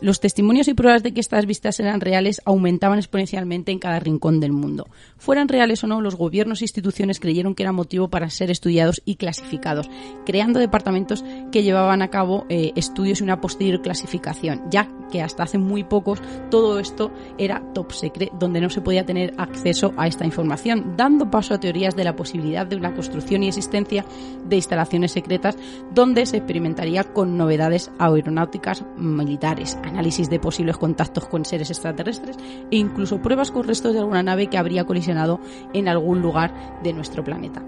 los 0.00 0.20
testimonios 0.20 0.68
y 0.68 0.74
pruebas 0.74 1.02
de 1.02 1.14
que 1.14 1.20
estas 1.20 1.46
vistas 1.46 1.78
eran 1.78 2.00
reales 2.00 2.42
aumentaban 2.44 2.98
exponencialmente 2.98 3.70
en 3.70 3.78
cada 3.78 4.00
rincón 4.00 4.40
del 4.40 4.52
mundo. 4.52 4.88
Fueran 5.18 5.48
reales 5.48 5.84
o 5.84 5.86
no, 5.86 6.00
los 6.00 6.16
gobiernos 6.16 6.60
e 6.60 6.64
instituciones 6.64 7.20
creyeron 7.20 7.54
que 7.54 7.62
era 7.62 7.72
motivo 7.72 8.08
para 8.08 8.28
ser 8.30 8.50
estudiados 8.50 9.02
y 9.04 9.16
clasificados, 9.16 9.88
creando 10.26 10.58
departamentos 10.58 11.24
que 11.52 11.62
llevaban 11.62 12.02
a 12.02 12.08
cabo 12.08 12.46
eh, 12.48 12.72
estudios 12.74 13.20
y 13.20 13.24
una 13.24 13.40
posterior 13.40 13.82
clasificación, 13.82 14.62
ya 14.70 14.88
que 15.10 15.22
hasta 15.22 15.44
hace 15.44 15.58
muy 15.58 15.84
pocos 15.84 16.20
todo 16.50 16.78
esto 16.78 17.12
era 17.38 17.62
top 17.74 17.92
secret, 17.92 18.32
donde 18.38 18.60
no 18.60 18.70
se 18.70 18.80
podía 18.80 19.06
tener 19.06 19.34
acceso 19.38 19.92
a 19.96 20.08
esta 20.08 20.24
información, 20.24 20.94
dando 20.96 21.30
paso 21.30 21.54
a 21.54 21.60
teorías 21.60 21.94
de 21.94 22.04
la 22.04 22.16
posibilidad 22.16 22.66
de 22.66 22.76
una 22.76 22.94
construcción 22.94 23.42
y 23.42 23.48
existencia 23.48 24.04
de 24.44 24.56
instalaciones 24.56 25.12
secretas 25.12 25.56
donde 25.94 26.26
se 26.26 26.38
experimentaría 26.38 27.04
con 27.04 27.36
novedades 27.36 27.90
aeronáuticas 27.98 28.84
militares 28.96 29.51
análisis 29.82 30.30
de 30.30 30.40
posibles 30.40 30.76
contactos 30.76 31.26
con 31.26 31.44
seres 31.44 31.70
extraterrestres 31.70 32.36
e 32.70 32.76
incluso 32.76 33.20
pruebas 33.20 33.50
con 33.50 33.66
restos 33.66 33.92
de 33.92 34.00
alguna 34.00 34.22
nave 34.22 34.48
que 34.48 34.58
habría 34.58 34.84
colisionado 34.84 35.40
en 35.72 35.88
algún 35.88 36.22
lugar 36.22 36.80
de 36.82 36.92
nuestro 36.92 37.24
planeta. 37.24 37.62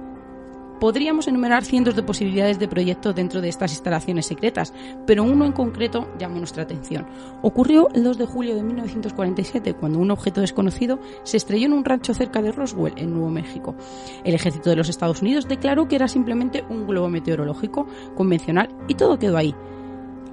Podríamos 0.81 1.29
enumerar 1.29 1.65
cientos 1.65 1.95
de 1.95 2.03
posibilidades 2.03 2.59
de 2.59 2.69
proyectos 2.69 3.15
dentro 3.15 3.41
de 3.41 3.49
estas 3.49 3.73
instalaciones 3.73 4.27
secretas, 4.27 4.75
pero 5.07 5.23
uno 5.23 5.47
en 5.47 5.53
concreto 5.53 6.09
llamó 6.19 6.39
nuestra 6.39 6.65
atención. 6.65 7.07
Ocurrió 7.43 7.89
el 7.95 8.05
2 8.05 8.19
de 8.19 8.27
julio 8.27 8.57
de 8.57 8.63
1947, 8.63 9.75
cuando 9.75 9.99
un 9.99 10.11
objeto 10.11 10.41
desconocido 10.41 10.99
se 11.23 11.37
estrelló 11.37 11.67
en 11.67 11.73
un 11.73 11.85
rancho 11.85 12.13
cerca 12.13 12.43
de 12.43 12.53
Roswell, 12.53 12.93
en 12.97 13.13
Nuevo 13.13 13.31
México. 13.31 13.75
El 14.25 14.35
ejército 14.35 14.69
de 14.69 14.77
los 14.77 14.89
Estados 14.89 15.23
Unidos 15.23 15.49
declaró 15.49 15.89
que 15.89 15.97
era 15.97 16.09
simplemente 16.09 16.65
un 16.69 16.87
globo 16.87 17.09
meteorológico 17.09 17.87
convencional 18.15 18.69
y 18.89 18.95
todo 18.95 19.19
quedó 19.19 19.37
ahí 19.37 19.55